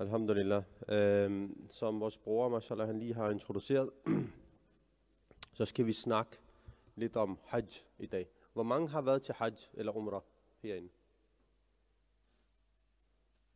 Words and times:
Alhamdulillah. 0.00 0.62
Øhm, 0.88 1.68
som 1.68 2.00
vores 2.00 2.16
bror, 2.16 2.48
mashallah, 2.48 2.86
han 2.86 2.98
lige 2.98 3.14
har 3.14 3.30
introduceret, 3.30 3.90
så 5.58 5.64
skal 5.64 5.86
vi 5.86 5.92
snakke 5.92 6.38
lidt 6.94 7.16
om 7.16 7.38
hajj 7.44 7.66
i 7.98 8.06
dag. 8.06 8.28
Hvor 8.52 8.62
mange 8.62 8.88
har 8.88 9.00
været 9.00 9.22
til 9.22 9.34
hajj 9.34 9.54
eller 9.74 9.96
umrah 9.96 10.22
herinde? 10.62 10.88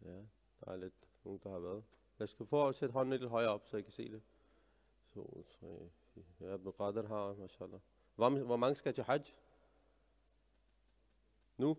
Ja, 0.04 0.16
der 0.60 0.72
er 0.72 0.76
lidt 0.76 0.94
nogen, 1.24 1.40
der 1.42 1.50
har 1.50 1.58
været. 1.58 1.84
Jeg 2.18 2.28
skal 2.28 2.46
få 2.46 2.68
at 2.68 2.74
sætte 2.74 2.92
hånden 2.92 3.18
lidt 3.18 3.30
højere 3.30 3.50
op, 3.50 3.66
så 3.66 3.76
I 3.76 3.82
kan 3.82 3.92
se 3.92 4.10
det. 4.10 4.22
2, 5.14 5.44
3, 5.60 5.66
4. 6.14 6.24
Ja, 6.40 6.54
Abdul 6.54 6.72
Qadir 6.72 7.08
har, 7.08 7.34
mashallah. 7.34 7.80
Hvor, 8.14 8.30
hvor 8.30 8.56
mange 8.56 8.76
skal 8.76 8.94
til 8.94 9.04
hajj? 9.04 9.22
Nu? 11.56 11.76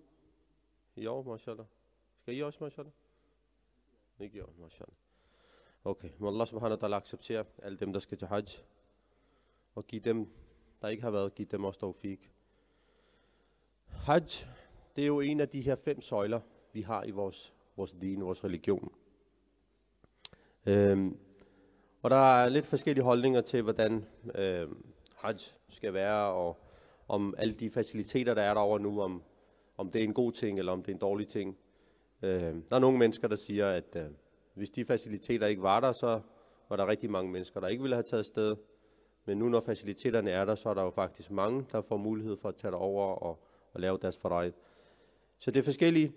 I 0.96 1.06
år, 1.06 1.24
mashallah. 1.24 1.66
Skal 2.22 2.38
I 2.38 2.44
også, 2.44 2.64
mashallah? 2.64 2.94
Ikke 4.20 4.38
jo, 4.38 4.46
mashallah. 4.58 4.96
Okay, 5.84 6.10
må 6.20 6.28
Allah 6.28 6.48
subhanahu 6.48 6.82
wa 6.82 6.88
ta'ala 6.88 6.96
acceptere 6.96 7.46
alle 7.64 7.78
dem, 7.78 7.94
der 7.94 8.00
skal 8.00 8.18
til 8.18 8.28
hajj. 8.28 8.46
Og 9.76 9.88
give 9.88 10.02
dem, 10.02 10.28
der 10.82 10.88
ikke 10.88 11.04
har 11.04 11.12
været, 11.12 11.36
give 11.36 11.48
dem 11.52 11.64
også 11.64 11.80
tawfiq. 11.80 12.20
Hajj, 13.86 14.30
det 14.96 15.02
er 15.02 15.08
jo 15.08 15.20
en 15.20 15.40
af 15.40 15.50
de 15.50 15.62
her 15.62 15.76
fem 15.76 16.02
søjler, 16.02 16.42
vi 16.74 16.82
har 16.82 17.04
i 17.04 17.12
vores, 17.12 17.54
vores 17.78 17.92
din, 17.92 18.22
vores 18.24 18.44
religion. 18.44 18.92
Øhm, 20.66 21.18
og 22.02 22.10
der 22.10 22.16
er 22.16 22.50
lidt 22.50 22.66
forskellige 22.66 23.04
holdninger 23.04 23.42
til, 23.42 23.62
hvordan 23.62 24.06
øhm, 24.36 24.86
hajj 25.16 25.38
skal 25.70 25.94
være, 25.94 26.34
og 26.34 26.58
om 27.08 27.36
alle 27.38 27.54
de 27.54 27.70
faciliteter, 27.70 28.34
der 28.34 28.42
er 28.42 28.54
derovre 28.54 28.80
nu, 28.80 29.02
om, 29.02 29.24
om 29.78 29.92
det 29.92 30.00
er 30.00 30.04
en 30.04 30.14
god 30.14 30.32
ting, 30.32 30.60
eller 30.60 30.72
om 30.72 30.84
det 30.84 30.92
er 30.92 30.96
en 30.96 31.02
dårlig 31.02 31.28
ting. 31.28 31.58
Øh, 32.22 32.56
der 32.70 32.76
er 32.76 32.80
nogle 32.80 32.98
mennesker, 32.98 33.28
der 33.28 33.36
siger, 33.36 33.70
at 33.70 33.96
øh, 33.96 34.06
hvis 34.54 34.70
de 34.70 34.86
faciliteter 34.86 35.48
ikke 35.48 35.62
var 35.62 35.80
der, 35.80 35.92
så 35.92 36.22
var 36.70 36.76
der 36.76 36.88
rigtig 36.88 37.12
mange 37.12 37.32
mennesker, 37.32 37.60
der 37.60 37.68
ikke 37.68 37.82
ville 37.82 37.96
have 37.96 38.04
taget 38.04 38.26
sted. 38.26 38.56
Men 39.26 39.38
nu 39.38 39.50
når 39.50 39.62
faciliteterne 39.62 40.32
er 40.32 40.46
der, 40.46 40.56
så 40.56 40.70
er 40.70 40.74
der 40.74 40.84
jo 40.84 40.90
faktisk 40.90 41.32
mange, 41.32 41.66
der 41.72 41.82
får 41.82 41.98
mulighed 41.98 42.38
for 42.38 42.50
at 42.50 42.56
tage 42.56 42.74
over 42.74 43.16
og, 43.16 43.40
og 43.74 43.82
lave 43.82 43.98
deres 44.02 44.18
fordrej. 44.18 44.52
Så 45.40 45.52
det 45.52 45.60
er 45.60 45.64
forskellige, 45.64 46.12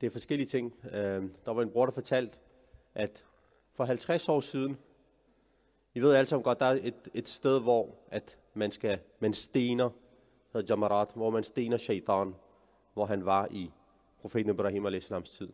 det 0.00 0.06
er 0.06 0.10
forskellige 0.10 0.46
ting. 0.46 0.74
Øh, 0.84 1.22
der 1.44 1.50
var 1.50 1.62
en 1.62 1.70
bror, 1.70 1.84
der 1.86 1.92
fortalte, 1.92 2.36
at 2.94 3.26
for 3.74 3.84
50 3.84 4.28
år 4.28 4.40
siden, 4.40 4.78
I 5.94 6.00
ved 6.00 6.14
alle 6.14 6.28
sammen 6.28 6.44
godt, 6.44 6.60
der 6.60 6.66
er 6.66 6.78
et, 6.82 7.08
et 7.14 7.28
sted, 7.28 7.60
hvor 7.60 7.94
at 8.10 8.38
man, 8.54 8.70
skal, 8.70 8.98
man 9.20 9.32
stener, 9.32 9.90
hedder 10.52 10.74
Jamarat, 10.74 11.08
hvor 11.14 11.30
man 11.30 11.44
stener 11.44 11.76
shaitan, 11.76 12.34
hvor 12.94 13.06
han 13.06 13.24
var 13.24 13.48
i 13.50 13.70
profeten 14.22 14.50
Ibrahim 14.50 14.86
al 14.86 15.00
tid. 15.00 15.52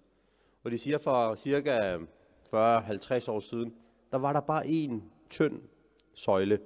Og 0.64 0.70
de 0.70 0.78
siger 0.78 0.98
for 0.98 1.34
cirka 1.34 1.96
40-50 1.96 3.30
år 3.30 3.40
siden, 3.40 3.74
der 4.12 4.18
var 4.18 4.32
der 4.32 4.40
bare 4.40 4.66
en 4.66 5.12
tynd 5.30 5.62
søjle. 6.14 6.60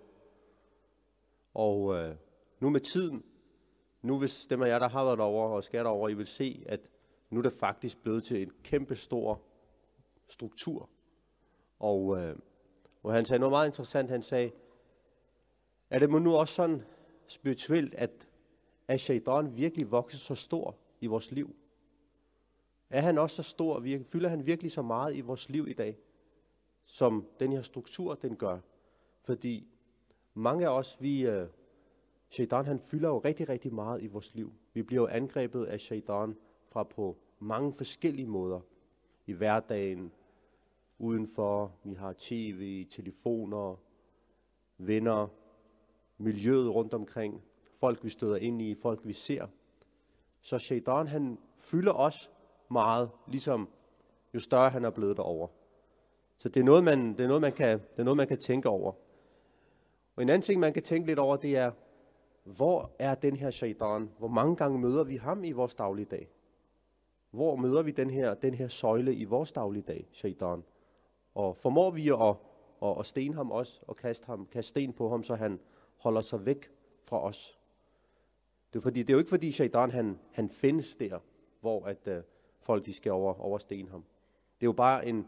Og 1.55 1.97
øh, 1.97 2.15
nu 2.61 2.71
med 2.71 2.81
tiden, 2.81 3.25
nu 4.03 4.19
hvis 4.19 4.47
dem 4.47 4.63
af 4.63 4.69
jer, 4.69 4.79
der 4.79 4.89
har 4.89 5.05
været 5.05 5.21
over 5.21 5.49
og 5.49 5.65
skal 5.65 5.87
over, 5.87 6.09
I 6.09 6.15
vil 6.15 6.27
se, 6.27 6.65
at 6.67 6.81
nu 7.31 7.39
er 7.39 7.43
det 7.43 7.53
faktisk 7.53 8.03
blevet 8.03 8.25
til 8.25 8.43
en 8.43 8.53
kæmpe 8.63 8.97
stor 8.97 9.41
struktur. 10.29 10.91
Og, 11.79 12.19
øh, 12.19 12.37
og 13.03 13.13
han 13.13 13.25
sagde 13.25 13.41
noget 13.41 13.53
meget 13.53 13.67
interessant. 13.67 14.11
Han 14.11 14.23
sagde, 14.23 14.51
er 15.91 15.99
det 15.99 16.11
nu 16.11 16.37
også 16.37 16.55
sådan 16.55 16.83
spirituelt, 17.27 17.95
at, 17.95 18.29
at 18.89 19.01
shaitan 19.01 19.57
virkelig 19.57 19.91
vokser 19.91 20.19
så 20.19 20.35
stor 20.35 20.77
i 21.01 21.07
vores 21.07 21.31
liv? 21.31 21.57
Er 22.93 23.01
han 23.01 23.19
også 23.19 23.37
så 23.37 23.43
stor, 23.43 23.83
fylder 24.05 24.29
han 24.29 24.47
virkelig 24.47 24.73
så 24.73 24.83
meget 24.83 25.17
i 25.17 25.21
vores 25.21 25.49
liv 25.49 25.69
i 25.69 25.73
dag, 25.73 25.99
som 26.85 27.27
den 27.41 27.53
her 27.53 27.63
struktur, 27.63 28.15
den 28.15 28.37
gør? 28.37 28.59
Fordi 29.25 29.69
mange 30.35 30.67
af 30.67 30.71
os, 30.71 30.97
vi, 31.01 31.29
uh, 31.29 31.47
shaitan, 32.29 32.65
han 32.65 32.79
fylder 32.79 33.09
jo 33.09 33.19
rigtig, 33.19 33.49
rigtig 33.49 33.75
meget 33.75 34.03
i 34.03 34.07
vores 34.07 34.35
liv. 34.35 34.53
Vi 34.75 34.83
bliver 34.83 35.03
jo 35.03 35.09
angrebet 35.09 35.65
af 35.65 35.81
shaitan 35.81 36.37
fra 36.69 36.83
på 36.83 37.17
mange 37.39 37.73
forskellige 37.73 38.27
måder. 38.27 38.61
I 39.27 39.33
hverdagen, 39.33 40.13
udenfor, 40.99 41.73
vi 41.85 41.95
har 41.95 42.15
tv, 42.19 42.87
telefoner, 42.91 43.77
venner, 44.79 45.29
miljøet 46.19 46.75
rundt 46.75 46.95
omkring, 46.95 47.43
folk 47.81 48.05
vi 48.05 48.11
støder 48.11 48.37
ind 48.37 48.63
i, 48.63 48.75
folk 48.75 49.01
vi 49.05 49.13
ser. 49.13 49.47
Så 50.41 50.59
shaitan, 50.59 51.07
han 51.07 51.39
fylder 51.57 51.93
os 51.93 52.32
meget, 52.73 53.11
ligesom 53.27 53.69
jo 54.35 54.41
større 54.41 54.71
han 54.71 54.85
er 54.85 54.91
blevet 54.91 55.17
derover. 55.17 55.49
Så 56.37 56.49
det 56.49 56.61
er 56.61 56.65
noget, 56.65 56.85
man, 56.85 57.13
det 57.13 57.21
er 57.21 57.27
noget, 57.27 57.41
man, 57.41 57.53
kan, 57.53 57.79
det 57.79 57.99
er 57.99 58.05
noget, 58.05 58.17
man 58.17 58.27
kan 58.27 58.39
tænke 58.39 58.69
over. 58.69 58.93
Og 60.17 60.23
en 60.23 60.29
anden 60.29 60.43
ting, 60.43 60.61
man 60.61 60.73
kan 60.73 60.83
tænke 60.83 61.07
lidt 61.07 61.19
over, 61.19 61.37
det 61.37 61.57
er, 61.57 61.71
hvor 62.45 62.91
er 62.99 63.15
den 63.15 63.37
her 63.37 63.51
shaitan? 63.51 64.11
Hvor 64.19 64.29
mange 64.29 64.57
gange 64.57 64.79
møder 64.79 65.05
vi 65.05 65.17
ham 65.17 65.45
i 65.45 65.53
vores 65.53 65.75
dagligdag? 65.75 66.29
Hvor 67.31 67.57
møder 67.57 67.83
vi 67.83 67.91
den 67.91 68.11
her, 68.11 68.35
den 68.35 68.55
her 68.55 68.69
søjle 68.69 69.15
i 69.15 69.25
vores 69.25 69.53
dagligdag, 69.53 70.09
shaitan? 70.13 70.65
Og 71.35 71.57
formår 71.57 71.91
vi 71.91 72.09
at, 72.09 72.37
at, 72.83 72.99
at 72.99 73.07
sten 73.07 73.35
ham 73.35 73.51
også, 73.51 73.81
og 73.87 73.97
kaste, 73.97 74.27
ham, 74.27 74.47
kaste 74.47 74.69
sten 74.69 74.93
på 74.93 75.09
ham, 75.09 75.23
så 75.23 75.35
han 75.35 75.61
holder 75.97 76.21
sig 76.21 76.47
væk 76.47 76.71
fra 77.05 77.25
os? 77.25 77.59
Det 78.73 78.79
er, 78.79 78.83
fordi, 78.83 79.01
det 79.01 79.11
er 79.11 79.15
jo 79.15 79.19
ikke 79.19 79.29
fordi 79.29 79.53
shaitan 79.53 79.91
han, 79.91 80.19
han 80.33 80.51
findes 80.51 80.97
der, 80.97 81.19
hvor 81.61 81.85
at, 81.85 82.09
uh, 82.09 82.15
folk 82.63 82.87
de 82.87 82.93
skal 82.93 83.13
over, 83.13 83.41
oversten 83.41 83.89
ham. 83.89 84.05
Det 84.61 84.67
er 84.67 84.69
jo 84.69 84.73
bare 84.73 85.07
en, 85.07 85.27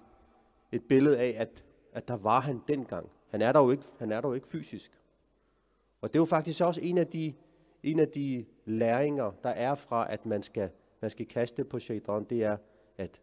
et 0.72 0.82
billede 0.88 1.18
af, 1.18 1.34
at, 1.38 1.64
at 1.92 2.08
der 2.08 2.16
var 2.16 2.40
han 2.40 2.60
dengang. 2.68 3.10
Han 3.28 3.42
er 3.42 3.52
der 3.52 3.60
jo 3.60 3.70
ikke, 3.70 3.84
han 3.98 4.12
er 4.12 4.20
der 4.20 4.28
jo 4.28 4.34
ikke 4.34 4.48
fysisk. 4.48 4.92
Og 6.00 6.12
det 6.12 6.18
er 6.18 6.20
jo 6.20 6.24
faktisk 6.24 6.60
også 6.60 6.80
en 6.80 6.98
af 6.98 7.06
de, 7.06 7.34
en 7.82 8.00
af 8.00 8.08
de 8.08 8.44
læringer, 8.64 9.32
der 9.44 9.50
er 9.50 9.74
fra, 9.74 10.12
at 10.12 10.26
man 10.26 10.42
skal, 10.42 10.70
man 11.00 11.10
skal 11.10 11.26
kaste 11.26 11.64
på 11.64 11.78
shaitan, 11.78 12.24
det 12.24 12.44
er, 12.44 12.56
at 12.98 13.20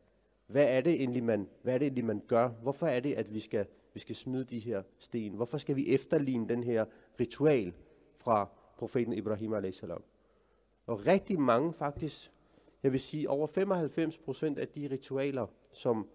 hvad 0.48 0.66
er 0.66 0.82
det 0.82 0.94
egentlig, 0.94 1.24
man, 1.24 1.50
hvad 1.62 1.74
er 1.74 1.78
det 1.78 1.86
egentlig, 1.86 2.06
man 2.06 2.22
gør? 2.28 2.48
Hvorfor 2.48 2.88
er 2.88 3.00
det, 3.00 3.14
at 3.14 3.34
vi 3.34 3.40
skal, 3.40 3.66
vi 3.94 4.00
skal 4.00 4.16
smide 4.16 4.44
de 4.44 4.60
her 4.60 4.84
sten? 4.98 5.34
Hvorfor 5.34 5.58
skal 5.58 5.76
vi 5.76 5.94
efterligne 5.94 6.50
den 6.50 6.64
her 6.64 6.86
ritual 7.20 7.74
fra 8.16 8.50
profeten 8.78 9.14
Ibrahim 9.14 9.54
a.s. 9.54 9.84
Og 10.88 11.08
rigtig 11.08 11.40
mange 11.40 11.74
faktisk 11.74 12.32
jeg 12.84 12.92
vil 12.92 13.00
sige, 13.00 13.30
over 13.30 13.48
95 13.48 14.18
procent 14.18 14.60
af 14.60 14.68
de 14.68 14.88
ritualer, 14.92 15.48
som 15.72 16.10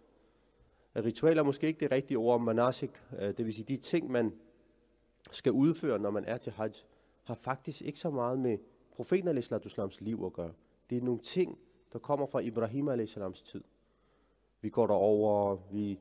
ritualer 0.96 1.42
er 1.42 1.46
måske 1.46 1.66
ikke 1.66 1.80
det 1.80 1.92
rigtige 1.92 2.18
ord, 2.18 2.40
manasik, 2.40 2.90
øh, 3.18 3.36
det 3.36 3.46
vil 3.46 3.54
sige 3.54 3.64
de 3.64 3.76
ting, 3.76 4.10
man 4.10 4.32
skal 5.30 5.52
udføre, 5.52 5.98
når 5.98 6.10
man 6.10 6.24
er 6.24 6.36
til 6.36 6.52
hajj, 6.52 6.72
har 7.24 7.34
faktisk 7.34 7.82
ikke 7.82 7.98
så 7.98 8.10
meget 8.10 8.38
med 8.38 8.58
profeten 8.92 9.28
al-Islams 9.28 10.00
liv 10.00 10.22
at 10.26 10.32
gøre. 10.32 10.52
Det 10.90 10.98
er 10.98 11.02
nogle 11.02 11.20
ting, 11.20 11.58
der 11.92 11.98
kommer 11.98 12.26
fra 12.26 12.40
Ibrahim 12.40 12.88
al-Islams 12.88 13.42
tid. 13.42 13.64
Vi 14.60 14.68
går 14.68 14.86
derover, 14.86 15.56
vi 15.72 15.98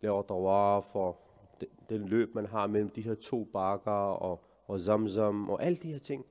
laver 0.00 0.22
dawar 0.22 0.80
for 0.80 1.18
den 1.88 2.08
løb, 2.08 2.34
man 2.34 2.46
har 2.46 2.66
mellem 2.66 2.90
de 2.90 3.02
her 3.02 3.14
to 3.14 3.44
bakker 3.44 3.90
og, 3.90 4.44
og 4.66 4.80
zamzam 4.80 5.50
og 5.50 5.64
alle 5.64 5.78
de 5.78 5.92
her 5.92 5.98
ting. 5.98 6.26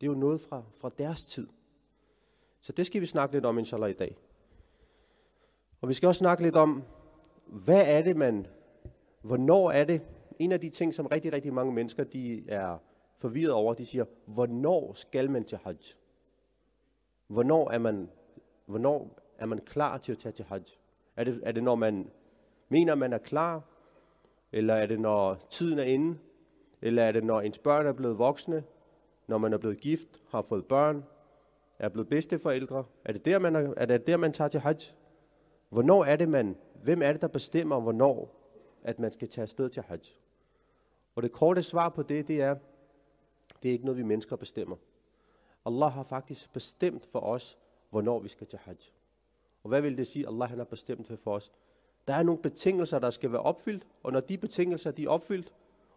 Det 0.00 0.06
er 0.06 0.10
jo 0.10 0.18
noget 0.18 0.40
fra, 0.40 0.62
fra 0.80 0.90
deres 0.98 1.22
tid. 1.22 1.48
Så 2.64 2.72
det 2.72 2.86
skal 2.86 3.00
vi 3.00 3.06
snakke 3.06 3.34
lidt 3.34 3.44
om, 3.44 3.58
inshallah, 3.58 3.90
i 3.90 3.92
dag. 3.92 4.16
Og 5.80 5.88
vi 5.88 5.94
skal 5.94 6.06
også 6.06 6.18
snakke 6.18 6.42
lidt 6.42 6.56
om, 6.56 6.82
hvad 7.46 7.84
er 7.86 8.02
det, 8.02 8.16
man, 8.16 8.46
hvornår 9.22 9.70
er 9.70 9.84
det, 9.84 10.02
en 10.38 10.52
af 10.52 10.60
de 10.60 10.68
ting, 10.68 10.94
som 10.94 11.06
rigtig, 11.06 11.32
rigtig 11.32 11.54
mange 11.54 11.72
mennesker, 11.72 12.04
de 12.04 12.48
er 12.48 12.78
forvirret 13.18 13.52
over, 13.52 13.74
de 13.74 13.86
siger, 13.86 14.04
hvornår 14.26 14.92
skal 14.92 15.30
man 15.30 15.44
til 15.44 15.58
hajj? 15.58 15.76
Hvornår 17.26 17.70
er 17.70 17.78
man, 17.78 18.10
hvornår 18.66 19.18
er 19.38 19.46
man 19.46 19.58
klar 19.58 19.98
til 19.98 20.12
at 20.12 20.18
tage 20.18 20.32
til 20.32 20.44
hajj? 20.44 20.62
Er 21.16 21.24
det, 21.24 21.40
er 21.42 21.52
det, 21.52 21.62
når 21.62 21.74
man 21.74 22.10
mener, 22.68 22.94
man 22.94 23.12
er 23.12 23.18
klar? 23.18 23.62
Eller 24.52 24.74
er 24.74 24.86
det, 24.86 25.00
når 25.00 25.34
tiden 25.50 25.78
er 25.78 25.84
inde? 25.84 26.18
Eller 26.82 27.02
er 27.02 27.12
det, 27.12 27.24
når 27.24 27.40
ens 27.40 27.58
børn 27.58 27.86
er 27.86 27.92
blevet 27.92 28.18
voksne? 28.18 28.64
Når 29.26 29.38
man 29.38 29.52
er 29.52 29.58
blevet 29.58 29.80
gift, 29.80 30.22
har 30.28 30.42
fået 30.42 30.66
børn? 30.66 31.04
Er 31.84 31.88
blevet 31.88 32.08
bedsteforældre? 32.08 32.84
Er 33.04 33.12
det 33.12 33.24
der, 33.24 33.38
man, 33.38 33.56
er, 33.56 33.74
er 33.76 33.86
det 33.86 34.06
der, 34.06 34.16
man 34.16 34.32
tager 34.32 34.48
til 34.48 34.60
hajj? 34.60 34.78
Hvornår 35.68 36.04
er 36.04 36.16
det, 36.16 36.28
man, 36.28 36.56
hvem 36.82 37.02
er 37.02 37.12
det, 37.12 37.22
der 37.22 37.28
bestemmer, 37.28 37.80
hvornår 37.80 38.40
at 38.82 38.98
man 38.98 39.10
skal 39.10 39.28
tage 39.28 39.42
afsted 39.42 39.70
til 39.70 39.82
hajj? 39.82 40.00
Og 41.14 41.22
det 41.22 41.32
korte 41.32 41.62
svar 41.62 41.88
på 41.88 42.02
det, 42.02 42.28
det 42.28 42.40
er, 42.40 42.56
det 43.62 43.68
er 43.68 43.72
ikke 43.72 43.84
noget, 43.84 43.98
vi 43.98 44.02
mennesker 44.02 44.36
bestemmer. 44.36 44.76
Allah 45.66 45.92
har 45.92 46.02
faktisk 46.02 46.52
bestemt 46.52 47.06
for 47.06 47.20
os, 47.20 47.58
hvornår 47.90 48.18
vi 48.18 48.28
skal 48.28 48.46
til 48.46 48.58
hajj. 48.58 48.76
Og 49.62 49.68
hvad 49.68 49.80
vil 49.80 49.98
det 49.98 50.06
sige, 50.06 50.28
Allah 50.28 50.48
han 50.48 50.58
har 50.58 50.64
bestemt 50.64 51.18
for 51.18 51.34
os? 51.34 51.52
Der 52.08 52.14
er 52.14 52.22
nogle 52.22 52.42
betingelser, 52.42 52.98
der 52.98 53.10
skal 53.10 53.32
være 53.32 53.40
opfyldt, 53.40 53.86
og 54.02 54.12
når 54.12 54.20
de 54.20 54.38
betingelser 54.38 54.90
de 54.90 55.04
er 55.04 55.08
opfyldt, 55.08 55.52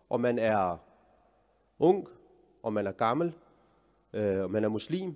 og 0.10 0.22
man 0.22 0.40
er 0.40 0.78
ung, 1.80 2.08
og 2.64 2.74
man 2.74 2.88
er 2.88 2.92
gammel, 2.92 3.34
øh, 4.14 4.44
og 4.44 4.52
man 4.52 4.64
er 4.64 4.68
muslim, 4.68 5.16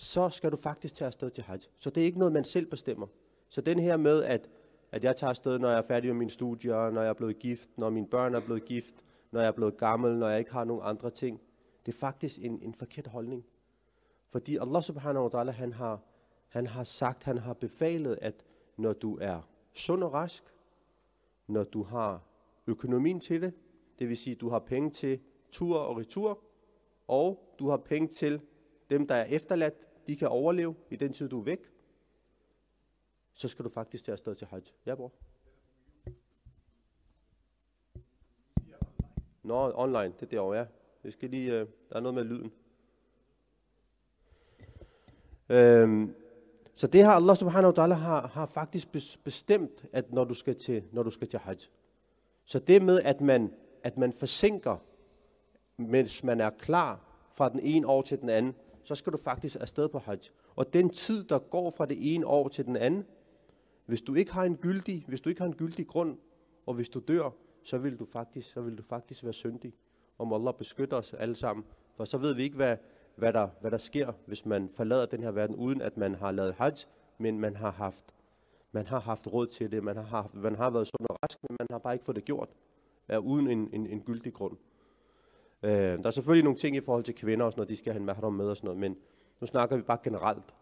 så 0.00 0.28
skal 0.28 0.50
du 0.52 0.56
faktisk 0.56 0.94
tage 0.94 1.06
afsted 1.06 1.30
til 1.30 1.44
hajj. 1.44 1.60
Så 1.78 1.90
det 1.90 2.00
er 2.00 2.04
ikke 2.04 2.18
noget, 2.18 2.32
man 2.32 2.44
selv 2.44 2.66
bestemmer. 2.66 3.06
Så 3.48 3.60
den 3.60 3.78
her 3.78 3.96
med, 3.96 4.22
at 4.22 4.48
at 4.92 5.04
jeg 5.04 5.16
tager 5.16 5.28
afsted, 5.28 5.58
når 5.58 5.68
jeg 5.68 5.78
er 5.78 5.82
færdig 5.82 6.10
med 6.10 6.18
mine 6.18 6.30
studier, 6.30 6.90
når 6.90 7.00
jeg 7.02 7.08
er 7.08 7.14
blevet 7.14 7.38
gift, 7.38 7.68
når 7.76 7.90
mine 7.90 8.06
børn 8.06 8.34
er 8.34 8.40
blevet 8.40 8.64
gift, 8.64 8.94
når 9.30 9.40
jeg 9.40 9.48
er 9.48 9.52
blevet 9.52 9.76
gammel, 9.76 10.18
når 10.18 10.28
jeg 10.28 10.38
ikke 10.38 10.52
har 10.52 10.64
nogen 10.64 10.82
andre 10.84 11.10
ting. 11.10 11.40
Det 11.86 11.94
er 11.94 11.98
faktisk 11.98 12.38
en, 12.38 12.62
en 12.62 12.74
forkert 12.74 13.06
holdning. 13.06 13.44
Fordi 14.30 14.56
Allah 14.56 14.82
subhanahu 14.82 15.28
wa 15.28 15.40
ta'ala, 15.40 15.50
han 15.50 15.72
har, 15.72 16.00
han 16.48 16.66
har 16.66 16.84
sagt, 16.84 17.24
han 17.24 17.38
har 17.38 17.52
befalet, 17.52 18.18
at 18.22 18.44
når 18.76 18.92
du 18.92 19.18
er 19.20 19.48
sund 19.72 20.04
og 20.04 20.12
rask, 20.12 20.44
når 21.46 21.64
du 21.64 21.82
har 21.82 22.22
økonomien 22.66 23.20
til 23.20 23.42
det, 23.42 23.52
det 23.98 24.08
vil 24.08 24.16
sige, 24.16 24.36
du 24.36 24.48
har 24.48 24.58
penge 24.58 24.90
til 24.90 25.20
tur 25.52 25.78
og 25.78 25.96
retur, 25.96 26.38
og 27.08 27.54
du 27.58 27.68
har 27.68 27.76
penge 27.76 28.08
til 28.08 28.40
dem, 28.90 29.06
der 29.06 29.14
er 29.14 29.24
efterladt, 29.24 29.88
de 30.06 30.16
kan 30.16 30.28
overleve 30.28 30.74
i 30.90 30.96
den 30.96 31.12
tid, 31.12 31.28
du 31.28 31.40
er 31.40 31.44
væk, 31.44 31.70
så 33.32 33.48
skal 33.48 33.64
du 33.64 33.70
faktisk 33.70 34.04
tage 34.04 34.12
afsted 34.12 34.34
til 34.34 34.46
Hajj. 34.46 34.62
Ja, 34.86 34.94
bror? 34.94 35.12
Nå, 39.42 39.72
online, 39.74 40.14
det 40.20 40.22
er 40.22 40.26
derovre, 40.26 40.58
ja. 40.58 40.66
Vi 41.02 41.10
skal 41.10 41.30
lige, 41.30 41.52
øh, 41.52 41.66
der 41.90 41.96
er 41.96 42.00
noget 42.00 42.14
med 42.14 42.24
lyden. 42.24 42.52
Øhm, 45.48 46.14
så 46.74 46.86
det 46.86 47.04
her 47.04 47.10
Allah 47.10 47.36
subhanahu 47.36 47.74
wa 47.76 47.84
ta'ala 47.84 47.94
har, 47.94 48.26
har 48.26 48.46
faktisk 48.46 48.92
bestemt, 49.24 49.84
at 49.92 50.12
når 50.12 50.24
du 50.24 50.34
skal 50.34 50.54
til, 50.54 50.84
når 50.92 51.02
du 51.02 51.10
skal 51.10 51.28
til 51.28 51.38
hajj. 51.38 51.58
Så 52.44 52.58
det 52.58 52.82
med, 52.82 53.00
at 53.00 53.20
man, 53.20 53.52
at 53.82 53.98
man 53.98 54.12
forsinker, 54.12 54.76
mens 55.76 56.24
man 56.24 56.40
er 56.40 56.50
klar 56.50 57.00
fra 57.32 57.48
den 57.48 57.60
ene 57.60 57.86
år 57.86 58.02
til 58.02 58.20
den 58.20 58.28
anden, 58.28 58.54
så 58.82 58.94
skal 58.94 59.12
du 59.12 59.18
faktisk 59.18 59.56
afsted 59.60 59.88
på 59.88 59.98
hajj. 59.98 60.18
Og 60.56 60.72
den 60.72 60.90
tid, 60.90 61.24
der 61.24 61.38
går 61.38 61.70
fra 61.70 61.86
det 61.86 62.14
ene 62.14 62.26
år 62.26 62.48
til 62.48 62.64
den 62.64 62.76
anden, 62.76 63.04
hvis 63.86 64.02
du 64.02 64.14
ikke 64.14 64.32
har 64.32 64.44
en 64.44 64.56
gyldig, 64.56 65.04
hvis 65.08 65.20
du 65.20 65.28
ikke 65.28 65.40
har 65.40 65.48
en 65.48 65.54
gyldig 65.54 65.86
grund, 65.86 66.18
og 66.66 66.74
hvis 66.74 66.88
du 66.88 67.00
dør, 67.08 67.30
så 67.62 67.78
vil 67.78 67.98
du 67.98 68.04
faktisk, 68.04 68.50
så 68.50 68.60
vil 68.60 68.78
du 68.78 68.82
faktisk 68.82 69.24
være 69.24 69.32
syndig. 69.32 69.74
Om 70.18 70.32
Allah 70.32 70.54
beskytter 70.54 70.96
os 70.96 71.14
alle 71.14 71.34
sammen. 71.34 71.64
For 71.96 72.04
så 72.04 72.18
ved 72.18 72.34
vi 72.34 72.42
ikke, 72.42 72.56
hvad, 72.56 72.76
hvad, 73.16 73.32
der, 73.32 73.48
hvad 73.60 73.70
der 73.70 73.78
sker, 73.78 74.12
hvis 74.26 74.46
man 74.46 74.68
forlader 74.68 75.06
den 75.06 75.22
her 75.22 75.30
verden, 75.30 75.56
uden 75.56 75.80
at 75.80 75.96
man 75.96 76.14
har 76.14 76.30
lavet 76.30 76.54
hajj, 76.54 76.74
men 77.18 77.40
man 77.40 77.56
har 77.56 77.70
haft, 77.70 78.14
man 78.72 78.86
har 78.86 79.00
haft 79.00 79.32
råd 79.32 79.46
til 79.46 79.70
det, 79.70 79.84
man 79.84 79.96
har, 79.96 80.02
haft, 80.02 80.34
man 80.34 80.56
har 80.56 80.70
været 80.70 80.86
sund 80.86 81.06
og 81.10 81.16
rask, 81.22 81.38
men 81.42 81.56
man 81.60 81.66
har 81.70 81.78
bare 81.78 81.94
ikke 81.94 82.04
fået 82.04 82.16
det 82.16 82.24
gjort, 82.24 82.48
er 83.08 83.18
uden 83.18 83.48
en, 83.48 83.68
en, 83.72 83.86
en 83.86 84.00
gyldig 84.00 84.32
grund. 84.32 84.56
Øh, 85.62 85.72
der 85.72 86.06
er 86.06 86.10
selvfølgelig 86.10 86.44
nogle 86.44 86.58
ting 86.58 86.76
i 86.76 86.80
forhold 86.80 87.04
til 87.04 87.14
kvinder, 87.14 87.46
og 87.46 87.52
sådan 87.52 87.60
noget, 87.60 87.68
de 87.68 87.76
skal 87.76 87.92
have 87.92 88.00
en 88.00 88.06
mahram 88.06 88.32
med 88.32 88.48
og 88.48 88.56
sådan 88.56 88.66
noget, 88.66 88.80
men 88.80 88.96
nu 89.40 89.46
snakker 89.46 89.76
vi 89.76 89.82
bare 89.82 89.98
generelt. 90.02 90.54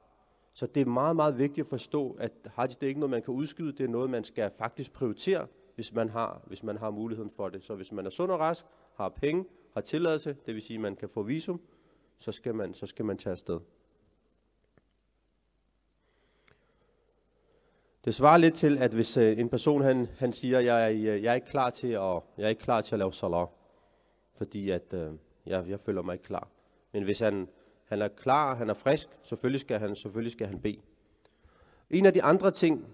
Så 0.53 0.67
det 0.67 0.81
er 0.81 0.87
meget, 0.87 1.17
meget 1.17 1.39
vigtigt 1.39 1.65
at 1.65 1.69
forstå, 1.69 2.17
at 2.21 2.33
hajj 2.55 2.67
det 2.67 2.83
er 2.83 2.87
ikke 2.87 3.01
noget, 3.01 3.11
man 3.11 3.23
kan 3.23 3.35
udskyde, 3.35 3.73
det 3.73 3.85
er 3.85 3.89
noget, 3.89 4.11
man 4.11 4.25
skal 4.25 4.51
faktisk 4.51 4.93
prioritere, 4.93 5.47
hvis 5.75 5.95
man 5.95 6.09
har, 6.09 6.43
hvis 6.47 6.63
man 6.63 6.77
har 6.77 6.91
muligheden 6.91 7.31
for 7.31 7.49
det. 7.49 7.65
Så 7.65 7.75
hvis 7.75 7.93
man 7.93 8.07
er 8.07 8.11
sund 8.11 8.31
og 8.31 8.41
rask, 8.41 8.67
har 8.95 9.09
penge, 9.09 9.45
har 9.75 9.81
tilladelse, 9.81 10.37
det 10.47 10.55
vil 10.55 10.63
sige, 10.63 10.75
at 10.75 10.81
man 10.81 10.97
kan 10.97 11.09
få 11.09 11.23
visum, 11.23 11.61
så 12.19 12.33
skal 12.33 12.55
man, 12.55 12.75
så 12.75 12.87
skal 12.87 13.05
man 13.05 13.19
tage 13.19 13.33
afsted. 13.33 13.61
Det 18.05 18.15
svarer 18.15 18.37
lidt 18.37 18.55
til, 18.55 18.79
at 18.79 18.95
hvis 18.95 19.17
øh, 19.17 19.39
en 19.39 19.49
person 19.49 19.83
han, 19.83 20.09
han 20.19 20.33
siger, 20.33 20.61
jeg 20.61 20.85
er, 20.85 20.91
øh, 20.91 21.23
jeg 21.23 21.31
er 21.31 21.35
ikke 21.35 21.47
klar 21.47 21.71
til 21.71 21.89
at, 21.89 22.21
jeg 22.39 22.45
er 22.45 22.49
ikke 22.49 22.63
klar 22.63 22.81
til 22.81 22.95
at 22.95 22.99
lave 22.99 23.13
salat, 23.13 23.49
fordi 24.39 24.71
at, 24.71 24.95
øh, 24.95 25.13
jeg, 25.47 25.69
jeg 25.69 25.81
føler 25.81 26.03
mig 26.03 26.13
ikke 26.13 26.25
klar. 26.25 26.49
Men 26.93 27.03
hvis 27.03 27.19
han, 27.19 27.49
han 27.85 28.03
er 28.03 28.09
klar, 28.09 28.55
han 28.55 28.71
er 28.71 28.75
frisk, 28.75 29.09
selvfølgelig 29.23 29.61
skal 29.61 29.79
han, 29.79 29.97
selvfølgelig 29.97 30.33
skal 30.33 30.47
han 30.47 30.61
bede. 30.61 30.81
En 31.91 32.07
af 32.07 32.13
de 32.13 32.23
andre 32.23 32.51
ting, 32.51 32.87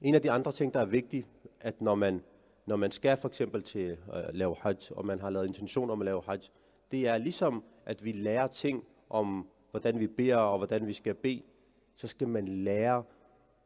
en 0.00 0.14
af 0.14 0.22
de 0.22 0.30
andre 0.30 0.52
ting, 0.52 0.74
der 0.74 0.80
er 0.80 0.84
vigtigt, 0.84 1.26
at 1.60 1.80
når 1.80 1.94
man, 1.94 2.22
når 2.66 2.76
man 2.76 2.90
skal 2.90 3.16
for 3.16 3.28
eksempel 3.28 3.62
til 3.62 3.96
at 4.12 4.34
lave 4.34 4.56
hajj, 4.60 4.76
og 4.90 5.06
man 5.06 5.20
har 5.20 5.30
lavet 5.30 5.46
intention 5.46 5.90
om 5.90 6.00
at 6.00 6.04
lave 6.04 6.22
hajj, 6.26 6.40
det 6.90 7.08
er 7.08 7.18
ligesom, 7.18 7.64
at 7.86 8.04
vi 8.04 8.12
lærer 8.12 8.46
ting 8.46 8.84
om, 9.10 9.48
hvordan 9.70 10.00
vi 10.00 10.06
beder 10.06 10.36
og 10.36 10.58
hvordan 10.58 10.86
vi 10.86 10.92
skal 10.92 11.14
bede, 11.14 11.42
så 11.96 12.06
skal 12.06 12.28
man 12.28 12.48
lære 12.48 13.02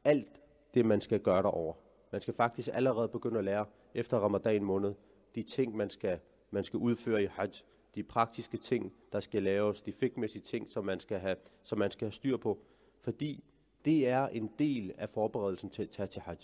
alt 0.05 0.43
det, 0.75 0.87
man 0.87 1.01
skal 1.01 1.21
gøre 1.21 1.43
derover. 1.43 1.75
Man 2.13 2.21
skal 2.21 2.35
faktisk 2.35 2.69
allerede 2.73 3.09
begynde 3.09 3.39
at 3.39 3.45
lære 3.45 3.67
efter 3.95 4.19
ramadan 4.19 4.65
måned, 4.65 4.95
de 5.35 5.43
ting, 5.43 5.77
man 5.77 5.91
skal, 5.91 6.19
man 6.53 6.65
skal 6.65 6.79
udføre 6.79 7.23
i 7.23 7.27
hajj, 7.27 7.51
de 7.95 8.03
praktiske 8.03 8.57
ting, 8.57 8.93
der 9.13 9.21
skal 9.21 9.43
laves, 9.43 9.83
de 9.83 9.93
fikmæssige 9.93 10.43
ting, 10.43 10.71
som 10.71 10.85
man 10.85 11.01
skal 11.01 11.19
have, 11.19 11.37
som 11.63 11.79
man 11.79 11.91
skal 11.91 12.07
have 12.07 12.13
styr 12.13 12.37
på. 12.37 12.59
Fordi 13.01 13.45
det 13.85 14.09
er 14.09 14.27
en 14.27 14.51
del 14.59 14.93
af 14.99 15.09
forberedelsen 15.11 15.71
til 15.71 15.83
at 15.83 15.91
tage 15.91 16.07
til 16.07 16.23
hajj. 16.23 16.37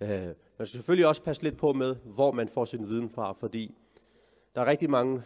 Øh, 0.00 0.08
man 0.28 0.34
skal 0.56 0.66
selvfølgelig 0.66 1.06
også 1.06 1.22
passe 1.22 1.42
lidt 1.42 1.56
på 1.56 1.72
med, 1.72 1.96
hvor 2.04 2.32
man 2.32 2.48
får 2.48 2.64
sin 2.64 2.88
viden 2.88 3.10
fra, 3.10 3.32
fordi 3.32 3.74
der 4.54 4.60
er 4.60 4.66
rigtig 4.66 4.90
mange 4.90 5.22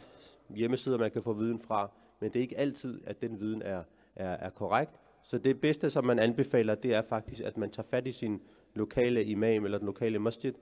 hjemmesider, 0.49 0.99
man 0.99 1.11
kan 1.11 1.23
få 1.23 1.33
viden 1.33 1.61
fra, 1.61 1.91
men 2.21 2.33
det 2.33 2.39
er 2.39 2.43
ikke 2.43 2.59
altid, 2.59 3.01
at 3.07 3.23
den 3.23 3.41
viden 3.41 3.63
er, 3.63 3.83
er, 4.17 4.31
er 4.31 4.51
korrekt. 4.51 5.01
Så 5.23 5.39
det 5.39 5.61
bedste, 5.61 5.91
som 5.91 6.05
man 6.05 6.19
anbefaler, 6.19 6.75
det 6.75 6.95
er 6.95 7.03
faktisk, 7.03 7.43
at 7.43 7.57
man 7.57 7.71
tager 7.71 7.87
fat 7.89 8.07
i 8.07 8.13
sin 8.13 8.43
lokale 8.75 9.25
imam 9.25 9.65
eller 9.65 9.79
den 9.79 9.87
lokale 9.87 10.19
masjid, 10.19 10.55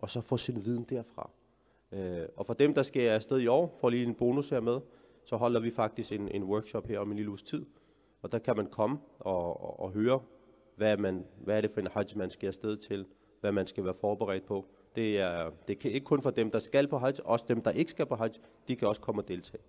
og 0.00 0.10
så 0.10 0.20
får 0.20 0.36
sin 0.36 0.64
viden 0.64 0.84
derfra. 0.84 1.30
Øh, 1.92 2.26
og 2.36 2.46
for 2.46 2.54
dem, 2.54 2.74
der 2.74 2.82
skal 2.82 3.02
afsted 3.02 3.38
i 3.38 3.46
år, 3.46 3.76
får 3.80 3.90
lige 3.90 4.06
en 4.06 4.14
bonus 4.14 4.50
her 4.50 4.60
med, 4.60 4.80
så 5.24 5.36
holder 5.36 5.60
vi 5.60 5.70
faktisk 5.70 6.12
en, 6.12 6.28
en 6.28 6.44
workshop 6.44 6.86
her 6.86 6.98
om 6.98 7.10
en 7.10 7.16
lille 7.16 7.30
uges 7.30 7.42
tid. 7.42 7.66
Og 8.22 8.32
der 8.32 8.38
kan 8.38 8.56
man 8.56 8.66
komme 8.66 8.98
og, 9.18 9.64
og, 9.64 9.80
og 9.80 9.90
høre, 9.90 10.20
hvad, 10.76 10.96
man, 10.96 11.24
hvad 11.44 11.56
er 11.56 11.60
det 11.60 11.70
for 11.70 11.80
en 11.80 11.86
hajj, 11.86 12.06
man 12.16 12.30
skal 12.30 12.46
afsted 12.46 12.76
til, 12.76 13.06
hvad 13.40 13.52
man 13.52 13.66
skal 13.66 13.84
være 13.84 13.94
forberedt 13.94 14.46
på. 14.46 14.66
Det 14.96 15.20
er, 15.20 15.50
det 15.68 15.84
er 15.84 15.90
ikke 15.90 16.04
kun 16.04 16.22
for 16.22 16.30
dem, 16.30 16.50
der 16.50 16.58
skal 16.58 16.88
på 16.88 16.98
hajj, 16.98 17.14
også 17.24 17.44
dem, 17.48 17.62
der 17.62 17.70
ikke 17.70 17.90
skal 17.90 18.06
på 18.06 18.14
hajj, 18.14 18.32
de 18.68 18.76
kan 18.76 18.88
også 18.88 19.00
komme 19.00 19.22
og 19.22 19.28
deltage. 19.28 19.62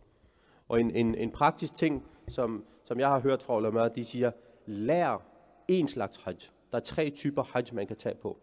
Og 0.67 0.79
en, 0.79 0.91
en, 0.91 1.15
en 1.15 1.31
praktisk 1.31 1.75
ting, 1.75 2.05
som, 2.27 2.65
som 2.83 2.99
jeg 2.99 3.09
har 3.09 3.19
hørt 3.19 3.43
fra 3.43 3.57
ulama, 3.57 3.87
de 3.87 4.05
siger, 4.05 4.31
lær 4.65 5.21
en 5.67 5.87
slags 5.87 6.17
hajj. 6.17 6.35
Der 6.71 6.77
er 6.77 6.81
tre 6.81 7.09
typer 7.09 7.43
hajj, 7.43 7.63
man 7.73 7.87
kan 7.87 7.97
tage 7.97 8.15
på. 8.15 8.37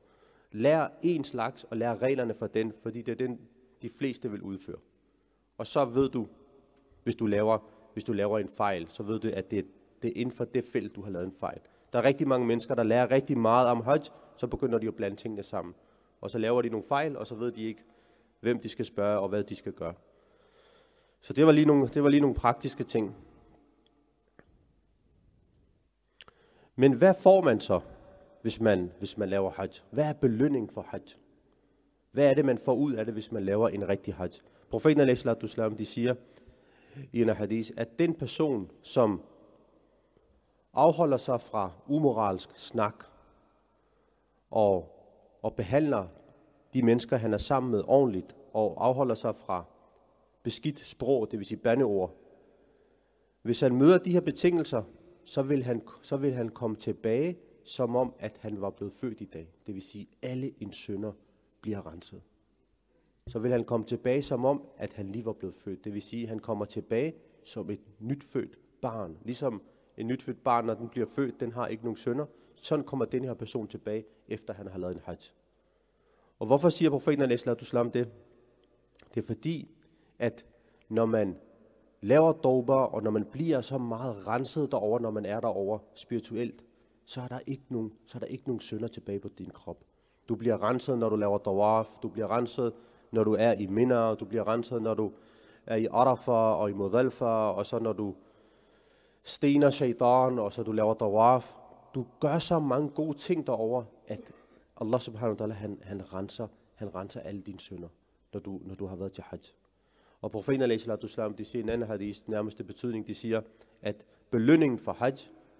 Lær 0.52 0.88
en 1.02 1.24
slags, 1.24 1.64
og 1.64 1.76
lær 1.76 2.02
reglerne 2.02 2.34
for 2.34 2.46
den, 2.46 2.72
fordi 2.82 3.02
det 3.02 3.12
er 3.12 3.26
den, 3.26 3.40
de 3.82 3.90
fleste 3.90 4.30
vil 4.30 4.42
udføre. 4.42 4.78
Og 5.58 5.66
så 5.66 5.84
ved 5.84 6.08
du, 6.08 6.26
hvis 7.02 7.16
du 7.16 7.26
laver, 7.26 7.58
hvis 7.92 8.04
du 8.04 8.12
laver 8.12 8.38
en 8.38 8.48
fejl, 8.48 8.86
så 8.90 9.02
ved 9.02 9.20
du, 9.20 9.30
at 9.34 9.50
det, 9.50 9.66
det 10.02 10.08
er 10.08 10.20
inden 10.20 10.34
for 10.34 10.44
det 10.44 10.64
felt, 10.64 10.94
du 10.96 11.02
har 11.02 11.10
lavet 11.10 11.26
en 11.26 11.32
fejl. 11.32 11.60
Der 11.92 11.98
er 11.98 12.04
rigtig 12.04 12.28
mange 12.28 12.46
mennesker, 12.46 12.74
der 12.74 12.82
lærer 12.82 13.10
rigtig 13.10 13.38
meget 13.38 13.68
om 13.68 13.80
hajj, 13.80 14.02
så 14.36 14.46
begynder 14.46 14.78
de 14.78 14.88
at 14.88 14.94
blande 14.94 15.16
tingene 15.16 15.42
sammen. 15.42 15.74
Og 16.20 16.30
så 16.30 16.38
laver 16.38 16.62
de 16.62 16.68
nogle 16.68 16.86
fejl, 16.86 17.16
og 17.16 17.26
så 17.26 17.34
ved 17.34 17.52
de 17.52 17.62
ikke, 17.62 17.82
hvem 18.40 18.60
de 18.60 18.68
skal 18.68 18.84
spørge, 18.84 19.18
og 19.18 19.28
hvad 19.28 19.44
de 19.44 19.54
skal 19.54 19.72
gøre. 19.72 19.94
Så 21.20 21.32
det 21.32 21.46
var 21.46 21.52
lige 21.52 21.66
nogle, 21.66 21.88
det 21.88 22.02
var 22.02 22.08
lige 22.08 22.20
nogle 22.20 22.36
praktiske 22.36 22.84
ting. 22.84 23.16
Men 26.76 26.92
hvad 26.92 27.14
får 27.22 27.42
man 27.42 27.60
så, 27.60 27.80
hvis 28.42 28.60
man, 28.60 28.92
hvis 28.98 29.18
man 29.18 29.28
laver 29.28 29.50
hajj? 29.50 29.70
Hvad 29.90 30.04
er 30.04 30.12
belønning 30.12 30.72
for 30.72 30.82
hajj? 30.82 31.02
Hvad 32.12 32.30
er 32.30 32.34
det, 32.34 32.44
man 32.44 32.58
får 32.58 32.74
ud 32.74 32.92
af 32.92 33.04
det, 33.04 33.14
hvis 33.14 33.32
man 33.32 33.44
laver 33.44 33.68
en 33.68 33.88
rigtig 33.88 34.14
hajj? 34.14 34.30
Profeten 34.70 35.08
a.s. 35.08 35.26
de 35.78 35.86
siger 35.86 36.14
i 37.12 37.22
en 37.22 37.28
hadith, 37.28 37.70
at 37.76 37.98
den 37.98 38.14
person, 38.14 38.70
som 38.82 39.22
afholder 40.74 41.16
sig 41.16 41.40
fra 41.40 41.70
umoralsk 41.86 42.56
snak 42.56 43.04
og, 44.50 44.88
og 45.42 45.54
behandler 45.54 46.06
de 46.74 46.82
mennesker, 46.82 47.16
han 47.16 47.34
er 47.34 47.38
sammen 47.38 47.72
med 47.72 47.82
ordentligt 47.86 48.36
og 48.52 48.86
afholder 48.86 49.14
sig 49.14 49.36
fra 49.36 49.64
beskidt 50.42 50.80
sprog, 50.80 51.30
det 51.30 51.38
vil 51.38 51.46
sige 51.46 51.58
bandeord. 51.58 52.16
Hvis 53.42 53.60
han 53.60 53.74
møder 53.74 53.98
de 53.98 54.12
her 54.12 54.20
betingelser, 54.20 54.82
så 55.24 55.42
vil 55.42 55.62
han, 55.62 55.82
så 56.02 56.16
vil 56.16 56.32
han 56.32 56.48
komme 56.48 56.76
tilbage, 56.76 57.38
som 57.64 57.96
om, 57.96 58.14
at 58.18 58.38
han 58.40 58.60
var 58.60 58.70
blevet 58.70 58.92
født 58.92 59.20
i 59.20 59.24
dag. 59.24 59.48
Det 59.66 59.74
vil 59.74 59.82
sige, 59.82 60.08
alle 60.22 60.52
en 60.60 60.72
sønder 60.72 61.12
bliver 61.62 61.92
renset. 61.92 62.22
Så 63.26 63.38
vil 63.38 63.50
han 63.50 63.64
komme 63.64 63.86
tilbage, 63.86 64.22
som 64.22 64.44
om, 64.44 64.62
at 64.76 64.92
han 64.92 65.08
lige 65.08 65.24
var 65.24 65.32
blevet 65.32 65.54
født. 65.54 65.84
Det 65.84 65.94
vil 65.94 66.02
sige, 66.02 66.22
at 66.22 66.28
han 66.28 66.38
kommer 66.38 66.64
tilbage 66.64 67.14
som 67.44 67.70
et 67.70 67.80
nytfødt 67.98 68.58
barn. 68.80 69.18
Ligesom 69.22 69.62
et 69.96 70.06
nytfødt 70.06 70.44
barn, 70.44 70.64
når 70.64 70.74
den 70.74 70.88
bliver 70.88 71.06
født, 71.06 71.40
den 71.40 71.52
har 71.52 71.66
ikke 71.66 71.84
nogen 71.84 71.96
sønder. 71.96 72.26
Sådan 72.54 72.84
kommer 72.84 73.04
den 73.04 73.24
her 73.24 73.34
person 73.34 73.68
tilbage, 73.68 74.04
efter 74.28 74.54
han 74.54 74.66
har 74.66 74.78
lavet 74.78 74.94
en 74.94 75.00
hajj. 75.04 75.18
Og 76.38 76.46
hvorfor 76.46 76.68
siger 76.68 76.90
profeten 76.90 77.22
al-Islam 77.22 77.90
det? 77.90 78.08
Det 79.14 79.22
er 79.22 79.26
fordi, 79.26 79.70
at 80.18 80.46
når 80.88 81.06
man 81.06 81.36
laver 82.00 82.32
dober, 82.32 82.74
og 82.74 83.02
når 83.02 83.10
man 83.10 83.24
bliver 83.24 83.60
så 83.60 83.78
meget 83.78 84.26
renset 84.26 84.72
derover, 84.72 84.98
når 84.98 85.10
man 85.10 85.26
er 85.26 85.40
derover 85.40 85.78
spirituelt, 85.94 86.64
så 87.04 87.20
er 87.20 87.28
der 87.28 87.40
ikke 87.46 87.64
nogen, 87.68 87.92
så 88.06 88.18
er 88.18 88.20
der 88.20 88.26
ikke 88.26 88.44
nogen 88.46 88.60
sønder 88.60 88.88
tilbage 88.88 89.20
på 89.20 89.28
din 89.28 89.50
krop. 89.50 89.84
Du 90.28 90.34
bliver 90.34 90.62
renset, 90.62 90.98
når 90.98 91.08
du 91.08 91.16
laver 91.16 91.38
tawaf. 91.38 91.88
du 92.02 92.08
bliver 92.08 92.30
renset, 92.30 92.72
når 93.10 93.24
du 93.24 93.34
er 93.38 93.52
i 93.52 93.66
Mina, 93.66 94.14
du 94.14 94.24
bliver 94.24 94.48
renset, 94.48 94.82
når 94.82 94.94
du 94.94 95.12
er 95.66 95.76
i 95.76 95.86
Arafah 95.86 96.60
og 96.60 96.70
i 96.70 96.72
Mudalfa, 96.72 97.24
og 97.24 97.66
så 97.66 97.78
når 97.78 97.92
du 97.92 98.14
stener 99.24 99.70
shaitan, 99.70 100.38
og 100.38 100.52
så 100.52 100.62
du 100.62 100.72
laver 100.72 100.94
tawaf. 100.94 101.54
Du 101.94 102.06
gør 102.20 102.38
så 102.38 102.58
mange 102.58 102.88
gode 102.88 103.18
ting 103.18 103.46
derover, 103.46 103.84
at 104.06 104.32
Allah 104.80 105.00
subhanahu 105.00 105.36
wa 105.40 105.46
ta'ala, 105.46 105.52
han, 105.52 105.78
han, 105.82 106.14
renser, 106.14 106.48
han 106.74 106.94
renser 106.94 107.20
alle 107.20 107.40
dine 107.40 107.60
synder, 107.60 107.88
når 108.32 108.40
du, 108.40 108.60
når 108.64 108.74
du 108.74 108.86
har 108.86 108.96
været 108.96 109.12
til 109.12 109.24
hajj. 109.26 109.40
Og 110.22 110.30
profeten 110.30 110.62
alaihi 110.62 110.78
salatu 110.78 111.06
islam, 111.06 111.34
de 111.34 111.44
siger 111.44 111.62
en 111.62 111.68
anden 111.68 111.88
hadis, 111.88 112.28
nærmeste 112.28 112.64
betydning, 112.64 113.06
de 113.06 113.14
siger, 113.14 113.40
at 113.82 114.06
belønningen 114.30 114.78
for 114.78 114.92
hajj 114.92 115.16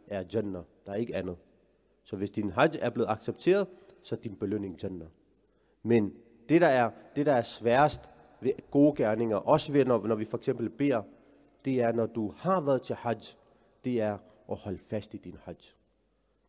er 0.07 0.25
jannah. 0.35 0.62
Der 0.87 0.92
er 0.92 0.97
ikke 0.97 1.14
andet. 1.14 1.37
Så 2.04 2.16
hvis 2.16 2.31
din 2.31 2.50
hajj 2.50 2.71
er 2.81 2.90
blevet 2.90 3.09
accepteret, 3.11 3.66
så 4.02 4.16
din 4.16 4.37
belønning 4.37 4.82
jannah. 4.82 5.09
Men 5.82 6.14
det, 6.49 6.61
der 6.61 6.66
er, 6.66 6.90
det, 7.16 7.26
der 7.26 7.32
er 7.32 7.42
sværest 7.42 8.00
ved 8.40 8.52
gode 8.71 8.94
gerninger, 8.97 9.37
også 9.37 9.73
ved, 9.73 9.85
når, 9.85 10.06
når 10.06 10.14
vi 10.14 10.25
for 10.25 10.37
eksempel 10.37 10.71
beder, 10.71 11.02
det 11.64 11.80
er, 11.80 11.92
når 11.92 12.06
du 12.06 12.32
har 12.37 12.61
været 12.61 12.82
til 12.82 12.94
hajj, 12.94 13.21
det 13.85 14.00
er 14.00 14.18
at 14.50 14.56
holde 14.56 14.78
fast 14.78 15.14
i 15.14 15.16
din 15.16 15.37
hajj. 15.44 15.56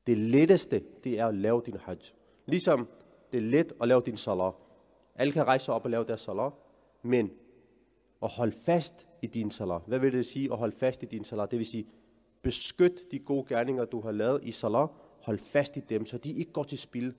Det 0.07 0.17
letteste, 0.17 0.83
det 1.03 1.19
er 1.19 1.27
at 1.27 1.36
lave 1.36 1.62
din 1.65 1.77
hajj. 1.77 1.98
Ligesom 2.45 2.88
det 3.31 3.38
er 3.38 3.41
let 3.41 3.74
at 3.81 3.88
lave 3.88 4.01
din 4.01 4.17
salat. 4.17 4.53
Alle 5.15 5.33
kan 5.33 5.43
rejse 5.43 5.74
op 5.74 5.86
og 5.86 5.91
lave 5.91 6.03
deres 6.03 6.22
salat, 6.22 6.51
men 7.01 7.31
at 8.24 8.29
holde 8.29 8.55
fast 8.65 9.07
i 9.22 9.27
din 9.27 9.51
salat. 9.51 9.81
Hvad 9.88 10.00
vil 10.00 10.13
det 10.13 10.25
sige 10.25 10.51
at 10.51 10.57
holde 10.57 10.75
fast 10.75 11.03
i 11.03 11.05
din 11.05 11.24
salat? 11.24 11.51
Det 11.51 11.60
vil 11.60 11.65
sige, 11.65 11.88
beskyt 12.41 13.12
de 13.12 13.19
gode 13.19 13.45
gerninger, 13.48 13.86
du 13.86 14.01
har 14.01 14.12
lavet 14.12 14.43
i 14.43 14.51
salat. 14.51 14.89
Hold 15.22 15.39
fast 15.39 15.77
i 15.77 15.79
dem, 15.79 16.05
så 16.05 16.17
de 16.17 16.33
ikke 16.33 16.51
går 16.51 16.63
til 16.63 16.77
spil. 16.77 17.13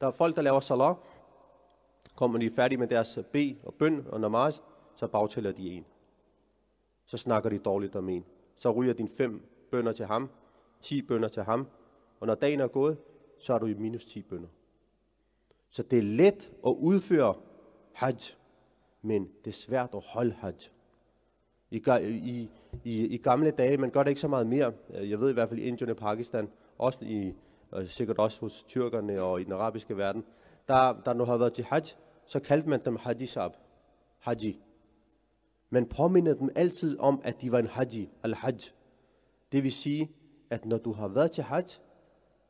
Der 0.00 0.06
er 0.06 0.10
folk, 0.10 0.36
der 0.36 0.42
laver 0.42 0.60
salat. 0.60 0.96
Kommer 2.16 2.38
de 2.38 2.50
færdige 2.50 2.78
med 2.78 2.88
deres 2.88 3.18
øh, 3.18 3.24
B 3.24 3.66
og 3.66 3.74
bøn 3.74 4.06
og 4.08 4.20
namaz, 4.20 4.58
så 4.94 5.06
bagtæller 5.06 5.52
de 5.52 5.72
en. 5.72 5.84
Så 7.04 7.16
snakker 7.16 7.50
de 7.50 7.58
dårligt 7.58 7.96
om 7.96 8.08
en. 8.08 8.24
Så 8.56 8.70
ryger 8.70 8.92
din 8.92 9.08
fem 9.08 9.42
bønder 9.70 9.92
til 9.92 10.06
ham, 10.06 10.30
ti 10.80 11.02
bønder 11.02 11.28
til 11.28 11.42
ham, 11.42 11.66
og 12.20 12.26
når 12.26 12.34
dagen 12.34 12.60
er 12.60 12.66
gået, 12.66 12.98
så 13.38 13.54
er 13.54 13.58
du 13.58 13.66
i 13.66 13.74
minus 13.74 14.04
10 14.04 14.22
bønder. 14.22 14.48
Så 15.70 15.82
det 15.82 15.98
er 15.98 16.02
let 16.02 16.52
at 16.66 16.70
udføre 16.70 17.34
hajj, 17.92 18.16
men 19.02 19.30
det 19.44 19.50
er 19.50 19.54
svært 19.54 19.90
at 19.94 20.04
holde 20.04 20.32
hajj. 20.32 20.54
I, 21.70 21.82
i, 22.02 22.50
i, 22.84 23.06
I 23.06 23.16
gamle 23.16 23.50
dage, 23.50 23.76
man 23.76 23.90
gør 23.90 24.02
det 24.02 24.10
ikke 24.10 24.20
så 24.20 24.28
meget 24.28 24.46
mere. 24.46 24.72
Jeg 24.90 25.20
ved 25.20 25.30
i 25.30 25.32
hvert 25.32 25.48
fald 25.48 25.60
i 25.60 25.62
Indien 25.62 25.90
og 25.90 25.96
Pakistan, 25.96 26.50
også 26.78 26.98
i, 27.02 27.34
og 27.70 27.88
sikkert 27.88 28.18
også 28.18 28.40
hos 28.40 28.64
tyrkerne 28.64 29.22
og 29.22 29.40
i 29.40 29.44
den 29.44 29.52
arabiske 29.52 29.96
verden, 29.96 30.24
der, 30.68 30.92
der 31.04 31.12
nu 31.12 31.24
har 31.24 31.36
været 31.36 31.52
til 31.52 31.64
hajj, 31.64 31.84
så 32.26 32.40
kaldte 32.40 32.68
man 32.68 32.80
dem 32.84 32.96
hajisab, 32.96 33.50
haji. 34.18 34.60
Man 35.70 35.86
påmindede 35.86 36.38
dem 36.38 36.48
altid 36.56 36.98
om, 36.98 37.20
at 37.24 37.42
de 37.42 37.52
var 37.52 37.58
en 37.58 37.66
haji, 37.66 38.10
al-hajj. 38.22 38.58
Det 39.52 39.62
vil 39.62 39.72
sige, 39.72 40.10
at 40.50 40.64
når 40.64 40.78
du 40.78 40.92
har 40.92 41.08
været 41.08 41.30
til 41.30 41.44
hajj, 41.44 41.66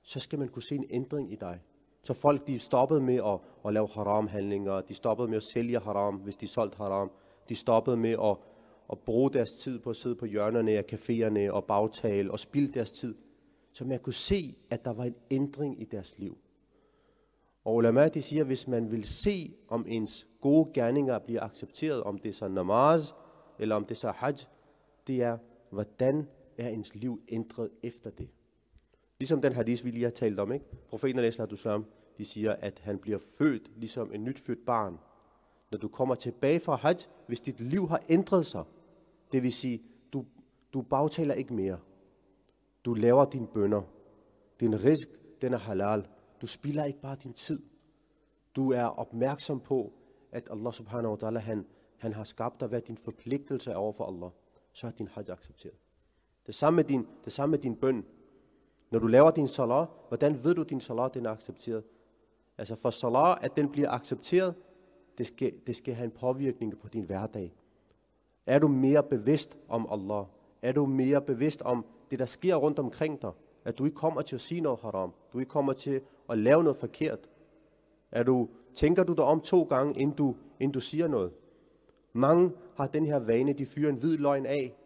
så 0.03 0.21
skal 0.21 0.39
man 0.39 0.49
kunne 0.49 0.63
se 0.63 0.75
en 0.75 0.87
ændring 0.91 1.33
i 1.33 1.37
dig. 1.37 1.61
Så 2.03 2.15
folk 2.15 2.47
de 2.47 2.59
stoppede 2.59 3.01
med 3.01 3.15
at, 3.15 3.39
at 3.67 3.73
lave 3.73 3.89
haram-handlinger, 3.89 4.81
de 4.81 4.95
stoppede 4.95 5.29
med 5.29 5.37
at 5.37 5.43
sælge 5.43 5.79
haram, 5.79 6.15
hvis 6.15 6.37
de 6.37 6.47
solgte 6.47 6.77
haram. 6.77 7.11
De 7.49 7.55
stoppede 7.55 7.97
med 7.97 8.11
at, 8.11 8.37
at 8.93 8.99
bruge 8.99 9.31
deres 9.31 9.51
tid 9.51 9.79
på 9.79 9.91
at 9.91 9.97
sidde 9.97 10.17
på 10.17 10.27
hjørnerne 10.27 10.73
af 10.73 10.85
caféerne 10.93 11.53
og 11.53 11.65
bagtale 11.65 12.31
og 12.31 12.39
spilde 12.39 12.73
deres 12.73 12.91
tid. 12.91 13.15
Så 13.77 13.85
man 13.85 13.99
kunne 13.99 14.13
se, 14.13 14.57
at 14.71 14.85
der 14.85 14.93
var 14.93 15.05
en 15.05 15.15
ændring 15.31 15.81
i 15.81 15.85
deres 15.85 16.19
liv. 16.19 16.39
Og 17.65 17.75
ulama 17.75 18.09
de 18.09 18.23
siger, 18.23 18.43
at 18.43 18.47
hvis 18.47 18.69
man 18.69 18.91
vil 18.91 19.05
se, 19.05 19.55
om 19.69 19.85
ens 19.89 20.27
gode 20.41 20.71
gerninger 20.75 21.19
bliver 21.19 21.43
accepteret, 21.43 22.03
om 22.03 22.19
det 22.19 22.29
er 22.29 22.33
så 22.33 22.49
namaz, 22.49 23.13
eller 23.59 23.75
om 23.75 23.85
det 23.85 23.91
er 23.91 23.99
så 23.99 24.11
hajj, 24.11 24.37
det 25.07 25.23
er, 25.23 25.39
hvordan 25.71 26.29
er 26.59 26.69
ens 26.69 26.95
liv 26.95 27.21
ændret 27.29 27.71
efter 27.83 28.11
det. 28.11 28.29
Ligesom 29.19 29.43
den 29.43 29.53
hadith, 29.53 29.85
vi 29.85 29.91
lige 29.91 30.05
har 30.05 30.11
talt 30.11 30.39
om, 30.39 30.53
ikke? 30.53 30.67
Profeten 30.89 31.19
al 31.19 31.35
de 32.19 32.25
siger, 32.25 32.53
at 32.53 32.79
han 32.79 32.99
bliver 32.99 33.19
født 33.39 33.71
ligesom 33.77 34.13
en 34.13 34.25
nyt 34.25 34.39
født 34.39 34.65
barn. 34.67 34.99
Når 35.71 35.79
du 35.79 35.89
kommer 35.89 36.15
tilbage 36.15 36.61
fra 36.61 36.77
hajj, 36.77 36.97
hvis 37.27 37.41
dit 37.41 37.61
liv 37.61 37.89
har 37.89 38.03
ændret 38.09 38.47
sig, 38.47 38.65
det 39.33 39.43
vil 39.43 39.53
sige, 39.53 39.83
du, 40.13 40.25
du 40.73 40.83
bagtaler 40.83 41.35
ikke 41.35 41.55
mere. 41.55 41.79
Du 42.87 42.95
laver 42.95 43.25
dine 43.25 43.47
bønder. 43.47 43.83
Din 44.61 44.85
risk, 44.85 45.09
den 45.41 45.53
er 45.53 45.59
halal. 45.59 46.07
Du 46.41 46.47
spilder 46.47 46.85
ikke 46.85 47.01
bare 47.01 47.17
din 47.23 47.33
tid. 47.33 47.63
Du 48.57 48.73
er 48.73 48.85
opmærksom 48.85 49.61
på, 49.61 49.93
at 50.33 50.49
Allah 50.51 50.73
subhanahu 50.73 51.11
wa 51.15 51.29
ta'ala, 51.29 51.39
han, 51.39 51.67
han 51.99 52.13
har 52.13 52.25
skabt 52.25 52.61
dig, 52.61 52.69
hvad 52.69 52.81
din 52.81 52.97
forpligtelse 52.97 53.77
over 53.77 53.93
for 53.93 54.05
Allah. 54.05 54.31
Så 54.73 54.87
er 54.87 54.91
din 54.91 55.09
hajj 55.09 55.25
accepteret. 55.29 55.75
Det 56.47 56.55
samme 56.55 56.77
med 56.77 56.85
din, 56.85 57.07
det 57.25 57.33
samme 57.33 57.51
med 57.51 57.59
din 57.59 57.77
bøn. 57.77 58.05
Når 58.91 58.99
du 58.99 59.07
laver 59.07 59.31
din 59.31 59.49
salat, 59.49 59.89
hvordan 60.09 60.45
ved 60.45 60.55
du, 60.55 60.61
at 60.61 60.71
din 60.71 60.81
salat 60.81 61.15
den 61.15 61.27
er 61.27 61.31
accepteret? 61.31 61.85
Altså 62.59 62.75
for 62.75 62.91
salat, 62.91 63.39
at 63.41 63.57
den 63.57 63.69
bliver 63.69 63.91
accepteret, 63.91 64.55
det 65.19 65.27
skal, 65.27 65.53
det 65.67 65.77
skal 65.77 65.95
have 65.95 66.05
en 66.05 66.11
påvirkning 66.11 66.79
på 66.79 66.89
din 66.89 67.05
hverdag. 67.05 67.55
Er 68.47 68.59
du 68.59 68.69
mere 68.69 69.03
bevidst 69.03 69.59
om 69.69 69.87
Allah? 69.91 70.25
Er 70.63 70.73
du 70.73 70.87
mere 70.87 71.23
bevidst 71.23 71.63
om 71.63 71.87
det, 72.11 72.19
der 72.19 72.27
sker 72.27 72.55
rundt 72.55 72.79
omkring 72.79 73.23
dig? 73.23 73.33
At 73.65 73.79
du 73.79 73.85
ikke 73.85 73.97
kommer 73.97 74.23
til 74.23 74.35
at 74.35 74.41
sige 74.41 74.61
noget 74.61 74.81
haram. 74.81 75.13
Du 75.33 75.39
ikke 75.39 75.51
kommer 75.51 75.73
til 75.73 76.01
at 76.31 76.39
lave 76.39 76.63
noget 76.63 76.77
forkert. 76.77 77.29
Er 78.13 78.23
du, 78.23 78.49
tænker 78.75 79.05
du 79.05 79.13
dig 79.13 79.25
om 79.25 79.41
to 79.41 79.63
gange, 79.63 80.01
inden 80.01 80.17
du, 80.17 80.35
inden 80.61 80.73
du 80.73 80.81
siger 80.81 81.09
noget? 81.09 81.33
Mange 82.13 82.53
har 82.77 82.87
den 82.87 83.07
her 83.07 83.19
vane, 83.19 83.53
de 83.53 83.67
fyrer 83.67 83.91
en 83.91 83.97
hvid 83.97 84.17
løgn 84.17 84.47
af, 84.47 84.77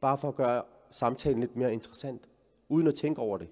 bare 0.00 0.18
for 0.18 0.28
at 0.28 0.36
gøre 0.36 0.62
samtalen 0.90 1.40
lidt 1.40 1.56
mere 1.56 1.72
interessant 1.72 2.28
uden 2.68 2.86
at 2.86 2.94
tænke 2.94 3.20
over 3.20 3.38
det. 3.38 3.48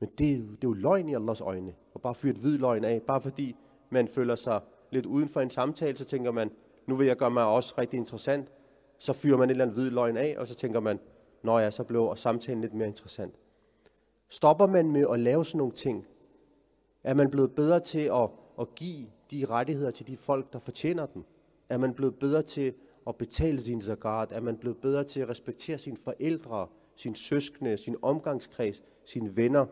Men 0.00 0.08
det 0.18 0.32
er, 0.32 0.36
jo, 0.36 0.42
det 0.42 0.64
er 0.64 0.68
jo 0.68 0.72
løgn 0.72 1.08
i 1.08 1.14
Allahs 1.14 1.40
øjne, 1.40 1.74
og 1.94 2.00
bare 2.00 2.14
fyre 2.14 2.30
et 2.30 2.38
hvid 2.38 2.58
løgn 2.58 2.84
af, 2.84 3.02
bare 3.02 3.20
fordi 3.20 3.56
man 3.90 4.08
føler 4.08 4.34
sig 4.34 4.60
lidt 4.90 5.06
uden 5.06 5.28
for 5.28 5.40
en 5.40 5.50
samtale, 5.50 5.96
så 5.96 6.04
tænker 6.04 6.30
man, 6.30 6.50
nu 6.86 6.94
vil 6.94 7.06
jeg 7.06 7.16
gøre 7.16 7.30
mig 7.30 7.46
også 7.46 7.74
rigtig 7.78 7.98
interessant, 7.98 8.52
så 8.98 9.12
fyrer 9.12 9.36
man 9.36 9.50
et 9.50 9.50
eller 9.50 9.64
andet 9.64 9.76
hvid 9.76 9.90
løgn 9.90 10.16
af, 10.16 10.34
og 10.38 10.46
så 10.46 10.54
tænker 10.54 10.80
man, 10.80 11.00
når 11.42 11.58
jeg 11.58 11.72
så 11.72 11.84
blev 11.84 12.12
samtalen 12.16 12.60
lidt 12.60 12.74
mere 12.74 12.88
interessant. 12.88 13.34
Stopper 14.28 14.66
man 14.66 14.90
med 14.90 15.06
at 15.12 15.20
lave 15.20 15.44
sådan 15.44 15.58
nogle 15.58 15.74
ting? 15.74 16.06
Er 17.04 17.14
man 17.14 17.30
blevet 17.30 17.54
bedre 17.54 17.80
til 17.80 18.10
at, 18.12 18.30
at 18.60 18.74
give 18.74 19.06
de 19.30 19.44
rettigheder 19.44 19.90
til 19.90 20.06
de 20.06 20.16
folk, 20.16 20.52
der 20.52 20.58
fortjener 20.58 21.06
dem? 21.06 21.24
Er 21.68 21.78
man 21.78 21.94
blevet 21.94 22.14
bedre 22.14 22.42
til 22.42 22.74
at 23.06 23.16
betale 23.16 23.62
sin 23.62 23.82
zakat? 23.82 24.32
Er 24.32 24.40
man 24.40 24.56
blevet 24.56 24.78
bedre 24.78 25.04
til 25.04 25.20
at 25.20 25.28
respektere 25.28 25.78
sine 25.78 25.96
forældre? 25.96 26.66
sin 27.00 27.14
søskende, 27.14 27.76
sin 27.76 27.96
omgangskreds, 28.02 28.82
sine 29.04 29.36
venner, 29.36 29.66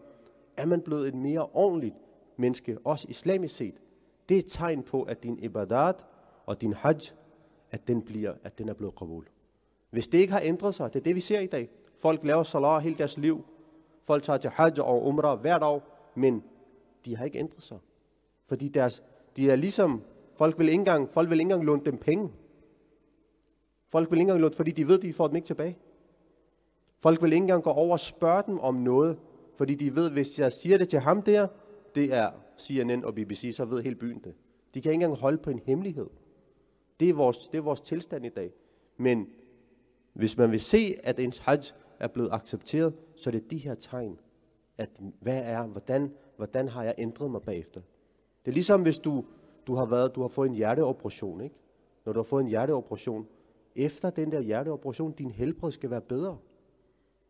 er 0.57 0.67
man 0.67 0.81
blevet 0.81 1.09
et 1.09 1.15
mere 1.15 1.47
ordentligt 1.47 1.95
menneske, 2.37 2.79
også 2.85 3.07
islamisk 3.11 3.57
set. 3.57 3.75
Det 4.29 4.35
er 4.35 4.39
et 4.39 4.47
tegn 4.49 4.83
på, 4.83 5.03
at 5.03 5.23
din 5.23 5.39
ibadat 5.39 6.05
og 6.47 6.61
din 6.61 6.73
hajj, 6.73 7.01
at 7.71 7.89
den, 7.89 8.03
bliver, 8.03 8.35
at 8.43 8.59
den 8.59 8.69
er 8.69 8.75
blevet 8.75 8.95
qabul. 8.99 9.25
Hvis 9.91 10.09
det 10.09 10.19
ikke 10.19 10.33
har 10.33 10.41
ændret 10.45 10.75
sig, 10.75 10.93
det 10.93 10.99
er 11.01 11.05
det, 11.05 11.15
vi 11.15 11.21
ser 11.21 11.41
i 11.41 11.47
dag. 11.47 11.71
Folk 11.97 12.25
laver 12.25 12.43
salat 12.43 12.83
hele 12.83 12.99
deres 12.99 13.19
liv. 13.19 13.45
Folk 14.03 14.23
tager 14.23 14.37
til 14.37 14.51
hajj 14.51 14.73
og 14.81 15.07
umrah 15.07 15.41
hvert 15.41 15.63
år, 15.63 16.11
men 16.15 16.43
de 17.05 17.17
har 17.17 17.25
ikke 17.25 17.39
ændret 17.39 17.63
sig. 17.63 17.79
Fordi 18.47 18.69
deres, 18.69 19.03
de 19.37 19.51
er 19.51 19.57
ligesom, 19.57 20.03
folk 20.35 20.59
vil 20.59 20.69
ikke 20.69 20.79
engang, 20.79 21.11
folk 21.11 21.31
vil 21.31 21.41
ikke 21.41 21.43
engang 21.43 21.65
låne 21.65 21.83
dem 21.85 21.99
penge. 21.99 22.31
Folk 23.89 24.11
vil 24.11 24.17
ikke 24.17 24.23
engang 24.23 24.41
låne, 24.41 24.55
fordi 24.55 24.71
de 24.71 24.89
ved, 24.89 24.99
at 24.99 25.03
de 25.03 25.13
får 25.13 25.27
dem 25.27 25.37
ikke 25.37 25.47
tilbage. 25.47 25.79
Folk 26.99 27.23
vil 27.23 27.33
ikke 27.33 27.43
engang 27.43 27.63
gå 27.63 27.71
over 27.71 27.93
og 27.93 28.01
spørge 28.01 28.43
dem 28.47 28.61
om 28.61 28.75
noget, 28.75 29.19
fordi 29.57 29.75
de 29.75 29.97
ved, 29.97 30.11
hvis 30.11 30.39
jeg 30.39 30.53
siger 30.53 30.79
det 30.79 30.89
til 30.89 30.99
ham 30.99 31.23
der, 31.23 31.49
det 31.95 32.15
er 32.15 32.31
CNN 32.59 33.05
og 33.05 33.15
BBC, 33.15 33.53
så 33.57 33.65
ved 33.65 33.83
hele 33.83 33.97
byen 33.97 34.19
det. 34.19 34.35
De 34.75 34.81
kan 34.81 34.93
ikke 34.93 35.05
engang 35.05 35.21
holde 35.21 35.39
på 35.39 35.51
en 35.51 35.61
hemmelighed. 35.65 36.07
Det 37.01 37.09
er 37.09 37.15
vores, 37.15 37.39
det 37.39 37.59
er 37.59 37.63
vores 37.63 37.81
tilstand 37.81 38.27
i 38.27 38.29
dag. 38.29 38.53
Men 38.97 39.29
hvis 40.19 40.37
man 40.37 40.51
vil 40.51 40.61
se, 40.61 40.97
at 41.03 41.19
ens 41.19 41.39
hajj 41.39 41.63
er 41.99 42.09
blevet 42.09 42.31
accepteret, 42.33 42.95
så 43.17 43.31
er 43.31 43.33
det 43.33 43.51
de 43.51 43.57
her 43.57 43.75
tegn. 43.75 44.19
At 44.79 44.91
hvad 45.21 45.43
er, 45.45 45.67
hvordan, 45.67 46.13
hvordan 46.37 46.69
har 46.69 46.83
jeg 46.83 46.95
ændret 46.99 47.31
mig 47.31 47.43
bagefter? 47.43 47.81
Det 48.45 48.51
er 48.51 48.55
ligesom 48.55 48.83
hvis 48.83 48.99
du, 48.99 49.25
du 49.67 49.75
har 49.75 49.85
været, 49.85 50.15
du 50.15 50.21
har 50.21 50.29
fået 50.29 50.49
en 50.49 50.55
hjerteoperation, 50.55 51.41
ikke? 51.41 51.57
Når 52.05 52.13
du 52.13 52.19
har 52.19 52.25
fået 52.25 52.43
en 52.43 52.49
hjerteoperation, 52.49 53.27
efter 53.77 54.11
den 54.11 54.33
der 54.33 54.41
hjerteoperation, 54.41 55.13
din 55.13 55.31
helbred 55.31 55.73
skal 55.73 55.91
være 55.91 56.01
bedre. 56.01 56.39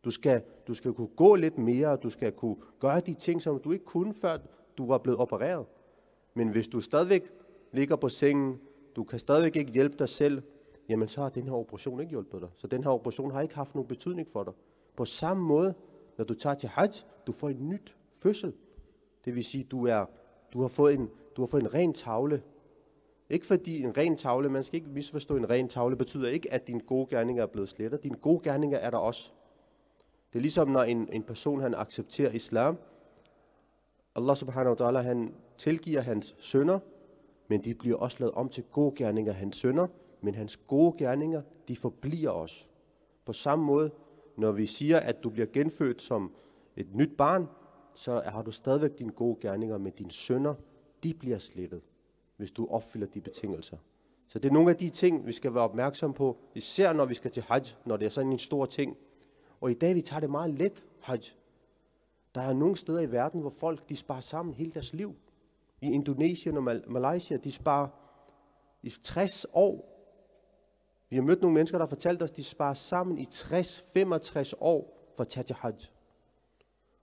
Du 0.05 0.11
skal, 0.11 0.43
du 0.67 0.75
skal 0.75 0.93
kunne 0.93 1.11
gå 1.17 1.35
lidt 1.35 1.59
mere, 1.59 1.97
du 1.97 2.11
skal 2.11 2.33
kunne 2.33 2.57
gøre 2.81 3.01
de 3.01 3.15
ting, 3.15 3.43
som 3.43 3.61
du 3.61 3.73
ikke 3.73 3.85
kunne, 3.85 4.15
før 4.15 4.39
du 4.79 4.87
var 4.87 4.99
blevet 4.99 5.19
opereret. 5.19 5.67
Men 6.35 6.49
hvis 6.49 6.69
du 6.69 6.81
stadigvæk 6.81 7.31
ligger 7.73 7.97
på 7.97 8.09
sengen, 8.09 8.61
du 8.97 9.05
kan 9.05 9.19
stadigvæk 9.19 9.57
ikke 9.57 9.73
hjælpe 9.73 9.97
dig 9.99 10.09
selv, 10.09 10.43
jamen 10.89 11.09
så 11.09 11.23
har 11.23 11.29
den 11.29 11.45
her 11.45 11.53
operation 11.53 12.01
ikke 12.01 12.11
hjulpet 12.11 12.41
dig. 12.41 12.49
Så 12.57 12.67
den 12.67 12.85
her 12.85 12.91
operation 12.91 13.31
har 13.31 13.41
ikke 13.41 13.55
haft 13.55 13.75
nogen 13.75 13.89
betydning 13.89 14.29
for 14.29 14.45
dig. 14.45 14.53
På 14.97 15.05
samme 15.05 15.43
måde, 15.43 15.75
når 16.19 16.25
du 16.25 16.35
tager 16.35 16.55
til 16.55 16.69
hajj, 16.69 16.91
du 17.27 17.33
får 17.33 17.49
en 17.49 17.69
nyt 17.69 17.97
fødsel. 18.17 18.53
Det 19.25 19.35
vil 19.35 19.45
sige, 19.45 19.65
du 19.65 19.87
er, 19.87 20.05
du 20.53 20.61
har 20.61 20.69
fået 20.69 20.95
en, 20.95 21.11
du 21.37 21.43
har 21.43 21.47
fået 21.47 21.63
en 21.63 21.75
ren 21.75 21.93
tavle. 21.93 22.43
Ikke 23.31 23.47
fordi 23.47 23.83
en 23.83 23.97
ren 23.97 24.17
tavle, 24.17 24.49
man 24.49 24.65
skal 24.65 24.77
ikke 24.77 24.91
misforstå, 24.91 25.37
en 25.37 25.51
ren 25.51 25.69
tavle 25.69 25.97
betyder 25.97 26.29
ikke, 26.29 26.53
at 26.53 26.67
dine 26.67 26.81
gode 26.81 27.07
gerninger 27.07 27.43
er 27.43 27.47
blevet 27.47 27.69
slettet. 27.69 28.03
Dine 28.03 28.17
gode 28.17 28.41
gerninger 28.43 28.79
er 28.79 28.91
der 28.91 28.99
også. 28.99 29.33
Det 30.33 30.39
er 30.39 30.41
ligesom, 30.41 30.69
når 30.69 30.83
en, 30.83 31.09
en 31.13 31.23
person 31.23 31.61
han 31.61 31.75
accepterer 31.75 32.33
islam, 32.33 32.79
Allah 34.17 34.37
subhanahu 34.37 34.77
wa 34.81 34.89
ta'ala, 34.89 35.03
han 35.03 35.35
tilgiver 35.59 36.01
hans 36.01 36.37
sønder, 36.39 36.79
men 37.49 37.65
de 37.65 37.75
bliver 37.75 37.97
også 37.97 38.17
lavet 38.21 38.35
om 38.35 38.49
til 38.49 38.65
gode 38.73 38.95
gerninger 38.97 39.33
hans 39.33 39.57
sønder, 39.57 39.87
men 40.21 40.35
hans 40.35 40.57
gode 40.57 40.95
gerninger, 40.99 41.43
de 41.69 41.77
forbliver 41.77 42.31
os. 42.31 42.71
På 43.25 43.33
samme 43.33 43.65
måde, 43.65 43.91
når 44.37 44.53
vi 44.53 44.67
siger, 44.67 45.01
at 45.01 45.23
du 45.23 45.31
bliver 45.31 45.47
genfødt 45.53 46.03
som 46.03 46.33
et 46.77 46.95
nyt 46.95 47.17
barn, 47.17 47.47
så 47.95 48.23
har 48.27 48.43
du 48.43 48.51
stadigvæk 48.51 48.99
dine 48.99 49.13
gode 49.13 49.37
gerninger, 49.41 49.79
men 49.79 49.93
dine 49.93 50.11
sønder, 50.11 50.55
de 51.03 51.15
bliver 51.15 51.39
slettet, 51.39 51.83
hvis 52.37 52.51
du 52.51 52.67
opfylder 52.71 53.07
de 53.07 53.21
betingelser. 53.21 53.77
Så 54.29 54.39
det 54.39 54.49
er 54.49 54.53
nogle 54.53 54.71
af 54.71 54.77
de 54.77 54.89
ting, 54.89 55.27
vi 55.27 55.33
skal 55.33 55.55
være 55.55 55.65
opmærksom 55.65 56.13
på, 56.13 56.39
især 56.55 56.93
når 56.93 57.05
vi 57.05 57.15
skal 57.15 57.31
til 57.31 57.43
hajj, 57.43 57.65
når 57.85 57.97
det 57.97 58.07
er 58.07 58.11
sådan 58.11 58.33
en 58.33 58.39
stor 58.39 58.67
ting. 58.67 58.97
Og 59.61 59.71
i 59.71 59.75
dag, 59.75 59.95
vi 59.95 60.01
tager 60.01 60.21
det 60.21 60.31
meget 60.31 60.55
let, 60.55 60.85
hajj. 61.01 61.21
Der 62.35 62.41
er 62.41 62.53
nogle 62.53 62.77
steder 62.77 63.01
i 63.01 63.13
verden, 63.13 63.41
hvor 63.41 63.51
folk 63.51 63.89
de 63.89 63.97
sparer 63.97 64.21
sammen 64.21 64.55
hele 64.55 64.73
deres 64.73 64.93
liv. 64.93 65.15
I 65.81 65.93
Indonesien 65.93 66.57
og 66.57 66.63
Mal- 66.63 66.91
Malaysia, 66.91 67.37
de 67.37 67.53
sparer 67.53 67.89
i 68.83 68.91
60 68.91 69.47
år. 69.53 69.98
Vi 71.11 71.17
har 71.17 71.23
mødt 71.23 71.41
nogle 71.41 71.55
mennesker, 71.55 71.79
der 71.79 71.85
har 71.85 71.89
fortalt 71.89 72.23
os, 72.23 72.31
at 72.31 72.37
de 72.37 72.45
sparer 72.45 72.75
sammen 72.75 73.19
i 73.19 73.25
60-65 73.25 74.53
år 74.61 75.11
for 75.17 75.23
at 75.23 75.29
tage 75.29 75.45
til 75.45 75.57
hajj. 75.57 75.75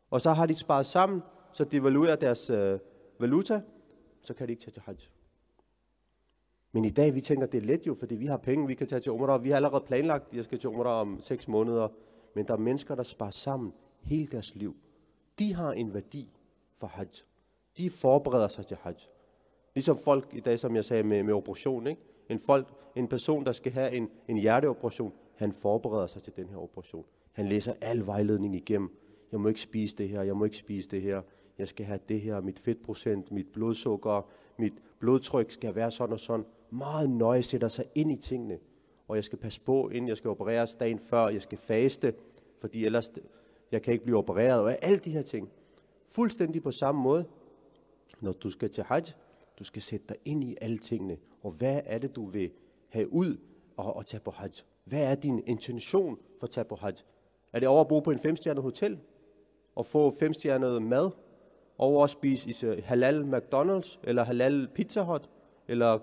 Og 0.10 0.22
så 0.22 0.32
har 0.32 0.46
de 0.46 0.56
sparet 0.56 0.86
sammen, 0.86 1.22
så 1.54 1.64
de 1.64 1.82
deres 2.16 2.50
øh, 2.50 2.80
valuta, 3.20 3.62
så 4.22 4.34
kan 4.34 4.48
de 4.48 4.52
ikke 4.52 4.64
tage 4.64 4.72
til 4.72 4.82
hajj. 4.82 4.98
Men 6.72 6.86
i 6.86 6.90
dag, 6.90 7.16
vi 7.16 7.22
tænker, 7.22 7.46
det 7.46 7.58
er 7.58 7.66
let 7.66 7.88
jo, 7.88 7.94
fordi 7.94 8.16
vi 8.16 8.26
har 8.26 8.38
penge, 8.38 8.68
vi 8.68 8.74
kan 8.74 8.88
tage 8.88 9.00
til 9.00 9.12
Umrah. 9.12 9.44
Vi 9.44 9.50
har 9.50 9.56
allerede 9.56 9.84
planlagt, 9.88 10.30
at 10.30 10.36
jeg 10.36 10.44
skal 10.44 10.60
til 10.60 10.70
Umrah 10.70 11.02
om 11.02 11.20
6 11.22 11.48
måneder. 11.48 11.88
Men 12.34 12.48
der 12.48 12.54
er 12.54 12.58
mennesker, 12.58 12.96
der 12.96 13.04
sparer 13.04 13.32
sammen 13.32 13.74
hele 14.02 14.28
deres 14.28 14.56
liv. 14.56 14.76
De 15.40 15.54
har 15.54 15.72
en 15.72 15.94
værdi 15.94 16.30
for 16.78 16.88
hajj. 16.88 17.08
De 17.78 17.90
forbereder 17.90 18.48
sig 18.48 18.66
til 18.66 18.78
hajj. 18.82 18.96
Ligesom 19.76 19.98
folk 19.98 20.30
i 20.34 20.40
dag, 20.40 20.60
som 20.60 20.76
jeg 20.76 20.86
sagde 20.86 21.04
med, 21.04 21.24
med 21.24 21.34
operation. 21.34 21.88
Ikke? 21.88 22.02
En, 22.30 22.40
folk, 22.40 22.68
en 22.96 23.08
person, 23.08 23.46
der 23.46 23.52
skal 23.52 23.72
have 23.72 23.92
en, 23.92 24.10
en 24.28 24.38
hjerteoperation, 24.38 25.14
han 25.36 25.52
forbereder 25.52 26.08
sig 26.08 26.24
til 26.24 26.36
den 26.36 26.50
her 26.50 26.58
operation. 26.58 27.06
Han 27.32 27.48
læser 27.48 27.74
al 27.82 28.06
vejledning 28.06 28.56
igennem. 28.56 28.98
Jeg 29.32 29.40
må 29.40 29.48
ikke 29.48 29.62
spise 29.62 29.96
det 29.96 30.10
her, 30.10 30.22
jeg 30.22 30.38
må 30.38 30.46
ikke 30.46 30.58
spise 30.58 30.90
det 30.90 31.02
her. 31.02 31.22
Jeg 31.58 31.68
skal 31.68 31.86
have 31.86 32.00
det 32.10 32.22
her, 32.22 32.42
mit 32.42 32.60
fedtprocent, 32.60 33.32
mit 33.32 33.48
blodsukker, 33.54 34.30
mit 34.58 34.74
blodtryk 35.00 35.52
skal 35.52 35.76
være 35.76 35.92
sådan 35.92 36.14
og 36.14 36.20
sådan. 36.20 36.46
Meget 36.70 37.10
nøje 37.10 37.44
sætter 37.44 37.68
sig 37.68 37.86
ind 37.96 38.12
i 38.12 38.16
tingene. 38.16 38.60
Og 39.08 39.16
jeg 39.16 39.24
skal 39.24 39.40
passe 39.40 39.62
på, 39.62 39.90
inden 39.90 40.08
jeg 40.08 40.18
skal 40.18 40.30
opereres 40.30 40.76
dagen 40.76 41.00
før. 41.00 41.28
Jeg 41.28 41.42
skal 41.42 41.58
faste, 41.58 42.14
fordi 42.60 42.86
ellers 42.86 43.12
jeg 43.72 43.82
kan 43.82 43.94
ikke 43.94 44.06
blive 44.06 44.18
opereret. 44.18 44.64
Og 44.64 44.78
alle 44.82 44.98
de 44.98 45.12
her 45.12 45.22
ting. 45.22 45.50
Fuldstændig 46.08 46.64
på 46.64 46.72
samme 46.72 47.02
måde. 47.02 47.26
Når 48.22 48.32
du 48.32 48.50
skal 48.50 48.70
til 48.70 48.84
hajj, 48.84 49.04
du 49.60 49.64
skal 49.64 49.82
sætte 49.82 50.06
dig 50.10 50.18
ind 50.26 50.44
i 50.44 50.58
alle 50.62 50.78
tingene. 50.78 51.18
Og 51.44 51.52
hvad 51.52 51.82
er 51.86 51.98
det, 51.98 52.16
du 52.16 52.26
vil 52.26 52.52
have 52.90 53.14
ud 53.14 53.38
og, 53.78 53.96
og 53.96 54.06
tage 54.06 54.22
på 54.22 54.32
hajj? 54.32 54.52
Hvad 54.84 55.04
er 55.04 55.16
din 55.16 55.44
intention 55.46 56.18
for 56.40 56.48
at 56.48 56.52
tage 56.52 56.66
på 56.66 56.76
hajj? 56.76 56.96
Er 57.54 57.60
det 57.60 57.68
over 57.68 57.82
at 57.82 57.88
bo 57.88 58.00
på 58.00 58.12
en 58.12 58.20
femstjernet 58.20 58.64
hotel? 58.64 59.00
Og 59.76 59.86
få 59.86 60.12
femstjernet 60.20 60.82
mad? 60.82 61.12
Over 61.78 62.04
at 62.04 62.10
spise 62.10 62.50
i 62.78 62.82
halal 62.82 63.24
McDonald's? 63.24 64.00
Eller 64.04 64.24
halal 64.24 64.68
Pizza 64.76 65.04
Hut? 65.04 65.30
Eller 65.68 66.00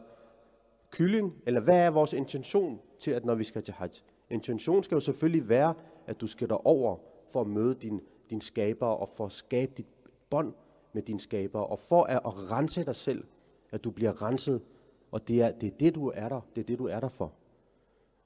kylling? 0.90 1.34
Eller 1.46 1.60
hvad 1.60 1.78
er 1.78 1.90
vores 1.90 2.12
intention 2.12 2.80
til, 2.98 3.10
at 3.10 3.24
når 3.24 3.34
vi 3.34 3.44
skal 3.44 3.62
til 3.62 3.74
hajj? 3.74 3.90
Intention 4.30 4.82
skal 4.82 4.96
jo 4.96 5.00
selvfølgelig 5.00 5.48
være, 5.48 5.74
at 6.06 6.20
du 6.20 6.26
skal 6.26 6.48
derover 6.48 6.96
for 7.32 7.40
at 7.40 7.46
møde 7.46 7.74
din, 7.74 8.00
din 8.30 8.40
skaber 8.40 8.86
og 8.86 9.08
for 9.08 9.26
at 9.26 9.32
skabe 9.32 9.72
dit 9.76 9.86
bånd 10.30 10.52
med 10.92 11.02
din 11.02 11.18
skaber, 11.18 11.60
og 11.60 11.78
for 11.78 12.02
at, 12.02 12.20
at 12.26 12.50
rense 12.50 12.84
dig 12.84 12.94
selv, 12.94 13.24
at 13.72 13.84
du 13.84 13.90
bliver 13.90 14.22
renset, 14.22 14.62
og 15.10 15.28
det 15.28 15.42
er, 15.42 15.50
det 15.50 15.66
er 15.66 15.76
det, 15.80 15.94
du 15.94 16.12
er 16.14 16.28
der, 16.28 16.40
det 16.56 16.60
er 16.60 16.66
det, 16.66 16.78
du 16.78 16.86
er 16.86 17.00
der 17.00 17.08
for. 17.08 17.32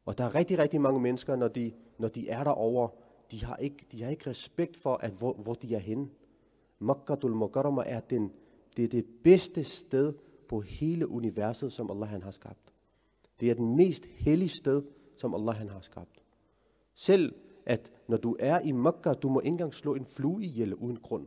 Og 0.06 0.18
der 0.18 0.24
er 0.24 0.34
rigtig, 0.34 0.58
rigtig 0.58 0.80
mange 0.80 1.00
mennesker, 1.00 1.36
når 1.36 1.48
de, 1.48 1.72
når 1.98 2.08
de 2.08 2.28
er 2.28 2.44
derovre, 2.44 2.88
de 3.30 3.44
har 3.44 3.56
ikke, 3.56 3.86
de 3.92 4.02
har 4.02 4.10
ikke 4.10 4.30
respekt 4.30 4.76
for, 4.76 4.94
at 4.94 5.10
hvor, 5.10 5.32
hvor 5.32 5.54
de 5.54 5.74
er 5.74 5.78
henne. 5.78 6.08
Makkatul 6.78 7.34
Mukarrama 7.34 7.82
er 7.86 8.00
den, 8.00 8.32
det 8.76 8.84
er 8.84 8.88
det 8.88 9.06
bedste 9.24 9.64
sted 9.64 10.14
på 10.48 10.60
hele 10.60 11.08
universet, 11.08 11.72
som 11.72 11.90
Allah 11.90 12.08
han 12.08 12.22
har 12.22 12.30
skabt. 12.30 12.72
Det 13.40 13.50
er 13.50 13.54
den 13.54 13.76
mest 13.76 14.06
hellige 14.06 14.48
sted, 14.48 14.82
som 15.16 15.34
Allah 15.34 15.54
han 15.54 15.68
har 15.68 15.80
skabt. 15.80 16.22
Selv 16.94 17.34
at 17.66 17.92
når 18.08 18.16
du 18.16 18.36
er 18.38 18.60
i 18.60 18.72
Mekka, 18.72 19.12
du 19.12 19.28
må 19.28 19.40
ikke 19.40 19.48
engang 19.48 19.74
slå 19.74 19.94
en 19.94 20.04
flue 20.04 20.42
ihjel 20.42 20.74
uden 20.74 20.96
grund. 20.96 21.26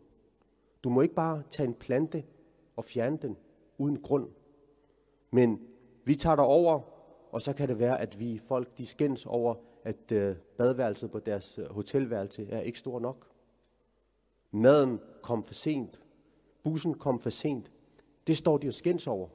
Du 0.83 0.89
må 0.89 1.01
ikke 1.01 1.15
bare 1.15 1.43
tage 1.49 1.67
en 1.67 1.73
plante 1.73 2.23
og 2.75 2.85
fjerne 2.85 3.17
den 3.17 3.37
uden 3.79 4.01
grund. 4.01 4.27
Men 5.31 5.61
vi 6.05 6.15
tager 6.15 6.35
der 6.35 6.43
over, 6.43 6.81
og 7.31 7.41
så 7.41 7.53
kan 7.53 7.67
det 7.67 7.79
være, 7.79 8.01
at 8.01 8.19
vi 8.19 8.37
folk 8.37 8.77
de 8.77 8.85
skændes 8.85 9.25
over, 9.25 9.55
at 9.83 10.11
øh, 10.11 10.35
badeværelset 10.57 11.11
på 11.11 11.19
deres 11.19 11.57
øh, 11.57 11.71
hotelværelse 11.71 12.47
er 12.49 12.61
ikke 12.61 12.79
stor 12.79 12.99
nok. 12.99 13.27
Maden 14.51 14.99
kom 15.21 15.43
for 15.43 15.53
sent. 15.53 16.01
Bussen 16.63 16.93
kom 16.93 17.19
for 17.19 17.29
sent. 17.29 17.71
Det 18.27 18.37
står 18.37 18.57
de 18.57 18.67
og 18.67 18.73
skændes 18.73 19.07
over. 19.07 19.27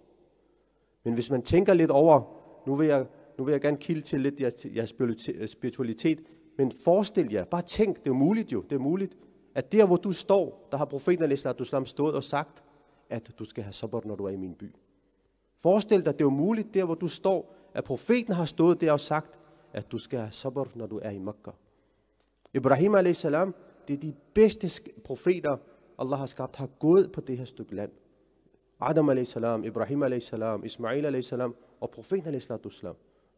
Men 1.04 1.14
hvis 1.14 1.30
man 1.30 1.42
tænker 1.42 1.74
lidt 1.74 1.90
over, 1.90 2.22
nu 2.66 2.74
vil 2.74 2.86
jeg, 2.86 3.06
nu 3.38 3.44
vil 3.44 3.52
jeg 3.52 3.60
gerne 3.60 3.76
kilde 3.76 4.00
til 4.00 4.20
lidt 4.20 4.40
jeres, 4.40 4.66
jeres 4.76 5.28
øh, 5.28 5.48
spiritualitet, 5.48 6.20
men 6.58 6.72
forestil 6.84 7.32
jer, 7.32 7.44
bare 7.44 7.62
tænk, 7.62 8.04
det 8.04 8.10
er 8.10 8.14
muligt 8.14 8.52
jo, 8.52 8.60
det 8.60 8.72
er 8.72 8.80
muligt, 8.80 9.16
at 9.54 9.72
der 9.72 9.86
hvor 9.86 9.96
du 9.96 10.12
står, 10.12 10.68
der 10.72 10.78
har 10.78 10.84
profeten 10.84 11.24
al 11.24 11.86
stået 11.86 12.14
og 12.14 12.24
sagt, 12.24 12.62
at 13.10 13.30
du 13.38 13.44
skal 13.44 13.64
have 13.64 13.72
sabbat, 13.72 14.04
når 14.04 14.16
du 14.16 14.24
er 14.24 14.30
i 14.30 14.36
min 14.36 14.54
by. 14.54 14.74
Forestil 15.56 16.04
dig, 16.04 16.18
det 16.18 16.24
er 16.24 16.28
muligt, 16.28 16.74
der 16.74 16.84
hvor 16.84 16.94
du 16.94 17.08
står, 17.08 17.54
at 17.74 17.84
profeten 17.84 18.34
har 18.34 18.44
stået 18.44 18.80
der 18.80 18.92
og 18.92 19.00
sagt, 19.00 19.38
at 19.72 19.92
du 19.92 19.98
skal 19.98 20.18
have 20.18 20.32
sabbat, 20.32 20.76
når 20.76 20.86
du 20.86 21.00
er 21.02 21.10
i 21.10 21.18
Mekka. 21.18 21.50
Ibrahim 22.54 22.94
a.s. 22.94 23.22
det 23.88 23.94
er 23.94 24.00
de 24.00 24.14
bedste 24.34 24.68
profeter, 25.04 25.56
Allah 25.98 26.18
har 26.18 26.26
skabt, 26.26 26.56
har 26.56 26.66
gået 26.66 27.12
på 27.12 27.20
det 27.20 27.38
her 27.38 27.44
stykke 27.44 27.74
land. 27.74 27.90
Adam 28.80 29.08
a.s., 29.08 29.36
Ibrahim 29.64 30.02
a.s., 30.02 30.32
Ismail 30.64 31.06
a.s. 31.06 31.32
og 31.80 31.90
profeten 31.90 32.34
a.s. 32.34 32.50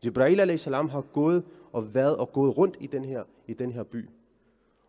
Jibril 0.04 0.40
a.s. 0.40 0.64
har 0.64 1.00
gået 1.00 1.44
og 1.72 1.94
været 1.94 2.16
og 2.16 2.32
gået 2.32 2.58
rundt 2.58 2.76
i 2.80 2.86
den 2.86 3.04
her, 3.04 3.24
i 3.46 3.54
den 3.54 3.72
her 3.72 3.82
by. 3.82 4.08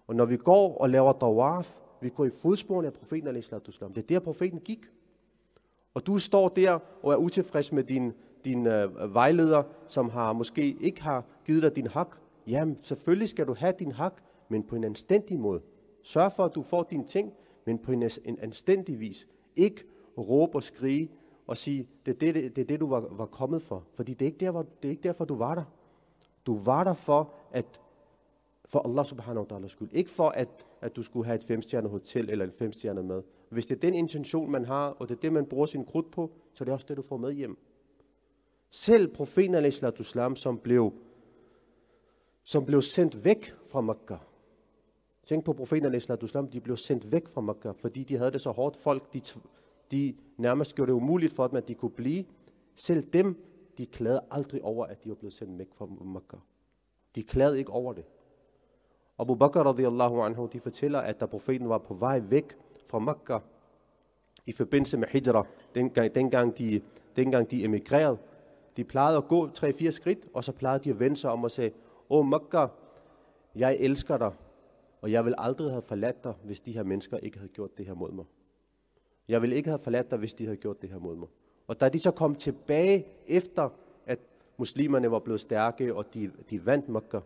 Og 0.08 0.16
når 0.16 0.26
vi 0.26 0.38
går 0.38 0.78
og 0.78 0.90
laver 0.90 1.14
tawaf, 1.14 1.76
vi 2.02 2.10
går 2.10 2.26
i 2.26 2.30
fodsporene 2.42 2.88
af 2.88 2.94
profeten 2.94 3.36
a.s. 3.38 3.50
Det 3.50 3.98
er 3.98 4.02
der, 4.02 4.20
profeten 4.20 4.60
gik. 4.60 4.86
Og 5.94 6.08
du 6.08 6.18
står 6.18 6.50
der 6.50 6.80
og 7.04 7.14
er 7.14 7.18
utilfreds 7.18 7.72
med 7.72 7.84
din, 7.84 8.14
din 8.46 8.68
øh, 8.68 9.14
vejleder, 9.14 9.64
som 9.88 10.10
har 10.10 10.34
måske 10.34 10.78
ikke 10.80 11.02
har 11.02 11.26
givet 11.46 11.64
dig 11.64 11.76
din 11.76 11.88
hak. 11.88 12.18
Jamen, 12.48 12.78
selvfølgelig 12.82 13.30
skal 13.30 13.48
du 13.48 13.54
have 13.54 13.74
din 13.80 13.92
hak, 13.92 14.22
men 14.50 14.64
på 14.64 14.76
en 14.76 14.84
anstændig 14.84 15.40
måde. 15.40 15.62
Sørg 16.04 16.32
for, 16.32 16.46
at 16.46 16.56
du 16.56 16.64
får 16.64 16.84
dine 16.84 17.06
ting, 17.06 17.34
men 17.66 17.80
på 17.80 17.92
en, 17.92 18.04
en 18.26 18.40
anstændig 18.40 19.00
vis. 19.00 19.28
Ikke 19.56 19.84
råbe 20.18 20.58
og 20.58 20.64
skrige 20.64 21.10
og 21.48 21.58
sige, 21.58 21.88
det 22.06 22.14
er 22.14 22.18
det, 22.20 22.36
det, 22.36 22.56
det, 22.56 22.62
er 22.62 22.66
det 22.66 22.80
du 22.80 22.88
var, 22.88 23.08
var 23.12 23.26
kommet 23.26 23.62
for. 23.62 23.84
Fordi 23.96 24.14
det 24.14 24.22
er, 24.22 24.26
ikke 24.26 24.46
der, 24.46 24.52
hvor, 24.52 24.66
det 24.82 24.88
er 24.88 24.92
ikke 24.92 25.04
derfor, 25.04 25.26
du 25.26 25.36
var 25.36 25.56
der. 25.56 25.64
Du 26.46 26.60
var 26.60 26.84
der 26.84 26.94
for, 26.94 27.34
at 27.52 27.82
for 28.68 28.80
Allah 28.80 29.06
subhanahu 29.06 29.48
wa 29.50 29.58
ta'ala 29.58 29.68
skyld. 29.68 29.90
Ikke 29.92 30.10
for, 30.10 30.30
at, 30.30 30.66
at 30.82 30.96
du 30.96 31.04
skulle 31.04 31.26
have 31.26 31.36
et 31.36 31.44
femstjernet 31.44 31.92
hotel 31.92 32.30
eller 32.30 32.46
en 32.46 32.52
femstjernet 32.52 33.06
mad. 33.06 33.24
Hvis 33.50 33.66
det 33.66 33.76
er 33.76 33.80
den 33.80 33.94
intention, 33.94 34.52
man 34.52 34.66
har, 34.66 34.90
og 34.90 35.10
det 35.10 35.16
er 35.16 35.20
det, 35.20 35.34
man 35.34 35.46
bruger 35.46 35.66
sin 35.66 35.86
krudt 35.86 36.12
på, 36.12 36.32
så 36.54 36.64
er 36.64 36.66
det 36.66 36.74
også 36.74 36.86
det, 36.90 36.98
du 36.98 37.02
får 37.02 37.18
med 37.18 37.32
hjem. 37.32 37.58
Selv 38.70 39.08
profeten 39.08 39.56
al-Islam, 39.56 40.36
som 40.36 40.60
blev, 40.60 40.94
som 42.44 42.66
blev 42.66 42.82
sendt 42.82 43.26
væk 43.26 43.54
fra 43.66 43.82
Mekka. 43.82 44.18
Tænk 45.26 45.46
på 45.46 45.54
profeten 45.54 45.86
al-Islam, 45.86 46.48
de 46.48 46.62
blev 46.62 46.78
sendt 46.78 47.12
væk 47.12 47.28
fra 47.28 47.42
Mekka, 47.42 47.72
fordi 47.72 48.04
de 48.04 48.18
havde 48.18 48.32
det 48.32 48.42
så 48.42 48.52
hårdt. 48.52 48.76
Folk, 48.76 49.14
de, 49.14 49.22
de 49.92 50.16
nærmest 50.38 50.76
gjorde 50.76 50.92
det 50.92 50.96
umuligt 50.96 51.34
for 51.34 51.48
dem, 51.48 51.58
at 51.58 51.68
de 51.68 51.76
kunne 51.76 51.92
blive. 51.92 52.26
Selv 52.76 53.04
dem, 53.04 53.44
de 53.78 53.86
klagede 53.86 54.22
aldrig 54.32 54.64
over, 54.64 54.86
at 54.86 55.04
de 55.04 55.10
var 55.10 55.16
blevet 55.16 55.34
sendt 55.34 55.60
væk 55.60 55.68
fra 55.74 55.86
Mekka. 55.86 56.38
De 57.16 57.24
klagede 57.24 57.60
ikke 57.60 57.72
over 57.72 57.94
det. 57.94 58.06
Abu 59.20 59.36
Bakr 59.36 59.60
radiyallahu 59.60 60.22
anhu, 60.22 60.50
de 60.54 60.60
fortæller, 60.60 61.00
at 61.00 61.20
da 61.20 61.26
profeten 61.26 61.70
var 61.70 61.78
på 61.78 61.94
vej 61.94 62.22
væk 62.30 62.58
fra 62.86 63.00
Mekka 63.00 63.40
i 64.46 64.52
forbindelse 64.52 64.98
med 64.98 65.08
hijra, 65.08 65.46
dengang, 65.76 66.16
dengang, 66.16 66.58
de, 66.58 66.82
dengang 67.16 67.52
de 67.52 67.64
emigrerede, 67.64 68.18
de 68.78 68.84
plejede 68.84 69.18
at 69.18 69.28
gå 69.28 69.48
3-4 69.48 69.92
skridt, 69.92 70.28
og 70.34 70.44
så 70.44 70.52
plejede 70.52 70.84
de 70.84 70.90
at 70.90 71.00
vende 71.00 71.16
sig 71.16 71.32
om 71.32 71.44
og 71.44 71.52
sige, 71.52 71.72
Åh 72.10 72.26
Mekka, 72.26 72.68
jeg 73.56 73.78
elsker 73.80 74.18
dig, 74.18 74.32
og 75.02 75.12
jeg 75.12 75.26
vil 75.26 75.36
aldrig 75.38 75.72
have 75.72 75.82
forladt 75.82 76.24
dig, 76.24 76.34
hvis 76.44 76.60
de 76.60 76.72
her 76.72 76.84
mennesker 76.84 77.18
ikke 77.18 77.38
havde 77.38 77.52
gjort 77.52 77.78
det 77.78 77.86
her 77.86 77.94
mod 77.94 78.12
mig. 78.12 78.26
Jeg 79.28 79.42
vil 79.42 79.54
ikke 79.54 79.70
have 79.70 79.80
forladt 79.80 80.12
dig, 80.12 80.20
hvis 80.20 80.34
de 80.34 80.44
havde 80.44 80.58
gjort 80.58 80.82
det 80.82 80.90
her 80.90 81.00
mod 81.00 81.16
mig. 81.16 81.28
Og 81.68 81.80
da 81.80 81.90
de 81.90 82.00
så 82.00 82.12
kom 82.12 82.36
tilbage 82.36 83.06
efter, 83.28 83.70
at 84.06 84.20
muslimerne 84.58 85.12
var 85.12 85.20
blevet 85.20 85.42
stærke, 85.42 85.96
og 85.96 86.14
de, 86.14 86.32
de 86.50 86.66
vandt 86.66 86.90
Mekka, 86.90 87.20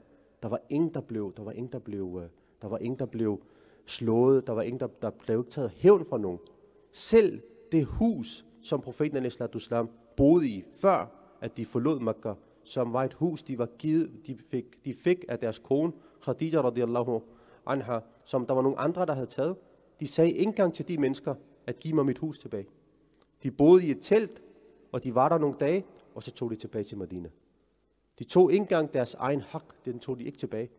der 0.44 0.50
var 0.50 0.60
ingen, 0.70 0.94
der 0.94 1.02
blev, 1.02 1.34
der 1.38 1.44
var 1.44 1.52
ingen, 1.52 1.72
der 1.72 1.80
blev, 1.80 2.20
øh, 2.24 2.30
der 2.62 2.68
var 2.68 2.78
ingen, 2.78 3.00
der 3.00 3.06
blev 3.06 3.42
slået, 3.86 4.48
der 4.48 4.54
var 4.54 4.62
ingen, 4.62 4.80
der, 4.80 4.88
der 5.02 5.10
blev 5.10 5.40
ikke 5.40 5.52
taget 5.52 5.70
hævn 5.70 6.06
fra 6.06 6.18
nogen. 6.18 6.40
Selv 6.92 7.42
det 7.72 7.86
hus, 7.86 8.46
som 8.62 8.82
profeten 8.82 9.18
al 9.18 9.88
boede 10.18 10.48
i, 10.48 10.64
før 10.74 11.06
at 11.42 11.58
de 11.58 11.66
forlod 11.66 12.00
Mekka, 12.00 12.34
som 12.64 12.94
var 12.94 13.04
et 13.04 13.14
hus, 13.14 13.44
de, 13.44 13.58
var 13.58 13.66
givet, 13.66 14.12
de, 14.28 14.36
fik, 14.36 14.86
de 14.86 14.94
fik 14.94 15.26
af 15.30 15.40
deres 15.40 15.60
kone, 15.60 15.92
Khadija 16.22 16.62
radiallahu 16.62 17.22
anha, 17.66 18.00
som 18.26 18.46
der 18.46 18.54
var 18.54 18.62
nogle 18.62 18.80
andre, 18.80 19.06
der 19.06 19.14
havde 19.14 19.28
taget. 19.28 19.56
De 20.00 20.08
sagde 20.08 20.32
ikke 20.32 20.42
engang 20.42 20.74
til 20.74 20.88
de 20.88 20.98
mennesker, 20.98 21.36
at 21.68 21.80
give 21.80 21.94
mig 21.94 22.06
mit 22.06 22.18
hus 22.18 22.40
tilbage. 22.40 22.68
De 23.44 23.52
boede 23.52 23.86
i 23.86 23.92
et 23.92 23.98
telt, 24.02 24.42
og 24.92 25.04
de 25.04 25.16
var 25.16 25.30
der 25.30 25.38
nogle 25.38 25.56
dage, 25.60 25.86
og 26.16 26.24
så 26.24 26.32
tog 26.32 26.52
de 26.52 26.56
tilbage 26.56 26.84
til 26.84 26.98
Medina. 26.98 27.30
De 28.22 28.26
tog 28.26 28.52
ikke 28.52 28.62
engang 28.62 28.94
deres 28.94 29.14
egen 29.14 29.42
hak, 29.42 29.64
den 29.86 30.00
tog 30.00 30.20
de 30.20 30.24
ikke 30.24 30.38
tilbage. 30.38 30.70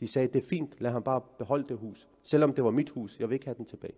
De 0.00 0.06
sagde, 0.06 0.28
det 0.28 0.42
er 0.42 0.46
fint, 0.46 0.80
lad 0.80 0.90
ham 0.90 1.02
bare 1.02 1.20
beholde 1.38 1.68
det 1.68 1.76
hus. 1.76 2.08
Selvom 2.22 2.52
det 2.52 2.64
var 2.64 2.70
mit 2.70 2.90
hus, 2.90 3.20
jeg 3.20 3.28
vil 3.28 3.34
ikke 3.34 3.46
have 3.46 3.54
den 3.56 3.64
tilbage. 3.64 3.94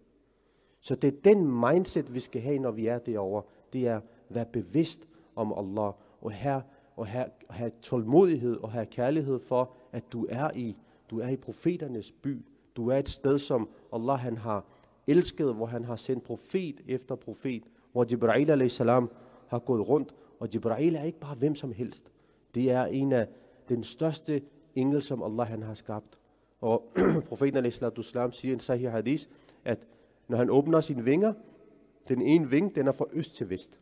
Så 0.81 0.95
det 0.95 1.15
er 1.15 1.21
den 1.25 1.61
mindset, 1.61 2.15
vi 2.15 2.21
skal 2.21 2.41
have, 2.41 2.59
når 2.59 2.71
vi 2.71 2.87
er 2.87 2.99
derovre. 2.99 3.43
Det 3.73 3.87
er 3.87 3.97
at 3.97 4.03
være 4.29 4.47
bevidst 4.47 5.09
om 5.37 5.53
Allah, 5.53 5.93
og 6.21 6.33
have, 6.33 6.63
og 6.97 7.07
have, 7.07 7.27
have 7.51 7.71
tålmodighed 7.83 8.57
og 8.57 8.73
have 8.73 8.87
kærlighed 8.87 9.39
for, 9.39 9.73
at 9.93 10.13
du 10.13 10.27
er 10.29 10.51
i, 10.55 10.77
du 11.11 11.21
er 11.21 11.29
i 11.29 11.37
profeternes 11.37 12.13
by. 12.13 12.45
Du 12.77 12.89
er 12.89 12.97
et 12.97 13.09
sted, 13.09 13.39
som 13.39 13.69
Allah 13.93 14.19
han 14.19 14.37
har 14.37 14.65
elsket, 15.07 15.55
hvor 15.55 15.67
han 15.67 15.85
har 15.85 15.97
sendt 15.97 16.25
profet 16.25 16.81
efter 16.87 17.15
profet, 17.15 17.63
hvor 17.93 18.07
Jibril 18.11 18.71
salam 18.71 19.11
har 19.47 19.59
gået 19.59 19.89
rundt, 19.89 20.15
og 20.41 20.49
Jibril 20.55 20.95
er 20.95 21.03
ikke 21.03 21.21
bare 21.21 21.35
hvem 21.35 21.55
som 21.55 21.73
helst. 21.73 22.11
Det 22.55 22.71
er 22.71 22.85
en 22.85 23.13
af 23.13 23.29
den 23.69 23.85
største 23.85 24.43
engel, 24.75 25.03
som 25.03 25.23
Allah 25.23 25.47
han 25.47 25.63
har 25.63 25.75
skabt. 25.75 26.19
Og 26.61 26.83
profeten 27.29 27.71
salam 27.71 28.33
siger 28.33 28.51
i 28.51 28.55
en 28.55 28.61
sahih 28.61 28.91
hadith, 28.91 29.27
at 29.65 29.79
når 30.29 30.37
han 30.37 30.51
åbner 30.51 30.81
sine 30.81 31.05
vinger, 31.05 31.33
den 32.09 32.23
ene 32.23 32.51
ving, 32.51 32.75
den 32.75 32.89
er 32.89 32.93
fra 32.93 33.05
øst 33.13 33.37
til 33.37 33.51
vest. 33.51 33.79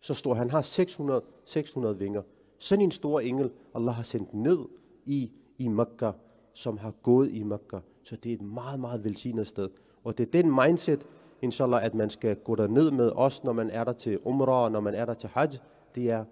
Så 0.00 0.14
står 0.14 0.34
han 0.34 0.50
har 0.50 0.62
600, 0.62 1.22
600 1.44 1.98
vinger. 1.98 2.22
Sådan 2.58 2.84
en 2.84 2.90
stor 2.90 3.20
engel, 3.20 3.50
Allah 3.74 3.94
har 3.94 4.02
sendt 4.02 4.34
ned 4.34 4.58
i, 5.04 5.30
i 5.58 5.68
Mekka, 5.68 6.10
som 6.52 6.78
har 6.78 6.90
gået 7.02 7.30
i 7.32 7.42
Mekka. 7.42 7.78
Så 8.02 8.16
det 8.16 8.30
er 8.30 8.34
et 8.34 8.42
meget, 8.42 8.80
meget 8.80 9.04
velsignet 9.04 9.46
sted. 9.46 9.68
Og 10.04 10.18
det 10.18 10.26
er 10.26 10.42
den 10.42 10.54
mindset, 10.54 11.06
inshallah, 11.42 11.84
at 11.84 11.94
man 11.94 12.10
skal 12.10 12.36
gå 12.36 12.54
der 12.54 12.66
ned 12.66 12.90
med 12.90 13.12
os, 13.14 13.44
når 13.44 13.52
man 13.52 13.70
er 13.70 13.84
der 13.84 13.92
til 13.92 14.18
Umrah, 14.24 14.72
når 14.72 14.80
man 14.80 14.94
er 14.94 15.04
der 15.04 15.14
til 15.14 15.28
Hajj. 15.28 15.50
Det 15.94 16.10
er, 16.10 16.24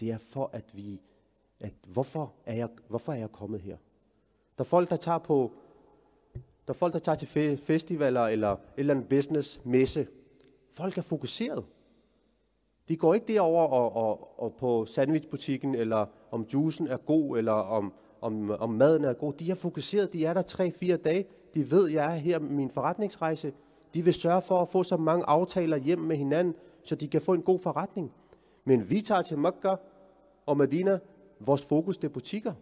det 0.00 0.10
er 0.10 0.18
for, 0.18 0.50
at 0.52 0.64
vi, 0.76 1.00
at 1.60 1.72
hvorfor 1.86 2.32
er 2.46 2.54
jeg, 2.54 2.68
hvorfor 2.88 3.12
er 3.12 3.16
jeg 3.16 3.32
kommet 3.32 3.60
her? 3.60 3.76
Der 4.58 4.64
er 4.64 4.68
folk, 4.68 4.90
der 4.90 4.96
tager 4.96 5.18
på, 5.18 5.52
der 6.68 6.74
er 6.74 6.78
folk, 6.78 6.92
der 6.92 6.98
tager 6.98 7.16
til 7.16 7.58
festivaler 7.58 8.22
eller 8.22 8.52
et 8.52 8.58
eller 8.76 8.94
andet 8.94 9.08
business 9.08 9.60
messe. 9.64 10.06
Folk 10.70 10.98
er 10.98 11.02
fokuseret. 11.02 11.64
De 12.88 12.96
går 12.96 13.14
ikke 13.14 13.32
derover 13.32 13.66
og, 13.66 13.96
og, 13.96 14.42
og 14.42 14.54
på 14.54 14.86
sandwichbutikken, 14.86 15.74
eller 15.74 16.06
om 16.30 16.46
juicen 16.52 16.86
er 16.86 16.96
god, 16.96 17.38
eller 17.38 17.52
om, 17.52 17.92
om, 18.20 18.50
om 18.50 18.70
maden 18.70 19.04
er 19.04 19.12
god. 19.12 19.32
De 19.32 19.50
er 19.50 19.54
fokuseret, 19.54 20.12
de 20.12 20.24
er 20.24 20.32
der 20.32 20.42
tre-fire 20.42 20.96
dage. 20.96 21.26
De 21.54 21.70
ved, 21.70 21.88
jeg 21.88 22.04
er 22.04 22.18
her 22.18 22.38
med 22.38 22.50
min 22.50 22.70
forretningsrejse. 22.70 23.52
De 23.94 24.02
vil 24.02 24.14
sørge 24.14 24.42
for 24.42 24.62
at 24.62 24.68
få 24.68 24.82
så 24.82 24.96
mange 24.96 25.24
aftaler 25.24 25.76
hjem 25.76 25.98
med 25.98 26.16
hinanden, 26.16 26.54
så 26.82 26.94
de 26.94 27.08
kan 27.08 27.22
få 27.22 27.34
en 27.34 27.42
god 27.42 27.58
forretning. 27.58 28.12
Men 28.64 28.90
vi 28.90 29.00
tager 29.00 29.22
til 29.22 29.38
Mokka, 29.38 29.74
Medina, 30.56 30.98
vores 31.40 31.64
fokus 31.64 31.98
det 31.98 32.08
er 32.08 32.12
butikker. 32.12 32.52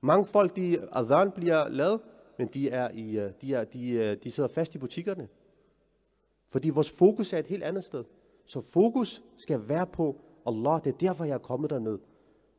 Mange 0.00 0.24
folk, 0.24 0.56
de 0.56 0.88
adhan 0.92 1.30
bliver 1.30 1.68
lavet, 1.68 2.00
men 2.38 2.48
de, 2.48 2.70
er 2.70 2.90
i, 2.94 3.18
øh, 3.18 3.32
de, 3.40 3.54
er, 3.54 3.64
de, 3.64 3.90
øh, 3.90 4.16
de 4.22 4.30
sidder 4.30 4.48
fast 4.48 4.74
i 4.74 4.78
butikkerne. 4.78 5.28
Fordi 6.48 6.70
vores 6.70 6.90
fokus 6.90 7.32
er 7.32 7.38
et 7.38 7.46
helt 7.46 7.62
andet 7.62 7.84
sted. 7.84 8.04
Så 8.46 8.60
fokus 8.60 9.22
skal 9.36 9.68
være 9.68 9.86
på 9.86 10.16
Allah. 10.46 10.84
Det 10.84 10.92
er 10.94 10.98
derfor, 10.98 11.24
jeg 11.24 11.34
er 11.34 11.38
kommet 11.38 11.70
derned. 11.70 11.98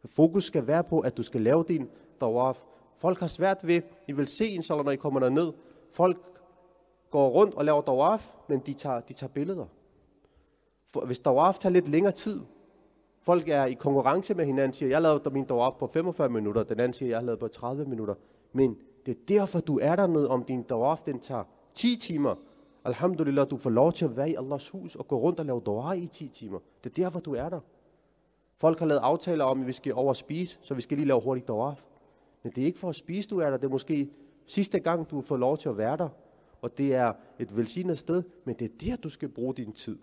Fokus 0.06 0.44
skal 0.44 0.68
være 0.68 0.84
på, 0.84 1.00
at 1.00 1.18
du 1.18 1.24
skal 1.24 1.42
lave 1.42 1.66
din 1.68 1.90
tawaf. 2.20 2.62
Folk 2.96 3.20
har 3.20 3.28
svært 3.28 3.68
ved, 3.68 3.82
I 4.08 4.12
vil 4.12 4.28
se, 4.28 4.48
inshallah, 4.48 4.86
når 4.86 4.92
I 4.92 4.96
kommer 4.96 5.20
derned. 5.20 5.54
Folk 5.92 6.18
går 7.10 7.30
rundt 7.30 7.56
og 7.56 7.66
laver 7.66 7.82
tawaf, 7.82 8.32
men 8.50 8.60
de 8.60 8.74
tager, 8.74 9.00
de 9.00 9.14
tager 9.14 9.32
billeder. 9.32 9.66
For 10.86 11.06
hvis 11.06 11.20
tawaf 11.20 11.58
tager 11.58 11.74
lidt 11.74 11.88
længere 11.88 12.12
tid, 12.12 12.42
folk 13.28 13.50
er 13.50 13.66
i 13.66 13.74
konkurrence 13.74 14.34
med 14.34 14.46
hinanden, 14.46 14.74
siger, 14.74 14.90
jeg 14.90 15.02
lavede 15.02 15.30
min 15.30 15.46
tawaf 15.46 15.74
på 15.80 15.88
45 15.88 16.30
minutter, 16.30 16.64
den 16.64 16.80
anden 16.80 16.94
siger, 16.94 17.10
jeg 17.10 17.24
lavede 17.24 17.40
på 17.40 17.48
30 17.48 17.86
minutter. 17.86 18.16
Men 18.54 18.78
det 19.06 19.12
er 19.12 19.20
derfor, 19.28 19.60
du 19.60 19.80
er 19.80 19.96
dernede, 19.96 20.30
om 20.30 20.44
din 20.44 20.64
tawaf 20.64 21.02
den 21.06 21.20
tager 21.20 21.44
10 21.76 21.96
timer. 21.96 22.36
Alhamdulillah, 22.86 23.48
du 23.50 23.58
får 23.58 23.70
lov 23.70 23.92
til 23.94 24.06
at 24.06 24.18
være 24.18 24.30
i 24.30 24.36
Allahs 24.36 24.70
hus 24.70 24.96
og 24.96 25.08
gå 25.08 25.18
rundt 25.20 25.40
og 25.40 25.46
lave 25.46 25.62
dua 25.66 25.92
i 25.92 26.08
10 26.08 26.28
timer. 26.28 26.60
Det 26.84 26.90
er 26.90 27.04
derfor, 27.04 27.20
du 27.20 27.36
er 27.36 27.50
der. 27.50 27.60
Folk 28.58 28.80
har 28.80 28.86
lavet 28.86 29.02
aftaler 29.04 29.46
om, 29.46 29.62
at 29.62 29.68
vi 29.68 29.74
skal 29.74 29.94
over 29.94 30.14
spise, 30.14 30.58
så 30.62 30.74
vi 30.74 30.82
skal 30.82 30.98
lige 30.98 31.08
lave 31.08 31.22
hurtigt 31.22 31.48
tawaf. 31.48 31.84
Men 32.44 32.52
det 32.56 32.62
er 32.62 32.66
ikke 32.66 32.80
for 32.80 32.90
at 32.90 32.96
spise, 32.96 33.30
du 33.30 33.40
er 33.40 33.50
der. 33.50 33.58
Det 33.58 33.66
er 33.66 33.72
måske 33.72 34.10
sidste 34.46 34.80
gang, 34.80 35.10
du 35.12 35.22
får 35.22 35.38
lov 35.38 35.58
til 35.58 35.70
at 35.70 35.78
være 35.78 35.98
der. 35.98 36.10
Og 36.62 36.78
det 36.78 36.96
er 36.96 37.14
et 37.40 37.58
velsignet 37.58 37.98
sted, 37.98 38.24
men 38.46 38.56
det 38.56 38.66
er 38.66 38.76
der, 38.86 38.96
du 38.96 39.10
skal 39.10 39.30
bruge 39.30 39.54
din 39.54 39.72
tid. 39.74 39.98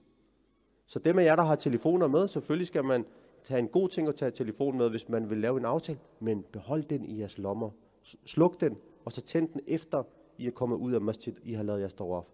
Så 0.87 0.99
dem 0.99 1.18
af 1.18 1.25
jer, 1.25 1.37
der 1.37 1.42
har 1.42 1.55
telefoner 1.55 2.07
med, 2.07 2.29
selvfølgelig 2.29 2.66
skal 2.66 2.85
man 2.85 3.05
tage 3.44 3.61
en 3.61 3.68
god 3.68 3.88
ting 3.88 4.09
at 4.09 4.14
tage 4.14 4.31
telefonen 4.31 4.79
med, 4.79 4.90
hvis 4.90 5.09
man 5.09 5.31
vil 5.31 5.38
lave 5.38 5.59
en 5.59 5.64
aftale, 5.64 5.99
men 6.20 6.44
behold 6.53 6.83
den 6.83 7.05
i 7.05 7.18
jeres 7.18 7.38
lommer. 7.38 7.70
Sluk 8.25 8.61
den, 8.61 8.79
og 9.05 9.12
så 9.12 9.20
tænd 9.20 9.49
den 9.49 9.61
efter, 9.66 10.03
I 10.38 10.47
er 10.47 10.51
kommet 10.51 10.77
ud 10.77 10.92
af 10.92 11.01
masjid, 11.01 11.35
I 11.42 11.53
har 11.53 11.62
lavet 11.62 11.81
jeres 11.81 11.94
tawaf. 11.94 12.25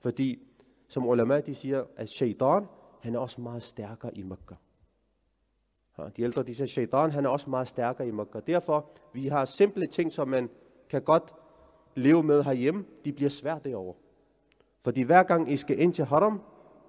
Fordi, 0.00 0.42
som 0.88 1.06
ulama, 1.06 1.40
de 1.40 1.54
siger, 1.54 1.84
at 1.96 2.08
shaitan, 2.08 2.66
han 3.00 3.14
er 3.14 3.18
også 3.18 3.40
meget 3.40 3.62
stærkere 3.62 4.16
i 4.16 4.22
Makkah. 4.22 4.56
De 6.16 6.22
ældre, 6.22 6.42
de 6.42 6.54
siger, 6.54 6.66
shaitan, 6.66 7.10
han 7.10 7.24
er 7.24 7.28
også 7.28 7.50
meget 7.50 7.68
stærkere 7.68 8.08
i 8.08 8.10
Mekka. 8.10 8.40
Derfor, 8.46 8.90
vi 9.12 9.26
har 9.26 9.44
simple 9.44 9.86
ting, 9.86 10.12
som 10.12 10.28
man 10.28 10.50
kan 10.88 11.02
godt 11.02 11.34
leve 11.94 12.22
med 12.22 12.42
herhjemme, 12.42 12.84
de 13.04 13.12
bliver 13.12 13.30
svært 13.30 13.64
derovre. 13.64 13.94
Fordi 14.80 15.02
hver 15.02 15.22
gang 15.22 15.52
I 15.52 15.56
skal 15.56 15.80
ind 15.80 15.92
til 15.92 16.04
haram, 16.04 16.42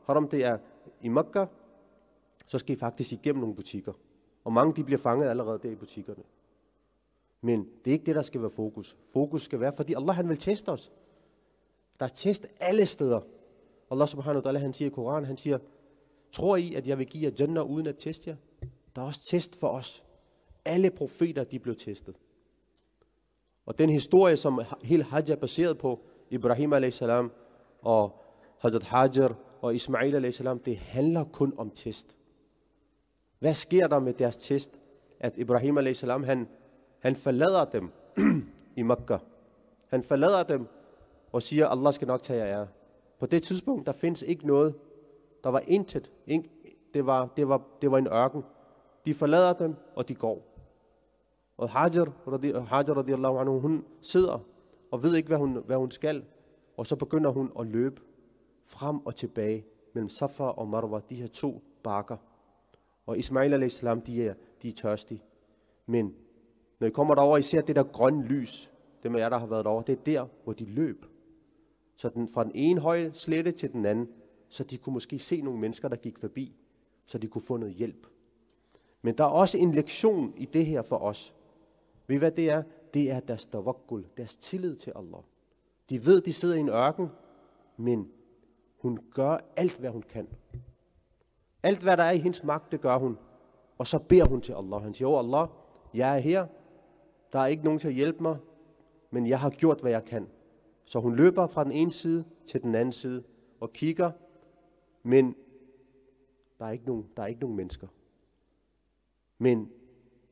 haram 0.06 0.28
det 0.28 0.46
er 0.46 0.58
i 1.02 1.08
Makkah, 1.08 1.48
så 2.46 2.58
skal 2.58 2.76
I 2.76 2.80
faktisk 2.80 3.12
igennem 3.12 3.40
nogle 3.40 3.56
butikker. 3.56 3.94
Og 4.44 4.54
mange 4.54 4.74
de 4.76 4.84
bliver 4.84 5.00
fanget 5.00 5.30
allerede 5.30 5.60
der 5.64 5.70
i 5.70 5.76
butikkerne. 5.76 6.24
Men 7.42 7.70
det 7.86 7.92
er 7.92 7.94
ikke 7.94 8.06
det, 8.06 8.16
der 8.16 8.22
skal 8.22 8.42
være 8.42 8.50
fokus. 8.50 8.98
Fokus 9.14 9.44
skal 9.44 9.60
være, 9.60 9.74
fordi 9.74 9.94
Allah 9.94 10.16
han 10.16 10.30
vil 10.30 10.38
teste 10.38 10.70
os. 10.70 10.92
Der 12.00 12.06
er 12.06 12.10
test 12.10 12.48
alle 12.60 12.86
steder. 12.86 13.22
Allah 13.92 14.08
subhanahu 14.08 14.46
wa 14.46 14.52
ta'ala, 14.52 14.58
han 14.58 14.74
siger 14.74 14.90
i 14.90 14.94
Koran, 14.94 15.26
han 15.26 15.38
siger, 15.38 15.60
tror 16.32 16.56
I, 16.56 16.74
at 16.74 16.88
jeg 16.88 16.98
vil 16.98 17.08
give 17.08 17.24
jer 17.24 17.32
Jannah 17.40 17.66
uden 17.66 17.88
at 17.88 17.98
teste 17.98 18.30
jer? 18.30 18.36
Der 18.96 19.02
er 19.02 19.06
også 19.06 19.26
test 19.26 19.60
for 19.60 19.68
os. 19.68 20.04
Alle 20.66 20.90
profeter, 20.92 21.44
de 21.44 21.60
blev 21.60 21.76
testet. 21.76 22.16
Og 23.66 23.80
den 23.80 23.90
historie, 23.90 24.38
som 24.38 24.62
hele 24.84 25.04
Hajj 25.04 25.30
er 25.30 25.36
baseret 25.36 25.78
på, 25.78 26.00
Ibrahim 26.30 26.74
a.s. 26.74 27.02
og 27.82 28.24
Hazrat 28.58 28.84
Hajar 28.84 29.36
og 29.62 29.76
Ismail 29.76 30.26
a.s., 30.26 30.42
det 30.66 30.78
handler 30.78 31.24
kun 31.24 31.54
om 31.58 31.70
test. 31.70 32.16
Hvad 33.40 33.54
sker 33.54 33.88
der 33.88 34.00
med 34.00 34.14
deres 34.14 34.36
test? 34.36 34.80
At 35.20 35.38
Ibrahim 35.38 35.78
a.s. 35.78 36.02
han, 36.02 36.48
han 37.00 37.16
forlader 37.16 37.66
dem 37.66 37.92
i 38.78 38.82
Mekka. 38.82 39.18
Han 39.88 40.04
forlader 40.04 40.44
dem 40.44 40.68
og 41.32 41.42
siger, 41.42 41.68
Allah 41.68 41.94
skal 41.94 42.08
nok 42.08 42.22
tage 42.22 42.46
jer 42.46 42.68
På 43.20 43.26
det 43.26 43.44
tidspunkt, 43.44 43.86
der 43.86 43.92
findes 43.92 44.22
ikke 44.22 44.48
noget. 44.48 44.76
Der 45.44 45.50
var 45.50 45.60
intet. 45.68 46.12
Det 46.94 47.06
var, 47.06 47.30
det 47.38 47.48
var, 47.48 47.62
det 47.82 47.92
var 47.92 47.98
en 47.98 48.08
ørken. 48.08 48.44
De 49.06 49.14
forlader 49.14 49.54
dem, 49.54 49.76
og 49.96 50.10
de 50.10 50.16
går. 50.16 50.58
Og 51.58 51.70
Hajar, 51.70 52.60
Hajar 52.60 52.94
radiallahu 52.98 53.38
anhu, 53.38 53.60
hun 53.60 53.86
sidder 54.02 54.40
og 54.92 55.04
ved 55.04 55.16
ikke, 55.16 55.28
hvad 55.28 55.38
hun, 55.38 55.64
hvad 55.66 55.78
hun 55.78 55.92
skal. 55.92 56.24
Og 56.78 56.88
så 56.88 56.96
begynder 56.96 57.30
hun 57.30 57.52
at 57.60 57.68
løbe 57.68 58.02
frem 58.68 59.06
og 59.06 59.16
tilbage 59.16 59.66
mellem 59.94 60.10
Safa 60.10 60.44
og 60.44 60.68
Marwa, 60.68 61.00
de 61.10 61.16
her 61.16 61.28
to 61.28 61.64
bakker. 61.84 62.18
Og 63.06 63.18
Ismail 63.18 63.64
a.s. 63.64 63.80
de 63.80 64.26
er, 64.26 64.34
de 64.62 64.70
er 64.70 64.74
tørstige. 64.74 65.24
Men 65.86 66.16
når 66.80 66.88
I 66.88 66.90
kommer 66.90 67.16
derover, 67.16 67.38
I 67.38 67.42
ser 67.42 67.62
det 67.62 67.76
der 67.76 67.84
grønne 67.84 68.24
lys, 68.24 68.72
det 69.04 69.12
med 69.12 69.20
jer, 69.20 69.30
der 69.30 69.38
har 69.38 69.46
været 69.46 69.66
derover, 69.66 69.82
det 69.82 69.94
er 69.94 70.04
der, 70.04 70.28
hvor 70.44 70.54
de 70.54 70.66
løb. 70.66 71.06
Så 71.96 72.10
den, 72.10 72.30
fra 72.30 72.44
den 72.44 72.52
ene 72.56 72.82
høje 72.82 73.12
slette 73.14 73.52
til 73.52 73.74
den 73.74 73.86
anden, 73.86 74.10
så 74.50 74.64
de 74.64 74.78
kunne 74.78 74.94
måske 74.94 75.20
se 75.20 75.42
nogle 75.42 75.60
mennesker, 75.60 75.88
der 75.88 75.96
gik 75.96 76.20
forbi, 76.20 76.56
så 77.06 77.18
de 77.18 77.28
kunne 77.28 77.42
få 77.42 77.58
noget 77.58 77.76
hjælp. 77.76 78.08
Men 79.02 79.18
der 79.18 79.24
er 79.24 79.30
også 79.30 79.58
en 79.58 79.72
lektion 79.72 80.34
i 80.38 80.46
det 80.46 80.66
her 80.66 80.82
for 80.82 80.98
os. 80.98 81.36
Ved 82.08 82.16
I 82.16 82.20
hvad 82.20 82.32
det 82.32 82.50
er? 82.50 82.64
Det 82.94 83.12
er 83.12 83.20
deres 83.20 83.46
tawakkul, 83.46 84.06
deres 84.18 84.36
tillid 84.36 84.76
til 84.76 84.94
Allah. 84.96 85.22
De 85.90 86.06
ved, 86.06 86.22
de 86.22 86.34
sidder 86.34 86.56
i 86.56 86.60
en 86.60 86.70
ørken, 86.70 87.08
men 87.78 88.12
hun 88.78 89.00
gør 89.14 89.38
alt, 89.56 89.78
hvad 89.78 89.90
hun 89.90 90.02
kan. 90.02 90.28
Alt, 91.64 91.80
hvad 91.80 91.98
der 91.98 92.04
er 92.04 92.12
i 92.12 92.18
hendes 92.18 92.44
magt, 92.44 92.72
det 92.72 92.82
gør 92.82 92.98
hun. 92.98 93.18
Og 93.78 93.88
så 93.88 94.00
beder 94.00 94.26
hun 94.26 94.42
til 94.42 94.54
Allah. 94.54 94.82
Han 94.82 94.94
siger, 94.94 95.08
oh 95.08 95.20
Allah, 95.20 95.48
jeg 95.94 96.16
er 96.16 96.20
her. 96.20 96.48
Der 97.34 97.40
er 97.40 97.48
ikke 97.48 97.64
nogen 97.64 97.80
til 97.80 97.88
at 97.88 97.94
hjælpe 97.94 98.24
mig, 98.24 98.38
men 99.12 99.28
jeg 99.28 99.40
har 99.40 99.50
gjort, 99.50 99.82
hvad 99.82 99.92
jeg 99.92 100.06
kan. 100.06 100.28
Så 100.86 101.00
hun 101.00 101.16
løber 101.16 101.48
fra 101.48 101.64
den 101.64 101.72
ene 101.72 101.92
side 101.92 102.24
til 102.46 102.64
den 102.64 102.76
anden 102.76 102.92
side 102.92 103.24
og 103.60 103.74
kigger, 103.74 104.12
men 105.04 105.36
der 106.60 106.66
er 106.66 106.72
ikke 106.72 106.86
nogen, 106.86 107.08
der 107.18 107.24
er 107.24 107.28
ikke 107.28 107.42
nogen 107.42 107.56
mennesker. 107.56 107.88
Men 109.38 109.72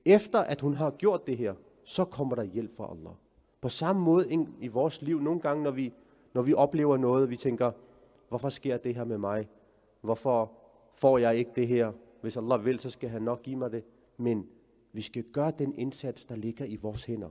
efter 0.05 0.39
at 0.39 0.62
hun 0.62 0.73
har 0.73 0.91
gjort 0.91 1.27
det 1.27 1.38
her, 1.38 1.55
så 1.84 2.05
kommer 2.05 2.36
der 2.36 2.43
hjælp 2.43 2.75
fra 2.75 2.91
Allah. 2.91 3.13
På 3.62 3.69
samme 3.69 4.01
måde 4.01 4.47
i 4.60 4.67
vores 4.67 5.01
liv, 5.01 5.19
nogle 5.19 5.39
gange, 5.39 5.63
når 5.63 5.71
vi, 5.71 5.93
når 6.34 6.41
vi 6.41 6.53
oplever 6.53 6.97
noget, 6.97 7.29
vi 7.29 7.36
tænker, 7.36 7.71
hvorfor 8.29 8.49
sker 8.49 8.77
det 8.77 8.95
her 8.95 9.03
med 9.03 9.17
mig? 9.17 9.49
Hvorfor 10.01 10.51
får 10.93 11.17
jeg 11.17 11.35
ikke 11.35 11.51
det 11.55 11.67
her? 11.67 11.91
Hvis 12.21 12.38
Allah 12.38 12.65
vil, 12.65 12.79
så 12.79 12.89
skal 12.89 13.09
han 13.09 13.21
nok 13.21 13.41
give 13.41 13.55
mig 13.55 13.71
det. 13.71 13.83
Men 14.17 14.47
vi 14.93 15.01
skal 15.01 15.23
gøre 15.23 15.51
den 15.59 15.73
indsats, 15.77 16.25
der 16.25 16.35
ligger 16.35 16.65
i 16.65 16.75
vores 16.75 17.05
hænder. 17.05 17.29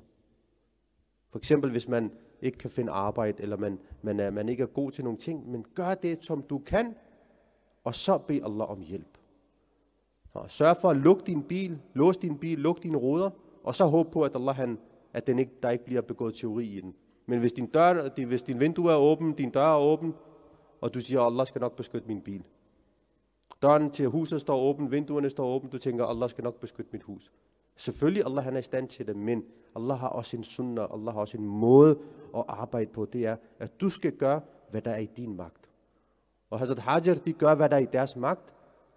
For 1.31 1.39
eksempel, 1.39 1.71
hvis 1.71 1.89
man 1.89 2.13
ikke 2.43 2.59
kan 2.59 2.71
finde 2.71 2.93
arbejde, 2.93 3.43
eller 3.43 3.57
man, 3.57 3.79
man, 4.03 4.21
er, 4.21 4.31
man 4.31 4.49
ikke 4.49 4.63
er 4.63 4.67
god 4.67 4.91
til 4.91 5.05
nogle 5.05 5.19
ting, 5.19 5.51
men 5.51 5.65
gør 5.75 5.95
det, 5.95 6.25
som 6.25 6.43
du 6.43 6.59
kan, 6.59 6.95
og 7.85 7.95
så 7.95 8.19
bed 8.19 8.41
Allah 8.45 8.71
om 8.71 8.81
hjælp. 8.81 9.19
Og 10.33 10.51
sørg 10.51 10.77
for 10.77 10.91
at 10.91 10.97
lukke 10.97 11.23
din 11.27 11.43
bil, 11.43 11.81
lås 11.95 12.17
din 12.17 12.39
bil, 12.39 12.59
luk 12.59 12.83
dine 12.83 12.97
ruder, 12.97 13.31
og 13.65 13.75
så 13.75 13.85
håb 13.85 14.11
på, 14.11 14.23
at 14.23 14.37
Allah 14.37 14.57
han, 14.57 14.79
at 15.13 15.27
den 15.27 15.39
ikke, 15.39 15.53
der 15.63 15.71
ikke 15.71 15.85
bliver 15.85 16.01
begået 16.01 16.35
teori 16.35 16.67
i 16.67 16.81
den. 16.81 16.95
Men 17.27 17.41
hvis 17.41 17.53
din, 17.53 17.67
dør, 17.67 18.25
hvis 18.27 18.43
din 18.43 18.61
vindue 18.61 18.93
er 18.93 18.97
åben, 18.97 19.33
din 19.33 19.51
dør 19.51 19.75
er 19.75 19.79
åben, 19.79 20.15
og 20.85 20.95
du 20.95 21.01
siger, 21.01 21.21
Allah 21.21 21.47
skal 21.47 21.61
nok 21.61 21.77
beskytte 21.77 22.09
min 22.09 22.21
bil. 22.21 22.45
Døren 23.63 23.91
til 23.91 24.09
huset 24.09 24.41
står 24.41 24.57
åben, 24.57 24.91
vinduerne 24.91 25.31
står 25.31 25.47
åben, 25.47 25.71
du 25.71 25.79
tænker, 25.79 26.05
Allah 26.05 26.31
skal 26.31 26.45
nok 26.45 26.61
beskytte 26.61 26.91
mit 26.93 27.03
hus. 27.03 27.33
Selvfølgelig, 27.77 28.25
Allah 28.27 28.45
han 28.45 28.55
er 28.55 28.59
i 28.59 28.63
stand 28.63 28.89
til 28.89 29.07
det, 29.07 29.17
men 29.17 29.45
Allah 29.77 29.99
har 29.99 30.09
også 30.09 30.37
en 30.37 30.45
sunnah, 30.45 30.89
Allah 30.93 31.15
har 31.15 31.21
også 31.21 31.37
en 31.37 31.47
måde 31.47 31.99
at 32.37 32.45
arbejde 32.49 32.91
på. 32.93 33.05
Det 33.05 33.27
er, 33.27 33.37
at 33.59 33.81
du 33.81 33.89
skal 33.89 34.13
gøre, 34.13 34.41
hvad 34.71 34.83
der 34.83 34.91
er 34.91 34.99
i 34.99 35.11
din 35.17 35.37
magt. 35.37 35.71
Og 36.51 36.59
Hazrat 36.59 36.79
Hajar, 36.79 37.15
de 37.15 37.33
gør, 37.33 37.55
hvad 37.55 37.69
der 37.69 37.77
er 37.77 37.81
i 37.81 37.89
deres 37.93 38.17
magt. 38.17 38.55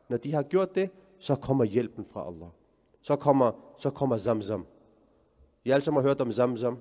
Når 0.10 0.18
de 0.18 0.34
har 0.34 0.44
gjort 0.44 0.76
det, 0.76 0.90
så 1.20 1.36
kommer 1.36 1.64
hjælpen 1.64 2.06
fra 2.06 2.28
Allah. 2.28 2.50
Så 3.02 3.16
kommer, 3.16 3.52
så 3.78 3.90
kommer 3.90 4.18
Zamzam. 4.18 4.66
I 5.66 5.72
alle 5.72 5.82
sammen 5.82 6.04
har 6.04 6.10
hørt 6.10 6.22
om 6.22 6.32
Zamzam. 6.32 6.78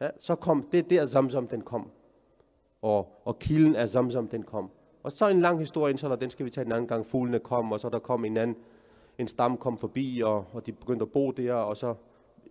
Ja, 0.00 0.10
så 0.18 0.34
kom, 0.34 0.62
det 0.62 0.78
er 0.78 0.88
der 0.88 1.06
Zamzam 1.06 1.48
den 1.48 1.60
kom. 1.60 1.90
Og, 2.82 3.12
og 3.24 3.38
kilden 3.38 3.76
af 3.76 3.88
Zamzam 3.88 4.28
den 4.28 4.42
kom. 4.42 4.70
Og 5.02 5.12
så 5.12 5.28
en 5.28 5.40
lang 5.40 5.58
historie, 5.58 5.90
inshallah, 5.90 6.20
den 6.20 6.30
skal 6.30 6.46
vi 6.46 6.50
tage 6.50 6.66
en 6.66 6.72
anden 6.72 6.88
gang. 6.88 7.06
Fuglene 7.06 7.38
kom, 7.38 7.72
og 7.72 7.80
så 7.80 7.88
der 7.88 7.98
kom 7.98 8.24
en 8.24 8.36
anden, 8.36 8.56
en 9.18 9.28
stam 9.28 9.56
kom 9.56 9.78
forbi, 9.78 10.22
og, 10.24 10.44
og 10.52 10.66
de 10.66 10.72
begyndte 10.72 11.02
at 11.02 11.12
bo 11.12 11.30
der, 11.30 11.54
og 11.54 11.76
så 11.76 11.94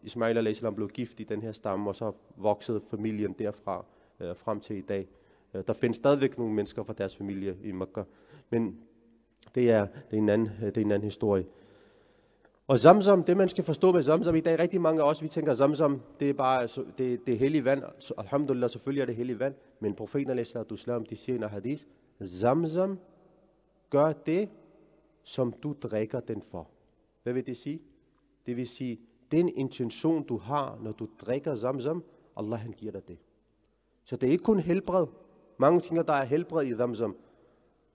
Ismail 0.04 0.48
a.s. 0.48 0.64
blev 0.76 0.90
gift 0.90 1.20
i 1.20 1.24
den 1.24 1.42
her 1.42 1.52
stamme, 1.52 1.90
og 1.90 1.96
så 1.96 2.12
voksede 2.36 2.82
familien 2.82 3.34
derfra 3.34 3.86
øh, 4.20 4.36
frem 4.36 4.60
til 4.60 4.78
i 4.78 4.82
dag. 4.82 5.08
Øh, 5.54 5.64
der 5.68 5.74
findes 5.74 5.98
stadigvæk 5.98 6.38
nogle 6.38 6.54
mennesker 6.54 6.84
fra 6.84 6.94
deres 6.94 7.16
familie 7.16 7.58
i 7.64 7.72
Mekka, 7.72 8.04
men 8.50 8.78
det 9.56 9.72
er, 9.72 9.88
det 10.12 10.18
er, 10.18 10.22
en, 10.22 10.30
anden, 10.30 10.50
øh, 10.62 10.66
det 10.66 10.78
er 10.78 10.82
en 10.82 10.92
anden 10.92 11.06
historie. 11.06 11.46
Og 12.68 12.80
Zamzam, 12.80 13.24
det 13.24 13.38
man 13.38 13.50
skal 13.50 13.64
forstå 13.64 13.92
med 13.92 14.04
Zamzam 14.04 14.36
i 14.36 14.40
dag, 14.40 14.60
rigtig 14.60 14.82
mange 14.82 15.02
af 15.02 15.10
os, 15.10 15.22
vi 15.22 15.28
tænker, 15.28 15.54
Zamzam, 15.54 16.02
det 16.20 16.30
er 16.30 16.34
bare 16.34 16.62
altså, 16.62 16.86
det, 16.98 17.28
det 17.28 17.40
hellige 17.40 17.66
vand. 17.66 17.84
Så, 18.00 18.14
alhamdulillah, 18.18 18.70
selvfølgelig 18.70 19.02
er 19.02 19.06
det 19.06 19.16
hellige 19.16 19.40
vand. 19.40 19.56
Men 19.80 19.94
profeten 19.94 20.30
al-Islam, 20.30 21.06
de 21.06 21.16
siger 21.16 21.40
i 21.40 21.44
en 21.44 21.50
hadith, 21.50 21.84
Zamzam 22.26 23.00
gør 23.90 24.14
det, 24.14 24.50
som 25.24 25.54
du 25.64 25.76
drikker 25.84 26.20
den 26.20 26.42
for. 26.42 26.68
Hvad 27.24 27.34
vil 27.34 27.48
det 27.48 27.58
sige? 27.58 27.82
Det 28.46 28.56
vil 28.56 28.68
sige, 28.68 29.00
den 29.32 29.50
intention, 29.50 30.24
du 30.24 30.38
har, 30.38 30.80
når 30.82 30.92
du 30.92 31.08
drikker 31.22 31.56
Zamzam, 31.56 32.04
Allah 32.38 32.60
han 32.60 32.72
giver 32.72 32.92
dig 32.92 33.08
det. 33.08 33.18
Så 34.04 34.16
det 34.16 34.28
er 34.28 34.32
ikke 34.32 34.44
kun 34.44 34.60
helbred. 34.60 35.08
Mange 35.58 35.80
tænker, 35.80 36.04
der 36.04 36.14
er 36.14 36.24
helbred 36.24 36.66
i 36.66 36.76
Zamzam. 36.76 37.16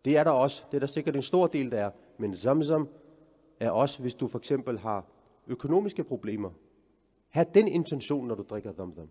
Det 0.05 0.17
er 0.17 0.25
der 0.25 0.31
også. 0.31 0.65
Det 0.71 0.77
er 0.77 0.81
der 0.81 0.87
sikkert 0.87 1.17
en 1.17 1.23
stor 1.23 1.47
del, 1.47 1.71
der 1.71 1.79
er. 1.79 1.91
Men 2.19 2.37
Zamzam 2.37 2.89
er 3.61 3.71
også, 3.71 4.03
hvis 4.03 4.15
du 4.15 4.29
for 4.29 4.39
eksempel 4.39 4.79
har 4.79 5.07
økonomiske 5.47 6.05
problemer. 6.05 6.51
Ha' 7.29 7.45
den 7.55 7.69
intention, 7.69 8.27
når 8.27 8.35
du 8.35 8.43
drikker 8.51 8.73
Zamzam. 8.73 9.09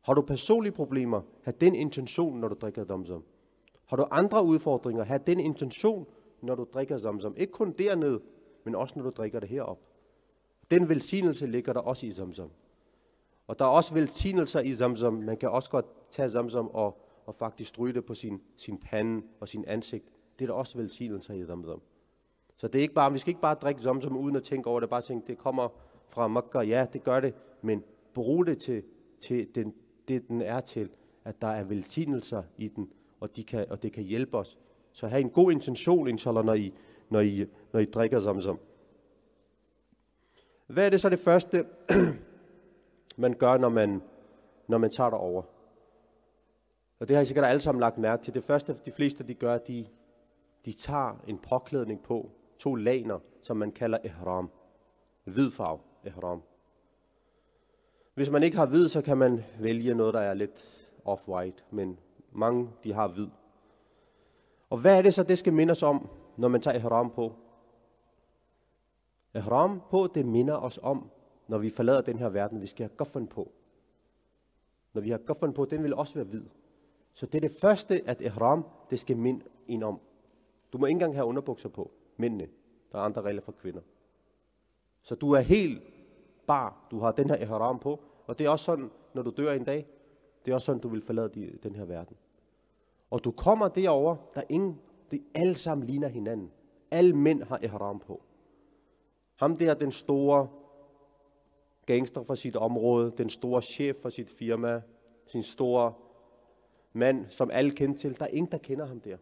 Har 0.00 0.14
du 0.14 0.22
personlige 0.22 0.72
problemer, 0.72 1.22
ha' 1.42 1.52
den 1.60 1.74
intention, 1.74 2.40
når 2.40 2.48
du 2.48 2.54
drikker 2.60 2.84
Zamzam. 2.84 3.24
Har 3.86 3.96
du 3.96 4.06
andre 4.10 4.44
udfordringer, 4.44 5.04
ha' 5.04 5.18
den 5.18 5.40
intention, 5.40 6.06
når 6.42 6.54
du 6.54 6.66
drikker 6.74 6.98
Zamzam. 6.98 7.34
Ikke 7.36 7.52
kun 7.52 7.72
dernede, 7.72 8.20
men 8.64 8.74
også 8.74 8.94
når 8.96 9.02
du 9.02 9.10
drikker 9.10 9.40
det 9.40 9.48
herop. 9.48 9.78
Den 10.70 10.88
velsignelse 10.88 11.46
ligger 11.46 11.72
der 11.72 11.80
også 11.80 12.06
i 12.06 12.12
Zamzam. 12.12 12.50
Og 13.46 13.58
der 13.58 13.64
er 13.64 13.68
også 13.68 13.94
velsignelser 13.94 14.60
i 14.60 14.74
Zamzam. 14.74 15.12
Man 15.12 15.36
kan 15.36 15.48
også 15.50 15.70
godt 15.70 15.86
tage 16.10 16.28
Zamzam 16.28 16.66
og, 16.66 16.98
og 17.26 17.34
faktisk 17.34 17.68
stryge 17.68 17.92
det 17.92 18.04
på 18.04 18.14
sin, 18.14 18.42
sin 18.56 18.78
pande 18.78 19.22
og 19.40 19.48
sin 19.48 19.64
ansigt. 19.64 20.04
Det 20.38 20.44
er 20.44 20.46
der 20.46 20.54
også 20.54 20.78
velsignelser 20.78 21.34
i 21.34 21.44
Zamzam. 21.44 21.80
Så 22.56 22.68
det 22.68 22.78
er 22.78 22.82
ikke 22.82 22.94
bare, 22.94 23.12
vi 23.12 23.18
skal 23.18 23.30
ikke 23.30 23.40
bare 23.40 23.54
drikke 23.54 23.82
Zamzam 23.82 24.16
uden 24.16 24.36
at 24.36 24.42
tænke 24.42 24.70
over 24.70 24.80
det. 24.80 24.88
Bare 24.88 25.02
tænke, 25.02 25.26
det 25.26 25.38
kommer 25.38 25.68
fra 26.08 26.28
Mokka, 26.28 26.58
Ja, 26.58 26.86
det 26.92 27.04
gør 27.04 27.20
det. 27.20 27.34
Men 27.62 27.82
brug 28.14 28.46
det 28.46 28.58
til, 28.58 28.82
til 29.20 29.48
den, 29.54 29.74
det, 30.08 30.28
den 30.28 30.42
er 30.42 30.60
til. 30.60 30.90
At 31.24 31.42
der 31.42 31.48
er 31.48 31.64
velsignelser 31.64 32.42
i 32.56 32.68
den, 32.68 32.92
og, 33.20 33.36
de 33.36 33.44
kan, 33.44 33.66
og 33.70 33.82
det 33.82 33.92
kan 33.92 34.02
hjælpe 34.04 34.38
os. 34.38 34.58
Så 34.92 35.06
have 35.06 35.20
en 35.20 35.30
god 35.30 35.52
intention, 35.52 36.08
inshallah, 36.08 36.44
når 36.44 36.54
I, 36.54 36.74
når 37.10 37.20
I, 37.20 37.46
når 37.72 37.80
I 37.80 37.84
drikker 37.84 38.20
Zamzam. 38.20 38.58
Hvad 40.66 40.86
er 40.86 40.90
det 40.90 41.00
så 41.00 41.08
det 41.08 41.18
første, 41.18 41.66
man 43.16 43.34
gør, 43.34 43.56
når 43.56 43.68
man, 43.68 44.02
når 44.68 44.78
man 44.78 44.90
tager 44.90 45.10
over? 45.10 45.42
Og 47.00 47.08
det 47.08 47.16
har 47.16 47.22
I 47.22 47.26
sikkert 47.26 47.44
alle 47.44 47.60
sammen 47.60 47.80
lagt 47.80 47.98
mærke 47.98 48.22
til. 48.22 48.34
Det 48.34 48.44
første, 48.44 48.76
de 48.84 48.92
fleste 48.92 49.24
de 49.24 49.34
gør, 49.34 49.58
de, 49.58 49.86
de 50.64 50.72
tager 50.72 51.22
en 51.26 51.38
påklædning 51.38 52.02
på, 52.02 52.30
to 52.58 52.74
laner, 52.74 53.18
som 53.42 53.56
man 53.56 53.72
kalder 53.72 53.98
ihram. 54.04 54.50
Hvid 55.24 55.50
farve, 55.50 55.78
ihram. 56.04 56.42
Hvis 58.14 58.30
man 58.30 58.42
ikke 58.42 58.56
har 58.56 58.66
hvid, 58.66 58.88
så 58.88 59.02
kan 59.02 59.18
man 59.18 59.44
vælge 59.60 59.94
noget, 59.94 60.14
der 60.14 60.20
er 60.20 60.34
lidt 60.34 60.64
off-white, 61.08 61.62
men 61.70 61.98
mange 62.32 62.70
de 62.84 62.92
har 62.92 63.08
hvid. 63.08 63.28
Og 64.70 64.78
hvad 64.78 64.98
er 64.98 65.02
det 65.02 65.14
så, 65.14 65.22
det 65.22 65.38
skal 65.38 65.52
minde 65.52 65.70
os 65.70 65.82
om, 65.82 66.08
når 66.36 66.48
man 66.48 66.60
tager 66.60 66.76
ihram 66.76 67.10
på? 67.10 67.32
Ihram 69.34 69.82
på, 69.90 70.08
det 70.14 70.26
minder 70.26 70.54
os 70.54 70.78
om, 70.82 71.10
når 71.48 71.58
vi 71.58 71.70
forlader 71.70 72.00
den 72.00 72.18
her 72.18 72.28
verden, 72.28 72.60
vi 72.60 72.66
skal 72.66 72.84
have 72.84 72.96
guffen 72.96 73.26
på. 73.26 73.52
Når 74.92 75.00
vi 75.00 75.10
har 75.10 75.18
guffen 75.18 75.52
på, 75.52 75.64
den 75.64 75.82
vil 75.82 75.94
også 75.94 76.14
være 76.14 76.24
hvid. 76.24 76.44
Så 77.12 77.26
det 77.26 77.34
er 77.34 77.48
det 77.48 77.58
første, 77.60 78.02
at 78.06 78.20
ihram, 78.20 78.64
det 78.90 78.98
skal 78.98 79.16
minde 79.16 79.44
en 79.68 79.82
om. 79.82 80.00
Du 80.72 80.78
må 80.78 80.86
ikke 80.86 80.94
engang 80.94 81.14
have 81.14 81.26
underbukser 81.26 81.68
på, 81.68 81.90
mændene. 82.16 82.48
Der 82.92 82.98
er 82.98 83.02
andre 83.02 83.22
regler 83.22 83.42
for 83.42 83.52
kvinder. 83.52 83.80
Så 85.02 85.14
du 85.14 85.32
er 85.32 85.40
helt 85.40 85.82
bar. 86.46 86.86
Du 86.90 86.98
har 86.98 87.12
den 87.12 87.30
her 87.30 87.36
ihram 87.36 87.78
på. 87.78 88.00
Og 88.26 88.38
det 88.38 88.46
er 88.46 88.50
også 88.50 88.64
sådan, 88.64 88.90
når 89.14 89.22
du 89.22 89.32
dør 89.36 89.52
en 89.52 89.64
dag, 89.64 89.86
det 90.44 90.50
er 90.50 90.54
også 90.54 90.66
sådan, 90.66 90.80
du 90.80 90.88
vil 90.88 91.02
forlade 91.02 91.58
den 91.62 91.74
her 91.74 91.84
verden. 91.84 92.16
Og 93.10 93.24
du 93.24 93.30
kommer 93.30 93.68
derover, 93.68 94.16
der 94.34 94.42
ingen, 94.48 94.80
det 95.10 95.22
alle 95.34 95.54
sammen 95.54 95.86
ligner 95.86 96.08
hinanden. 96.08 96.50
Alle 96.90 97.16
mænd 97.16 97.42
har 97.42 97.58
ihram 97.62 97.98
på. 97.98 98.22
Ham 99.36 99.56
der, 99.56 99.74
den 99.74 99.92
store 99.92 100.48
gangster 101.86 102.22
fra 102.22 102.36
sit 102.36 102.56
område, 102.56 103.12
den 103.18 103.30
store 103.30 103.62
chef 103.62 103.96
fra 104.02 104.10
sit 104.10 104.30
firma, 104.30 104.82
sin 105.26 105.42
store 105.42 105.92
mand, 106.92 107.26
som 107.30 107.50
alle 107.50 107.70
kender 107.70 107.96
til. 107.96 108.18
Der 108.18 108.24
er 108.24 108.30
ingen, 108.30 108.52
der 108.52 108.58
kender 108.58 108.86
ham 108.86 109.00
der. 109.00 109.16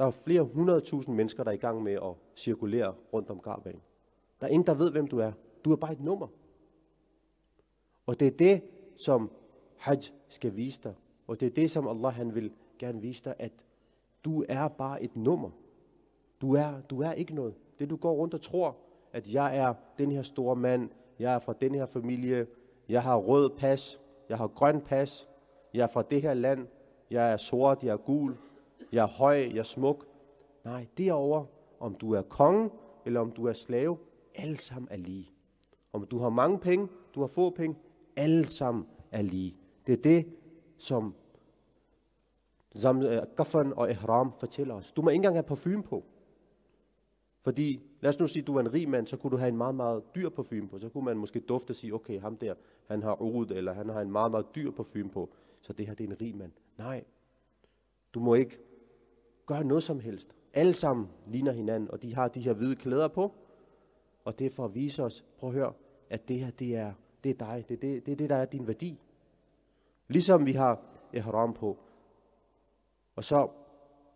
Der 0.00 0.06
er 0.06 0.10
flere 0.10 0.42
hundredtusind 0.42 1.16
mennesker, 1.16 1.44
der 1.44 1.50
er 1.50 1.54
i 1.54 1.58
gang 1.58 1.82
med 1.82 1.92
at 1.92 2.14
cirkulere 2.36 2.94
rundt 3.12 3.30
om 3.30 3.40
gravbanen. 3.40 3.80
Der 4.40 4.46
er 4.46 4.50
ingen, 4.50 4.66
der 4.66 4.74
ved, 4.74 4.90
hvem 4.90 5.06
du 5.06 5.18
er. 5.18 5.32
Du 5.64 5.72
er 5.72 5.76
bare 5.76 5.92
et 5.92 6.00
nummer. 6.00 6.26
Og 8.06 8.20
det 8.20 8.28
er 8.28 8.36
det, 8.36 8.62
som 8.96 9.30
Hajj 9.76 10.00
skal 10.28 10.56
vise 10.56 10.80
dig. 10.82 10.94
Og 11.26 11.40
det 11.40 11.46
er 11.46 11.50
det, 11.50 11.70
som 11.70 11.88
Allah 11.88 12.12
han 12.12 12.34
vil 12.34 12.52
gerne 12.78 13.00
vise 13.00 13.24
dig, 13.24 13.34
at 13.38 13.52
du 14.24 14.44
er 14.48 14.68
bare 14.68 15.02
et 15.02 15.16
nummer. 15.16 15.50
Du 16.40 16.54
er, 16.54 16.80
du 16.80 17.00
er 17.02 17.12
ikke 17.12 17.34
noget. 17.34 17.54
Det 17.78 17.90
du 17.90 17.96
går 17.96 18.12
rundt 18.12 18.34
og 18.34 18.40
tror, 18.40 18.76
at 19.12 19.34
jeg 19.34 19.56
er 19.56 19.74
den 19.98 20.12
her 20.12 20.22
store 20.22 20.56
mand, 20.56 20.90
jeg 21.18 21.34
er 21.34 21.38
fra 21.38 21.52
den 21.52 21.74
her 21.74 21.86
familie, 21.86 22.46
jeg 22.88 23.02
har 23.02 23.16
rød 23.16 23.50
pas, 23.50 24.00
jeg 24.28 24.38
har 24.38 24.46
grøn 24.46 24.80
pas, 24.80 25.28
jeg 25.74 25.82
er 25.82 25.88
fra 25.88 26.02
det 26.02 26.22
her 26.22 26.34
land, 26.34 26.66
jeg 27.10 27.32
er 27.32 27.36
sort, 27.36 27.84
jeg 27.84 27.92
er 27.92 27.96
gul, 27.96 28.36
jeg 28.92 29.02
er 29.02 29.08
høj, 29.08 29.36
jeg 29.36 29.58
er 29.58 29.62
smuk. 29.62 30.06
Nej, 30.64 30.86
derover, 30.98 31.44
om 31.80 31.94
du 31.94 32.12
er 32.12 32.22
konge, 32.22 32.70
eller 33.04 33.20
om 33.20 33.32
du 33.32 33.46
er 33.46 33.52
slave, 33.52 33.98
alle 34.34 34.58
sammen 34.58 34.88
er 34.90 34.96
lige. 34.96 35.30
Om 35.92 36.06
du 36.06 36.18
har 36.18 36.28
mange 36.28 36.58
penge, 36.58 36.88
du 37.14 37.20
har 37.20 37.26
få 37.26 37.50
penge, 37.50 37.76
alle 38.16 38.46
sammen 38.46 38.86
er 39.10 39.22
lige. 39.22 39.56
Det 39.86 39.92
er 39.92 40.02
det, 40.02 40.26
som 40.78 41.14
øh, 43.04 43.22
Gaffan 43.36 43.72
og 43.72 43.90
Ihram 43.90 44.32
fortæller 44.32 44.74
os. 44.74 44.92
Du 44.92 45.02
må 45.02 45.10
ikke 45.10 45.16
engang 45.16 45.34
have 45.34 45.42
parfume 45.42 45.82
på. 45.82 46.04
Fordi, 47.42 47.80
lad 48.00 48.08
os 48.08 48.20
nu 48.20 48.26
sige, 48.26 48.42
at 48.42 48.46
du 48.46 48.56
er 48.56 48.60
en 48.60 48.72
rig 48.72 48.88
mand, 48.88 49.06
så 49.06 49.16
kunne 49.16 49.30
du 49.30 49.36
have 49.36 49.48
en 49.48 49.56
meget, 49.56 49.74
meget 49.74 50.02
dyr 50.14 50.28
parfume 50.28 50.68
på. 50.68 50.78
Så 50.78 50.88
kunne 50.88 51.04
man 51.04 51.16
måske 51.16 51.40
dufte 51.40 51.70
og 51.70 51.76
sige, 51.76 51.94
okay, 51.94 52.20
ham 52.20 52.36
der, 52.36 52.54
han 52.86 53.02
har 53.02 53.22
ud, 53.22 53.46
eller 53.46 53.72
han 53.72 53.88
har 53.88 54.00
en 54.00 54.10
meget, 54.10 54.30
meget 54.30 54.46
dyr 54.54 54.70
parfume 54.70 55.10
på. 55.10 55.30
så 55.60 55.72
det 55.72 55.86
her 55.86 55.94
det 55.94 56.04
er 56.04 56.08
en 56.08 56.20
rig 56.20 56.36
mand. 56.36 56.52
Nej, 56.78 57.04
du 58.14 58.20
må 58.20 58.34
ikke 58.34 58.58
gøre 59.50 59.64
noget 59.64 59.82
som 59.82 60.00
helst. 60.00 60.34
Alle 60.54 60.72
sammen 60.72 61.08
ligner 61.26 61.52
hinanden, 61.52 61.90
og 61.90 62.02
de 62.02 62.14
har 62.14 62.28
de 62.28 62.40
her 62.40 62.52
hvide 62.52 62.76
klæder 62.76 63.08
på. 63.08 63.32
Og 64.24 64.38
det 64.38 64.46
er 64.46 64.50
for 64.50 64.64
at 64.64 64.74
vise 64.74 65.04
os, 65.04 65.24
prøv 65.38 65.50
at 65.50 65.54
høre, 65.54 65.72
at 66.10 66.28
det 66.28 66.38
her, 66.38 66.50
det 66.50 66.76
er, 66.76 66.92
det 67.24 67.30
er 67.30 67.34
dig. 67.34 67.64
Det 67.68 67.74
er 67.74 67.80
det, 67.80 68.06
det, 68.06 68.12
er 68.12 68.16
det, 68.16 68.30
der 68.30 68.36
er 68.36 68.44
din 68.44 68.66
værdi. 68.66 69.00
Ligesom 70.08 70.46
vi 70.46 70.52
har 70.52 70.80
ihram 71.12 71.54
på. 71.54 71.78
Og 73.16 73.24
så 73.24 73.48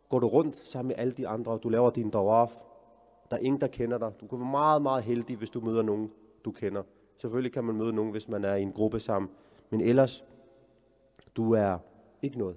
går 0.09 0.19
du 0.19 0.27
rundt 0.27 0.57
sammen 0.57 0.89
med 0.89 0.97
alle 0.99 1.13
de 1.13 1.29
andre, 1.29 1.53
og 1.53 1.63
du 1.63 1.69
laver 1.69 1.91
din 1.91 2.11
dawaf. 2.11 2.51
Der 3.31 3.37
er 3.37 3.41
ingen, 3.41 3.61
der 3.61 3.67
kender 3.67 3.99
dig. 3.99 4.13
Du 4.21 4.27
kan 4.27 4.39
være 4.39 4.51
meget, 4.51 4.83
meget 4.83 5.03
heldig, 5.03 5.37
hvis 5.37 5.51
du 5.51 5.61
møder 5.61 5.83
nogen, 5.83 6.11
du 6.45 6.51
kender. 6.51 6.83
Selvfølgelig 7.19 7.53
kan 7.53 7.65
man 7.65 7.77
møde 7.77 7.93
nogen, 7.93 8.11
hvis 8.11 8.29
man 8.29 8.45
er 8.45 8.55
i 8.55 8.63
en 8.63 8.73
gruppe 8.73 9.01
sammen. 9.01 9.31
Men 9.71 9.81
ellers, 9.81 10.25
du 11.37 11.53
er 11.53 11.79
ikke 12.23 12.39
noget. 12.39 12.57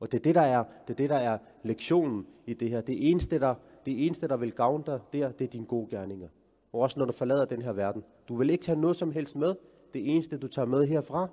Og 0.00 0.12
det 0.12 0.18
er 0.18 0.22
det, 0.22 0.34
der 0.34 0.40
er, 0.40 0.64
det 0.86 0.92
er, 0.92 0.96
det, 0.96 1.10
der 1.10 1.16
er 1.16 1.38
lektionen 1.62 2.26
i 2.46 2.54
det 2.54 2.70
her. 2.70 2.80
Det 2.80 3.10
eneste, 3.10 3.38
der, 3.38 3.54
det 3.86 4.06
eneste, 4.06 4.28
der 4.28 4.36
vil 4.36 4.52
gavne 4.52 4.84
dig, 4.86 5.00
der, 5.12 5.32
det 5.32 5.44
er 5.44 5.48
dine 5.48 5.66
gode 5.66 5.86
gerninger. 5.90 6.28
Og 6.72 6.80
også 6.80 6.98
når 6.98 7.06
du 7.06 7.12
forlader 7.12 7.44
den 7.44 7.62
her 7.62 7.72
verden. 7.72 8.04
Du 8.28 8.36
vil 8.36 8.50
ikke 8.50 8.64
tage 8.64 8.80
noget 8.80 8.96
som 8.96 9.12
helst 9.12 9.36
med. 9.36 9.54
Det 9.94 10.14
eneste, 10.14 10.36
du 10.36 10.48
tager 10.48 10.66
med 10.66 10.86
herfra, 10.86 11.28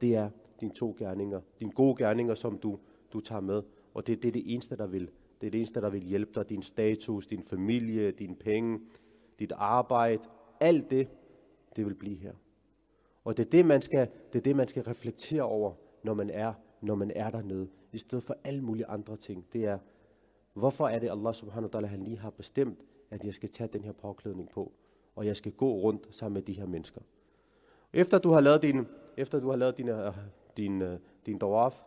det 0.00 0.16
er 0.16 0.30
dine 0.60 0.72
to 0.72 0.96
gerninger. 0.98 1.40
Dine 1.60 1.72
gode 1.72 1.96
gerninger, 1.96 2.34
som 2.34 2.58
du, 2.58 2.78
du 3.12 3.20
tager 3.20 3.40
med. 3.40 3.62
Og 3.94 4.06
det, 4.06 4.22
det 4.22 4.28
er 4.28 4.32
det 4.32 4.52
eneste, 4.52 4.76
der 4.76 4.86
vil. 4.86 5.10
Det 5.40 5.46
er 5.46 5.50
det 5.50 5.58
eneste, 5.58 5.80
der 5.80 5.90
vil 5.90 6.02
hjælpe 6.02 6.32
dig. 6.34 6.48
Din 6.48 6.62
status, 6.62 7.26
din 7.26 7.42
familie, 7.42 8.10
dine 8.10 8.36
penge, 8.36 8.80
dit 9.38 9.52
arbejde. 9.56 10.22
Alt 10.60 10.90
det, 10.90 11.08
det 11.76 11.86
vil 11.86 11.94
blive 11.94 12.16
her. 12.16 12.32
Og 13.24 13.36
det 13.36 13.46
er 13.46 13.50
det, 13.50 13.66
man 13.66 13.82
skal, 13.82 14.08
det 14.32 14.38
er 14.38 14.42
det, 14.42 14.56
man 14.56 14.68
skal 14.68 14.82
reflektere 14.82 15.42
over, 15.42 15.72
når 16.02 16.14
man 16.14 16.30
er, 16.30 16.52
når 16.80 16.94
man 16.94 17.10
er 17.14 17.30
dernede. 17.30 17.68
I 17.92 17.98
stedet 17.98 18.24
for 18.24 18.36
alle 18.44 18.62
mulige 18.62 18.86
andre 18.86 19.16
ting. 19.16 19.46
Det 19.52 19.64
er, 19.64 19.78
hvorfor 20.54 20.88
er 20.88 20.98
det 20.98 21.10
Allah 21.10 21.34
subhanahu 21.34 21.70
wa 21.74 21.80
ta'ala, 21.80 21.86
han 21.86 22.02
lige 22.02 22.18
har 22.18 22.30
bestemt, 22.30 22.78
at 23.10 23.24
jeg 23.24 23.34
skal 23.34 23.48
tage 23.48 23.68
den 23.72 23.84
her 23.84 23.92
påklædning 23.92 24.48
på, 24.48 24.72
og 25.16 25.26
jeg 25.26 25.36
skal 25.36 25.52
gå 25.52 25.72
rundt 25.72 26.14
sammen 26.14 26.34
med 26.34 26.42
de 26.42 26.52
her 26.52 26.66
mennesker. 26.66 27.00
Efter 27.92 28.18
du 28.18 28.30
har 28.30 28.40
lavet 28.40 28.62
din, 28.62 28.86
efter 29.16 29.40
du 29.40 29.50
har 29.50 29.56
lavet 29.56 29.76
din, 29.76 29.88
øh, 29.88 30.14
din, 30.56 30.82
øh, 30.82 30.98
din 31.26 31.38
dawaf, 31.38 31.82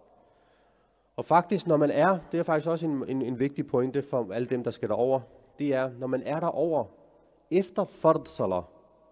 og 1.15 1.25
faktisk, 1.25 1.67
når 1.67 1.77
man 1.77 1.91
er, 1.91 2.19
det 2.31 2.39
er 2.39 2.43
faktisk 2.43 2.69
også 2.69 2.85
en, 2.85 3.03
en, 3.07 3.21
en 3.21 3.39
vigtig 3.39 3.67
pointe 3.67 4.01
for 4.01 4.33
alle 4.33 4.47
dem, 4.47 4.63
der 4.63 4.71
skal 4.71 4.89
derover, 4.89 5.19
det 5.59 5.73
er, 5.73 5.91
når 5.99 6.07
man 6.07 6.23
er 6.23 6.39
derover, 6.39 6.85
efter 7.51 7.85
fardsalah, 7.85 8.63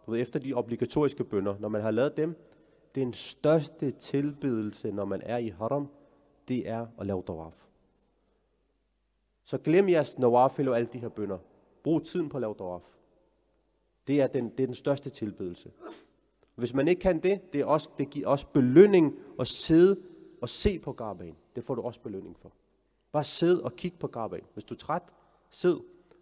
du 0.06 0.12
ved, 0.12 0.22
efter 0.22 0.40
de 0.40 0.54
obligatoriske 0.54 1.24
bønder, 1.24 1.56
når 1.60 1.70
man 1.70 1.82
har 1.82 1.92
lavet 1.92 2.18
dem, 2.18 2.36
den 3.00 3.14
største 3.14 3.92
tilbedelse, 3.92 4.92
når 4.92 5.06
man 5.06 5.22
er 5.22 5.38
i 5.38 5.50
haram, 5.50 5.88
det 6.48 6.70
er 6.70 6.88
at 7.00 7.06
lave 7.06 7.24
tawaf. 7.28 7.54
Så 9.44 9.58
glem 9.58 9.90
jeres 9.90 10.18
nawafil 10.18 10.70
og 10.70 10.78
alle 10.78 10.90
de 10.94 11.00
her 11.00 11.10
bønder. 11.10 11.38
Brug 11.84 12.04
tiden 12.04 12.30
på 12.30 12.38
at 12.38 12.42
lave 12.42 12.56
tawaf. 12.56 12.82
Det 14.08 14.22
er 14.22 14.28
den, 14.28 14.50
det 14.50 14.60
er 14.60 14.68
den 14.68 14.76
største 14.76 15.10
tilbedelse. 15.10 15.72
Hvis 16.56 16.74
man 16.74 16.88
ikke 16.88 17.02
kan 17.02 17.20
det, 17.20 17.54
det, 17.54 17.62
er 17.62 17.66
også, 17.66 17.90
det 17.98 18.10
giver 18.10 18.28
også 18.28 18.48
belønning 18.48 19.20
at 19.40 19.48
sidde 19.48 20.02
og 20.42 20.50
se 20.50 20.80
på 20.80 20.94
garbaen. 20.94 21.36
Det 21.56 21.64
får 21.64 21.76
du 21.76 21.82
også 21.82 22.02
belønning 22.02 22.38
for. 22.40 22.52
Bare 23.12 23.24
sid 23.24 23.60
og 23.60 23.76
kig 23.76 23.94
på 24.00 24.08
garbaen. 24.08 24.44
Hvis 24.54 24.64
du 24.64 24.74
er 24.74 24.78
træt, 24.78 25.04
sid 25.50 25.76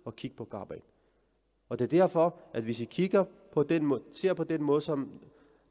og 0.05 0.15
kig 0.15 0.35
på 0.35 0.45
garbaen. 0.45 0.81
Og 1.69 1.79
det 1.79 1.85
er 1.85 1.89
derfor, 1.89 2.39
at 2.53 2.63
hvis 2.63 2.81
I 2.81 2.85
kigger 2.85 3.25
på 3.51 3.63
den 3.63 3.85
måde, 3.85 4.01
ser 4.11 4.33
på 4.33 4.43
den 4.43 4.63
måde, 4.63 4.81
som 4.81 5.11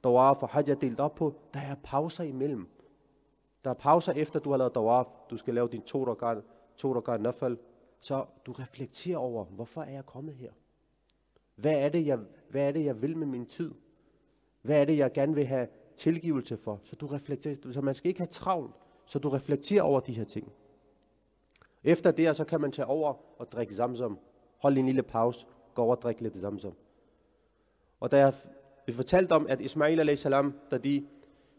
Dawaf 0.06 0.42
og 0.42 0.48
Hajj 0.48 0.70
er 0.70 0.74
delt 0.74 1.00
op 1.00 1.14
på, 1.14 1.34
der 1.54 1.60
er 1.60 1.74
pauser 1.82 2.24
imellem. 2.24 2.68
Der 3.64 3.70
er 3.70 3.74
pauser 3.74 4.12
efter, 4.12 4.40
du 4.40 4.50
har 4.50 4.56
lavet 4.56 4.74
Dawaf. 4.74 5.06
Du 5.30 5.36
skal 5.36 5.54
lave 5.54 5.68
din 5.68 5.82
to 5.82 6.06
rakat, 6.06 6.42
to 6.76 6.94
rakat 6.94 7.20
nafal. 7.20 7.58
Så 8.00 8.24
du 8.46 8.52
reflekterer 8.52 9.18
over, 9.18 9.44
hvorfor 9.44 9.82
er 9.82 9.90
jeg 9.90 10.06
kommet 10.06 10.34
her? 10.34 10.52
Hvad 11.54 11.72
er, 11.72 11.88
det, 11.88 12.06
jeg, 12.06 12.18
hvad 12.50 12.68
er 12.68 12.72
det, 12.72 12.84
jeg 12.84 13.02
vil 13.02 13.16
med 13.16 13.26
min 13.26 13.46
tid? 13.46 13.74
Hvad 14.62 14.80
er 14.80 14.84
det, 14.84 14.98
jeg 14.98 15.12
gerne 15.12 15.34
vil 15.34 15.46
have 15.46 15.68
tilgivelse 15.96 16.56
for? 16.56 16.80
Så 16.84 16.96
du 16.96 17.06
reflekterer, 17.06 17.72
så 17.72 17.80
man 17.80 17.94
skal 17.94 18.08
ikke 18.08 18.20
have 18.20 18.26
travlt, 18.26 18.74
så 19.06 19.18
du 19.18 19.28
reflekterer 19.28 19.82
over 19.82 20.00
de 20.00 20.12
her 20.12 20.24
ting. 20.24 20.52
Efter 21.84 22.10
det, 22.10 22.36
så 22.36 22.44
kan 22.44 22.60
man 22.60 22.72
tage 22.72 22.86
over 22.86 23.14
og 23.40 23.52
drikke 23.52 23.74
zamzam. 23.74 24.18
Hold 24.58 24.78
en 24.78 24.86
lille 24.86 25.02
pause, 25.02 25.46
gå 25.74 25.82
over 25.82 25.96
og 25.96 26.02
drikke 26.02 26.22
lidt 26.22 26.38
zamzam. 26.38 26.74
Og 28.00 28.10
da 28.10 28.18
jeg 28.18 28.34
vi 28.86 28.92
fortalte 28.92 29.32
om, 29.32 29.46
at 29.48 29.60
Ismail 29.60 30.08
a.s., 30.08 30.22
da 30.70 30.78
de 30.84 31.06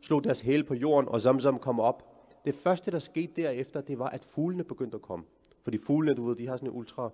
slog 0.01 0.23
deres 0.23 0.41
hæle 0.41 0.63
på 0.63 0.73
jorden, 0.73 1.09
og 1.09 1.21
Zamzam 1.21 1.59
kom 1.59 1.79
op, 1.79 2.03
det 2.45 2.55
første, 2.55 2.91
der 2.91 2.99
skete 2.99 3.41
derefter, 3.41 3.81
det 3.81 3.99
var, 3.99 4.09
at 4.09 4.25
fuglene 4.25 4.63
begyndte 4.63 4.95
at 4.95 5.01
komme. 5.01 5.25
Fordi 5.61 5.77
fuglene, 5.77 6.15
du 6.15 6.25
ved, 6.25 6.35
de 6.35 6.47
har 6.47 6.57
sådan 6.57 6.69
en 6.69 6.75
ultra, 6.75 7.11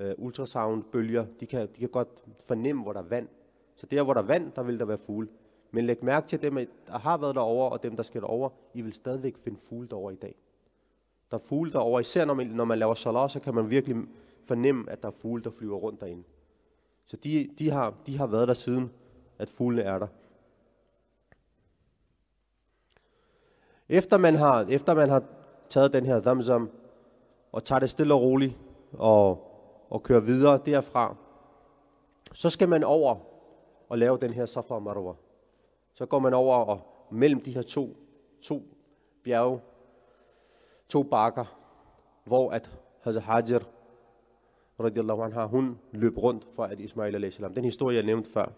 uh, 0.00 0.10
ultrasound-bølger. 0.18 1.26
De 1.40 1.46
kan, 1.46 1.60
de 1.60 1.80
kan 1.80 1.88
godt 1.88 2.08
fornemme, 2.40 2.82
hvor 2.82 2.92
der 2.92 3.00
er 3.00 3.04
vand. 3.04 3.28
Så 3.74 3.86
der, 3.86 4.02
hvor 4.02 4.14
der 4.14 4.22
er 4.22 4.26
vand, 4.26 4.52
der 4.52 4.62
vil 4.62 4.78
der 4.78 4.84
være 4.84 4.98
fugle. 4.98 5.28
Men 5.70 5.86
læg 5.86 6.04
mærke 6.04 6.26
til 6.26 6.42
dem, 6.42 6.54
der 6.86 6.98
har 6.98 7.16
været 7.16 7.34
derovre, 7.34 7.68
og 7.68 7.82
dem, 7.82 7.96
der 7.96 8.02
skal 8.02 8.20
derover, 8.20 8.48
I 8.74 8.80
vil 8.82 8.92
stadigvæk 8.92 9.36
finde 9.38 9.58
fugle 9.58 9.88
derovre 9.88 10.12
i 10.12 10.16
dag. 10.16 10.34
Der 11.30 11.36
er 11.36 11.42
fugle 11.48 11.72
derovre, 11.72 12.00
især 12.00 12.24
når 12.24 12.34
man, 12.34 12.46
når 12.46 12.64
man 12.64 12.78
laver 12.78 12.94
salat, 12.94 13.30
så 13.30 13.40
kan 13.40 13.54
man 13.54 13.70
virkelig 13.70 13.96
fornemme, 14.44 14.90
at 14.90 15.02
der 15.02 15.08
er 15.08 15.12
fugle, 15.12 15.44
der 15.44 15.50
flyver 15.50 15.76
rundt 15.76 16.00
derinde. 16.00 16.22
Så 17.06 17.16
de, 17.16 17.50
de, 17.58 17.70
har, 17.70 17.94
de 18.06 18.18
har 18.18 18.26
været 18.26 18.48
der 18.48 18.54
siden, 18.54 18.90
at 19.42 19.50
fuglene 19.50 19.82
er 19.82 19.98
der. 19.98 20.06
Efter 23.88 24.18
man 24.18 24.34
har, 24.34 24.66
efter 24.68 24.94
man 24.94 25.08
har 25.08 25.22
taget 25.68 25.92
den 25.92 26.06
her 26.06 26.20
damsam, 26.20 26.70
og 27.52 27.64
tager 27.64 27.78
det 27.78 27.90
stille 27.90 28.14
og 28.14 28.22
roligt, 28.22 28.58
og, 28.92 29.48
og 29.90 30.02
kører 30.02 30.20
videre 30.20 30.60
derfra, 30.66 31.16
så 32.32 32.50
skal 32.50 32.68
man 32.68 32.84
over 32.84 33.16
og 33.88 33.98
lave 33.98 34.18
den 34.18 34.32
her 34.32 34.46
Safa 34.46 34.78
Marwa. 34.78 35.14
Så 35.94 36.06
går 36.06 36.18
man 36.18 36.34
over 36.34 36.56
og 36.56 36.80
mellem 37.10 37.40
de 37.40 37.54
her 37.54 37.62
to, 37.62 37.96
to 38.42 38.62
bjerge, 39.24 39.60
to 40.88 41.02
bakker, 41.02 41.44
hvor 42.24 42.50
at 42.50 42.70
Hazrat 43.00 43.22
Hajar, 43.22 43.62
radiallahu 44.80 45.22
anha, 45.22 45.44
hun 45.46 45.78
løb 45.92 46.18
rundt 46.18 46.46
for 46.54 46.64
at 46.64 46.80
Ismail 46.80 47.24
a.s. 47.24 47.40
Den 47.54 47.64
historie, 47.64 47.96
jeg 47.96 48.04
nævnte 48.04 48.30
før. 48.30 48.52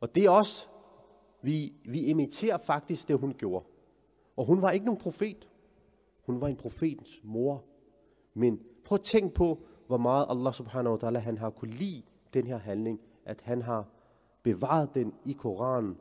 Og 0.00 0.14
det 0.14 0.24
er 0.24 0.30
også, 0.30 0.68
vi, 1.42 1.72
vi 1.84 2.00
imiterer 2.00 2.58
faktisk 2.58 3.08
det, 3.08 3.18
hun 3.18 3.34
gjorde. 3.38 3.64
Og 4.36 4.44
hun 4.44 4.62
var 4.62 4.70
ikke 4.70 4.86
nogen 4.86 5.00
profet. 5.00 5.48
Hun 6.26 6.40
var 6.40 6.48
en 6.48 6.56
profetens 6.56 7.20
mor. 7.24 7.64
Men 8.34 8.60
prøv 8.84 8.96
at 8.96 9.02
tænk 9.02 9.32
på, 9.32 9.58
hvor 9.86 9.96
meget 9.96 10.26
Allah 10.28 10.52
subhanahu 10.52 10.98
wa 11.02 11.08
ta'ala, 11.08 11.18
han 11.18 11.38
har 11.38 11.50
kunne 11.50 11.70
lide 11.70 12.02
den 12.34 12.46
her 12.46 12.58
handling, 12.58 13.00
at 13.24 13.40
han 13.40 13.62
har 13.62 13.84
bevaret 14.42 14.94
den 14.94 15.14
i 15.24 15.32
Koranen. 15.32 15.96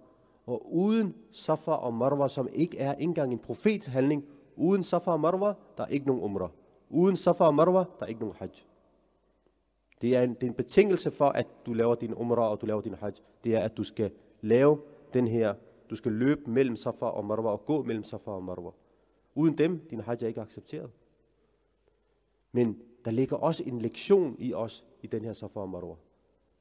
Og 0.46 0.76
uden 0.76 1.16
Safa 1.32 1.72
og 1.72 1.94
Marwa, 1.94 2.28
som 2.28 2.48
ikke 2.54 2.78
er 2.78 2.94
engang 2.94 3.32
en 3.32 3.40
profets 3.40 3.88
handling, 3.88 4.26
uden 4.56 4.84
Safa 4.84 5.12
og 5.12 5.20
Marwa, 5.20 5.54
der 5.78 5.84
er 5.84 5.88
ikke 5.88 6.08
nogen 6.08 6.24
umrah. 6.24 6.50
Uden 6.90 7.18
Safa 7.18 7.44
og 7.44 7.56
Marwa, 7.56 7.80
der 8.00 8.06
er 8.06 8.06
ikke 8.06 8.22
nogen 8.22 8.36
hajj. 8.40 8.52
Det 10.02 10.16
er, 10.16 10.24
en, 10.24 10.34
det 10.34 10.44
er 10.44 10.48
en 10.48 10.54
betingelse 10.54 11.12
for, 11.12 11.30
at 11.30 11.48
du 11.66 11.74
laver 11.74 11.96
din 11.96 12.14
umrah 12.14 12.52
og 12.52 12.62
du 12.62 12.66
laver 12.66 12.82
din 12.82 12.94
hajj. 12.94 13.14
Det 13.44 13.56
er, 13.56 13.60
at 13.60 13.78
du 13.78 13.84
skal 13.84 14.12
lave 14.42 14.82
den 15.14 15.28
her, 15.28 15.54
du 15.90 15.96
skal 15.96 16.12
løbe 16.12 16.52
mellem 16.52 16.76
Safa 16.76 17.06
og 17.06 17.26
Marwa 17.26 17.50
og 17.50 17.66
gå 17.66 17.84
mellem 17.84 18.04
Safa 18.04 18.32
og 18.32 18.44
Marwa. 18.44 18.72
Uden 19.36 19.58
dem, 19.58 19.80
din 19.90 20.00
hajj 20.00 20.18
er 20.22 20.28
ikke 20.28 20.42
accepteret. 20.42 20.92
Men 22.52 22.82
der 23.06 23.12
ligger 23.12 23.36
også 23.36 23.64
en 23.64 23.82
lektion 23.82 24.36
i 24.40 24.54
os 24.54 24.86
i 25.02 25.08
den 25.08 25.26
her 25.26 25.34
Safa 25.34 25.60
og 25.60 25.70
Marwa. 25.70 25.96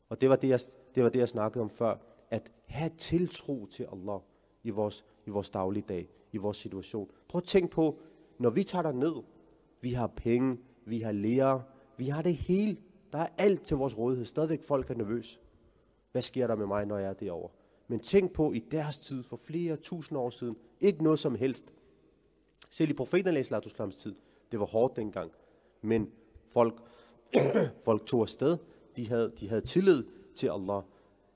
Og 0.09 0.21
det 0.21 0.31
var 0.31 0.37
det, 0.37 0.49
jeg, 0.49 0.61
det 0.95 1.03
var 1.03 1.09
det, 1.09 1.19
jeg 1.19 1.29
snakkede 1.29 1.63
om 1.63 1.71
før. 1.71 1.97
At 2.31 2.53
have 2.67 2.91
tiltro 2.99 3.67
til 3.67 3.87
Allah 3.93 4.21
i 4.63 4.71
vores, 4.71 5.05
i 5.27 5.31
vores 5.31 5.51
dagligdag, 5.51 6.09
i 6.33 6.37
vores 6.37 6.57
situation. 6.57 7.11
Prøv 7.29 7.39
at 7.39 7.45
tænk 7.45 7.71
på, 7.71 7.99
når 8.39 8.51
vi 8.51 8.63
tager 8.63 8.93
ned, 8.93 9.23
vi 9.81 9.93
har 9.93 10.07
penge, 10.07 10.59
vi 10.85 11.01
har 11.01 11.13
lærer, 11.13 11.61
vi 11.97 12.05
har 12.05 12.23
det 12.23 12.37
hele. 12.37 12.77
Der 13.15 13.21
er 13.21 13.29
alt 13.39 13.63
til 13.63 13.77
vores 13.77 13.99
rådighed. 13.99 14.25
Stadigvæk 14.25 14.63
folk 14.63 14.91
er 14.91 14.95
nervøs. 14.95 15.41
Hvad 16.13 16.23
sker 16.23 16.47
der 16.47 16.55
med 16.55 16.67
mig, 16.67 16.87
når 16.87 16.99
jeg 16.99 17.09
er 17.09 17.13
derovre? 17.13 17.49
Men 17.89 18.01
tænk 18.01 18.33
på, 18.33 18.53
i 18.53 18.59
deres 18.59 18.99
tid, 18.99 19.23
for 19.23 19.37
flere 19.37 19.77
tusind 19.77 20.19
år 20.19 20.31
siden, 20.31 20.57
ikke 20.81 21.05
noget 21.05 21.19
som 21.19 21.35
helst. 21.35 21.75
Selv 22.71 22.91
i 22.91 22.93
profeten 22.93 23.37
Islams 23.37 23.97
tid, 23.97 24.15
det 24.53 24.61
var 24.61 24.67
hårdt 24.67 24.97
dengang. 24.97 25.33
Men 25.83 26.11
folk, 26.49 26.83
folk 27.85 28.07
tog 28.07 28.21
afsted. 28.21 28.59
De 28.97 29.09
havde, 29.09 29.33
de 29.41 29.49
havde 29.49 29.61
tillid 29.61 30.05
til 30.35 30.49
Allah, 30.49 30.83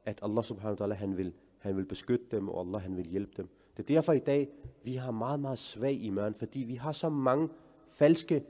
at 0.05 0.19
Allah 0.23 0.45
subhanahu 0.45 0.77
wa 0.81 0.87
ta'ala, 0.87 0.95
han 0.95 1.17
vil, 1.17 1.33
han 1.59 1.77
vil 1.77 1.85
beskytte 1.85 2.27
dem, 2.31 2.49
og 2.49 2.61
Allah 2.61 2.83
han 2.83 2.97
vil 2.97 3.07
hjælpe 3.07 3.33
dem. 3.37 3.49
Det 3.77 3.83
er 3.83 3.95
derfor 3.95 4.13
i 4.13 4.19
dag, 4.19 4.49
vi 4.83 4.95
har 4.95 5.11
meget, 5.11 5.41
meget 5.41 5.59
svag 5.59 5.93
i 5.93 6.11
mørn, 6.11 6.35
fordi 6.35 6.61
vi 6.61 6.75
har 6.75 6.93
så 6.93 7.09
mange 7.09 7.49
falske 7.89 8.45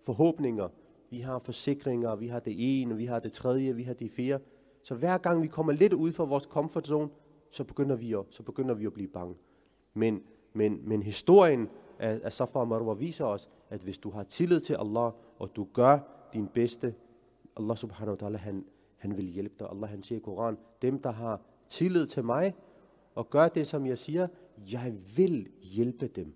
forhåbninger, 0.00 0.68
vi 1.16 1.20
har 1.20 1.38
forsikringer, 1.38 2.16
vi 2.16 2.28
har 2.28 2.40
det 2.40 2.54
ene, 2.58 2.96
vi 2.96 3.04
har 3.04 3.20
det 3.20 3.32
tredje, 3.32 3.74
vi 3.76 3.82
har 3.82 3.94
det 3.94 4.10
fjerde. 4.10 4.44
Så 4.82 4.94
hver 4.94 5.18
gang 5.18 5.42
vi 5.42 5.46
kommer 5.46 5.72
lidt 5.72 5.92
ud 5.92 6.12
fra 6.12 6.24
vores 6.24 6.44
comfort 6.44 6.86
zone, 6.86 7.08
så 7.50 7.64
begynder 7.64 7.96
vi 7.96 8.12
at, 8.12 8.24
så 8.30 8.42
begynder 8.42 8.74
vi 8.74 8.86
at 8.86 8.92
blive 8.92 9.08
bange. 9.08 9.34
Men 9.94 10.22
Men, 10.56 10.80
men 10.88 11.02
historien 11.02 11.68
af, 11.98 12.20
af 12.24 12.32
Safa 12.32 12.58
og 12.58 12.68
Marwa 12.68 12.94
viser 12.94 13.24
os, 13.24 13.48
at 13.70 13.80
hvis 13.80 13.98
du 13.98 14.10
har 14.10 14.22
tillid 14.22 14.60
til 14.60 14.74
Allah, 14.74 15.12
og 15.38 15.56
du 15.56 15.66
gør 15.72 15.98
din 16.32 16.48
bedste, 16.48 16.94
Allah 17.56 17.76
subhanahu 17.76 18.16
wa 18.20 18.28
ta'ala, 18.28 18.36
han, 18.36 18.64
han 18.96 19.16
vil 19.16 19.24
hjælpe 19.24 19.54
dig. 19.58 19.68
Allah 19.70 19.90
han 19.90 20.02
siger 20.02 20.18
i 20.18 20.22
Koran, 20.22 20.56
dem 20.82 20.98
der 20.98 21.10
har 21.12 21.40
tillid 21.68 22.06
til 22.06 22.24
mig, 22.24 22.54
og 23.14 23.30
gør 23.30 23.48
det 23.48 23.66
som 23.66 23.86
jeg 23.86 23.98
siger, 23.98 24.28
jeg 24.72 24.94
vil 25.16 25.48
hjælpe 25.62 26.06
dem 26.06 26.34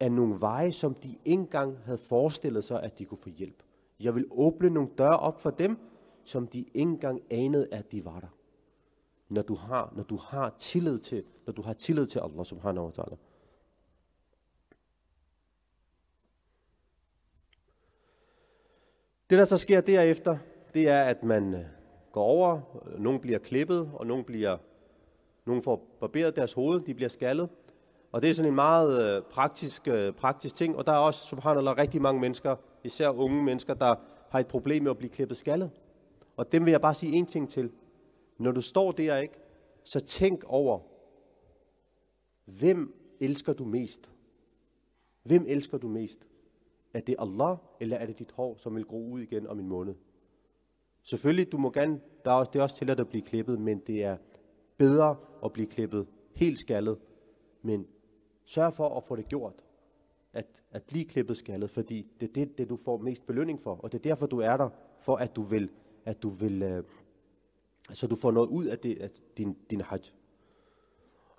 af 0.00 0.12
nogle 0.12 0.40
veje, 0.40 0.72
som 0.72 0.94
de 0.94 1.08
ikke 1.08 1.40
engang 1.42 1.78
havde 1.84 1.98
forestillet 1.98 2.64
sig, 2.64 2.82
at 2.82 2.98
de 2.98 3.04
kunne 3.04 3.18
få 3.18 3.28
hjælp. 3.28 3.62
Jeg 4.00 4.14
vil 4.14 4.26
åbne 4.30 4.70
nogle 4.70 4.90
døre 4.98 5.18
op 5.18 5.40
for 5.40 5.50
dem, 5.50 5.78
som 6.24 6.46
de 6.46 6.58
ikke 6.58 6.70
engang 6.74 7.22
anede, 7.30 7.68
at 7.72 7.92
de 7.92 8.04
var 8.04 8.20
der. 8.20 8.34
Når 9.28 9.42
du 9.42 9.54
har, 9.54 9.92
når 9.96 10.02
du 10.02 10.16
har 10.16 10.54
tillid 10.58 10.98
til, 10.98 11.24
når 11.46 11.52
du 11.52 11.62
har 11.62 11.72
tillid 11.72 12.06
til 12.06 12.18
Allah 12.18 12.44
subhanahu 12.44 12.86
wa 12.86 12.92
ta'ala. 12.92 13.16
Det, 19.30 19.38
der 19.38 19.44
så 19.44 19.56
sker 19.56 19.80
derefter, 19.80 20.38
det 20.74 20.88
er, 20.88 21.02
at 21.02 21.22
man 21.22 21.54
øh, 21.54 21.64
går 22.12 22.22
over, 22.22 22.60
nogen 22.98 23.20
bliver 23.20 23.38
klippet, 23.38 23.90
og 23.94 24.06
nogen 24.06 24.24
bliver, 24.24 24.58
nogen 25.46 25.62
får 25.62 25.96
barberet 26.00 26.36
deres 26.36 26.52
hoved, 26.52 26.80
de 26.80 26.94
bliver 26.94 27.08
skaldet. 27.08 27.48
Og 28.12 28.22
det 28.22 28.30
er 28.30 28.34
sådan 28.34 28.50
en 28.50 28.54
meget 28.54 29.16
øh, 29.16 29.22
praktisk, 29.22 29.88
øh, 29.88 30.12
praktisk 30.12 30.54
ting, 30.54 30.76
og 30.76 30.86
der 30.86 30.92
er 30.92 30.96
også, 30.96 31.26
subhanallah, 31.26 31.78
rigtig 31.78 32.02
mange 32.02 32.20
mennesker, 32.20 32.56
især 32.88 33.08
unge 33.08 33.42
mennesker, 33.42 33.74
der 33.74 33.94
har 34.30 34.40
et 34.40 34.46
problem 34.46 34.82
med 34.82 34.90
at 34.90 34.98
blive 34.98 35.10
klippet 35.10 35.36
skaldet. 35.36 35.70
Og 36.36 36.52
dem 36.52 36.64
vil 36.64 36.70
jeg 36.70 36.80
bare 36.80 36.94
sige 36.94 37.12
en 37.12 37.26
ting 37.26 37.48
til. 37.48 37.70
Når 38.38 38.52
du 38.52 38.60
står 38.60 38.92
der, 38.92 39.16
ikke, 39.16 39.34
så 39.84 40.00
tænk 40.00 40.44
over, 40.44 40.80
hvem 42.44 42.94
elsker 43.20 43.52
du 43.52 43.64
mest? 43.64 44.10
Hvem 45.22 45.44
elsker 45.48 45.78
du 45.78 45.88
mest? 45.88 46.26
Er 46.94 47.00
det 47.00 47.14
Allah, 47.18 47.56
eller 47.80 47.96
er 47.96 48.06
det 48.06 48.18
dit 48.18 48.32
hår, 48.32 48.56
som 48.56 48.74
vil 48.74 48.84
gro 48.84 49.10
ud 49.10 49.20
igen 49.20 49.46
om 49.46 49.58
en 49.58 49.68
måned? 49.68 49.94
Selvfølgelig, 51.02 51.52
du 51.52 51.58
må 51.58 51.70
gerne, 51.70 52.00
der 52.24 52.30
er 52.30 52.34
også, 52.34 52.50
det 52.52 52.58
er 52.58 52.62
også 52.62 52.76
til 52.76 52.90
at 52.90 53.08
blive 53.08 53.22
klippet, 53.22 53.60
men 53.60 53.78
det 53.78 54.04
er 54.04 54.16
bedre 54.76 55.16
at 55.44 55.52
blive 55.52 55.66
klippet 55.66 56.06
helt 56.34 56.58
skaldet. 56.58 56.98
Men 57.62 57.86
sørg 58.44 58.74
for 58.74 58.96
at 58.96 59.04
få 59.04 59.16
det 59.16 59.28
gjort. 59.28 59.64
At, 60.32 60.62
at 60.72 60.82
blive 60.82 61.04
klippet 61.04 61.36
skaldet, 61.36 61.70
fordi 61.70 62.06
det 62.20 62.28
er 62.28 62.32
det, 62.32 62.58
det, 62.58 62.68
du 62.68 62.76
får 62.76 62.98
mest 62.98 63.26
belønning 63.26 63.60
for. 63.62 63.74
Og 63.74 63.92
det 63.92 63.98
er 63.98 64.02
derfor, 64.02 64.26
du 64.26 64.38
er 64.38 64.56
der, 64.56 64.68
for 65.00 65.16
at 65.16 65.36
du 65.36 65.42
vil, 65.42 65.70
at 66.04 66.22
du 66.22 66.28
vil 66.28 66.62
øh, 66.62 66.84
så 67.92 68.06
du 68.06 68.16
får 68.16 68.30
noget 68.30 68.48
ud 68.48 68.64
af, 68.64 68.78
det, 68.78 68.98
af 69.00 69.10
din, 69.36 69.56
din 69.70 69.80
hajj. 69.80 70.00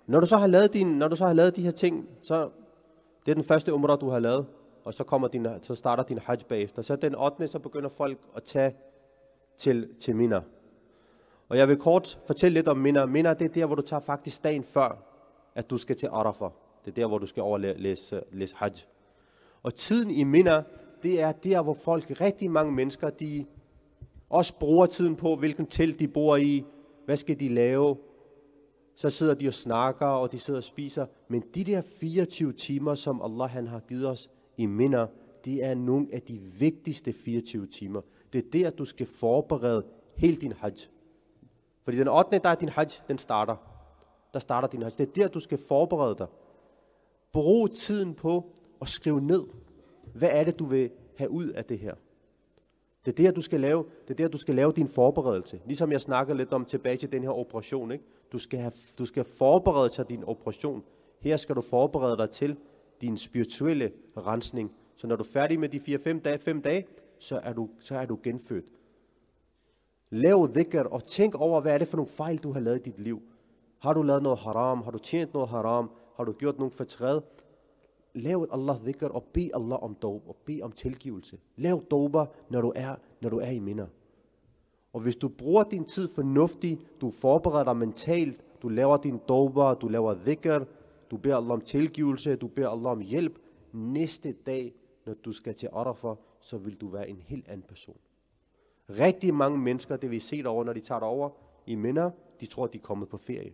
Når 0.06 0.20
du 0.20 0.26
så 0.26 0.36
har 0.36 0.46
lavet 0.46 0.72
din, 0.72 0.86
når 0.86 1.08
du 1.08 1.16
så 1.16 1.26
har 1.26 1.32
lavet 1.32 1.56
de 1.56 1.62
her 1.62 1.70
ting, 1.70 2.08
så 2.22 2.50
det 3.26 3.30
er 3.30 3.34
den 3.34 3.44
første 3.44 3.74
umrah, 3.74 4.00
du 4.00 4.08
har 4.08 4.18
lavet, 4.18 4.46
og 4.84 4.94
så, 4.94 5.04
kommer 5.04 5.28
din, 5.28 5.46
så 5.62 5.74
starter 5.74 6.02
din 6.02 6.18
hajj 6.18 6.38
bagefter. 6.48 6.82
Så 6.82 6.96
den 6.96 7.14
8. 7.14 7.48
så 7.48 7.58
begynder 7.58 7.88
folk 7.88 8.18
at 8.36 8.42
tage 8.42 8.74
til, 9.56 9.88
til 9.98 10.16
Mina. 10.16 10.40
Og 11.48 11.58
jeg 11.58 11.68
vil 11.68 11.76
kort 11.76 12.18
fortælle 12.26 12.54
lidt 12.54 12.68
om 12.68 12.76
Mina. 12.76 13.06
Mina, 13.06 13.34
det 13.34 13.44
er 13.44 13.52
der, 13.52 13.66
hvor 13.66 13.74
du 13.74 13.82
tager 13.82 14.00
faktisk 14.00 14.44
dagen 14.44 14.64
før, 14.64 15.02
at 15.54 15.70
du 15.70 15.78
skal 15.78 15.96
til 15.96 16.06
Arafah. 16.06 16.50
Det 16.84 16.90
er 16.90 16.94
der, 16.94 17.06
hvor 17.06 17.18
du 17.18 17.26
skal 17.26 17.42
overlæse 17.42 18.22
læse 18.32 18.56
hajj. 18.56 18.72
Og 19.62 19.74
tiden 19.74 20.10
i 20.10 20.24
Mina, 20.24 20.62
det 21.02 21.20
er 21.20 21.32
der, 21.32 21.62
hvor 21.62 21.74
folk, 21.74 22.20
rigtig 22.20 22.50
mange 22.50 22.72
mennesker, 22.72 23.10
de 23.10 23.44
også 24.30 24.58
bruger 24.58 24.86
tiden 24.86 25.16
på, 25.16 25.36
hvilken 25.36 25.66
telt 25.66 25.98
de 25.98 26.08
bor 26.08 26.36
i, 26.36 26.64
hvad 27.04 27.16
skal 27.16 27.40
de 27.40 27.48
lave. 27.48 27.96
Så 28.94 29.10
sidder 29.10 29.34
de 29.34 29.48
og 29.48 29.54
snakker, 29.54 30.06
og 30.06 30.32
de 30.32 30.38
sidder 30.38 30.60
og 30.60 30.64
spiser. 30.64 31.06
Men 31.28 31.42
de 31.54 31.64
der 31.64 31.82
24 31.82 32.52
timer, 32.52 32.94
som 32.94 33.22
Allah 33.22 33.50
han 33.50 33.66
har 33.66 33.80
givet 33.80 34.08
os 34.08 34.30
i 34.56 34.66
Mina, 34.66 35.06
det 35.44 35.64
er 35.64 35.74
nogle 35.74 36.06
af 36.12 36.22
de 36.22 36.38
vigtigste 36.38 37.12
24 37.12 37.66
timer. 37.66 38.00
Det 38.32 38.44
er 38.44 38.50
der, 38.52 38.70
du 38.70 38.84
skal 38.84 39.06
forberede 39.06 39.86
hele 40.16 40.36
din 40.36 40.52
hajj. 40.52 40.74
Fordi 41.84 41.98
den 41.98 42.08
8. 42.08 42.38
der 42.38 42.48
er 42.48 42.54
din 42.54 42.68
hajj, 42.68 42.88
den 43.08 43.18
starter. 43.18 43.56
Der 44.32 44.38
starter 44.38 44.68
din 44.68 44.82
hajj. 44.82 44.90
Det 44.90 45.08
er 45.08 45.12
der, 45.12 45.28
du 45.28 45.40
skal 45.40 45.58
forberede 45.68 46.14
dig. 46.18 46.26
Brug 47.32 47.70
tiden 47.70 48.14
på 48.14 48.52
at 48.80 48.88
skrive 48.88 49.20
ned, 49.20 49.46
hvad 50.14 50.28
er 50.32 50.44
det, 50.44 50.58
du 50.58 50.64
vil 50.64 50.90
have 51.16 51.30
ud 51.30 51.48
af 51.48 51.64
det 51.64 51.78
her. 51.78 51.94
Det 53.04 53.20
er 53.20 53.24
der, 53.24 53.30
du 53.30 53.40
skal 53.40 53.60
lave, 53.60 53.84
det 54.08 54.10
er 54.10 54.24
der, 54.24 54.28
du 54.28 54.38
skal 54.38 54.54
lave 54.54 54.72
din 54.72 54.88
forberedelse. 54.88 55.60
Ligesom 55.66 55.92
jeg 55.92 56.00
snakkede 56.00 56.38
lidt 56.38 56.52
om 56.52 56.64
tilbage 56.64 56.96
til 56.96 57.12
den 57.12 57.22
her 57.22 57.30
operation. 57.30 57.92
Ikke? 57.92 58.04
Du, 58.32 58.38
skal 58.38 58.58
have, 58.58 58.72
du 58.98 59.04
skal 59.04 59.24
forberede 59.24 59.88
dig 59.88 59.92
til 59.92 60.04
din 60.04 60.24
operation. 60.24 60.82
Her 61.20 61.36
skal 61.36 61.56
du 61.56 61.60
forberede 61.60 62.16
dig 62.16 62.30
til 62.30 62.56
din 63.00 63.16
spirituelle 63.16 63.92
rensning. 64.16 64.72
Så 64.96 65.06
når 65.06 65.16
du 65.16 65.22
er 65.22 65.28
færdig 65.32 65.60
med 65.60 65.68
de 65.68 65.78
4-5 65.78 66.20
dage, 66.20 66.38
5 66.38 66.62
dage 66.62 66.86
så, 67.18 67.40
er 67.42 67.52
du, 67.52 67.68
så 67.78 67.96
er 67.96 68.06
du 68.06 68.18
genfødt. 68.22 68.64
Lav 70.10 70.48
dhikr 70.54 70.82
og 70.82 71.06
tænk 71.06 71.34
over, 71.34 71.60
hvad 71.60 71.74
er 71.74 71.78
det 71.78 71.88
for 71.88 71.96
nogle 71.96 72.08
fejl, 72.08 72.38
du 72.38 72.52
har 72.52 72.60
lavet 72.60 72.78
i 72.78 72.90
dit 72.90 72.98
liv. 72.98 73.22
Har 73.78 73.92
du 73.92 74.02
lavet 74.02 74.22
noget 74.22 74.38
haram? 74.38 74.82
Har 74.82 74.90
du 74.90 74.98
tjent 74.98 75.34
noget 75.34 75.48
haram? 75.48 75.90
Har 76.20 76.24
du 76.24 76.32
gjort 76.32 76.58
nogen 76.58 76.70
fortræd? 76.70 77.20
Lav 78.14 78.46
Allah 78.52 78.76
dhikr 78.84 79.06
og 79.06 79.24
bed 79.32 79.50
Allah 79.54 79.82
om 79.82 79.94
dob 79.94 80.28
og 80.28 80.36
bed 80.36 80.62
om 80.62 80.72
tilgivelse. 80.72 81.38
Lav 81.56 81.82
doba, 81.90 82.24
når 82.50 82.60
du 82.60 82.72
er, 82.76 82.96
når 83.20 83.30
du 83.30 83.38
er 83.38 83.50
i 83.50 83.58
minder. 83.58 83.86
Og 84.92 85.00
hvis 85.00 85.16
du 85.16 85.28
bruger 85.28 85.64
din 85.64 85.84
tid 85.84 86.08
fornuftigt, 86.08 87.00
du 87.00 87.10
forbereder 87.10 87.64
dig 87.64 87.76
mentalt, 87.76 88.44
du 88.62 88.68
laver 88.68 88.96
din 88.96 89.20
doba, 89.28 89.74
du 89.74 89.88
laver 89.88 90.14
dhikr, 90.14 90.64
du 91.10 91.16
beder 91.16 91.36
Allah 91.36 91.52
om 91.52 91.60
tilgivelse, 91.60 92.36
du 92.36 92.48
beder 92.48 92.68
Allah 92.68 92.90
om 92.90 93.00
hjælp, 93.00 93.38
næste 93.72 94.32
dag, 94.32 94.74
når 95.06 95.14
du 95.14 95.32
skal 95.32 95.54
til 95.54 95.68
Arafah, 95.72 96.16
så 96.40 96.58
vil 96.58 96.74
du 96.74 96.88
være 96.88 97.08
en 97.08 97.22
helt 97.26 97.48
anden 97.48 97.66
person. 97.68 97.96
Rigtig 98.90 99.34
mange 99.34 99.58
mennesker, 99.58 99.96
det 99.96 100.10
vi 100.10 100.20
ser 100.20 100.42
derovre, 100.42 100.64
når 100.64 100.72
de 100.72 100.80
tager 100.80 101.00
over 101.00 101.30
i 101.66 101.74
minder, 101.74 102.10
de 102.40 102.46
tror, 102.46 102.66
de 102.66 102.78
er 102.78 102.82
kommet 102.82 103.08
på 103.08 103.16
ferie. 103.16 103.52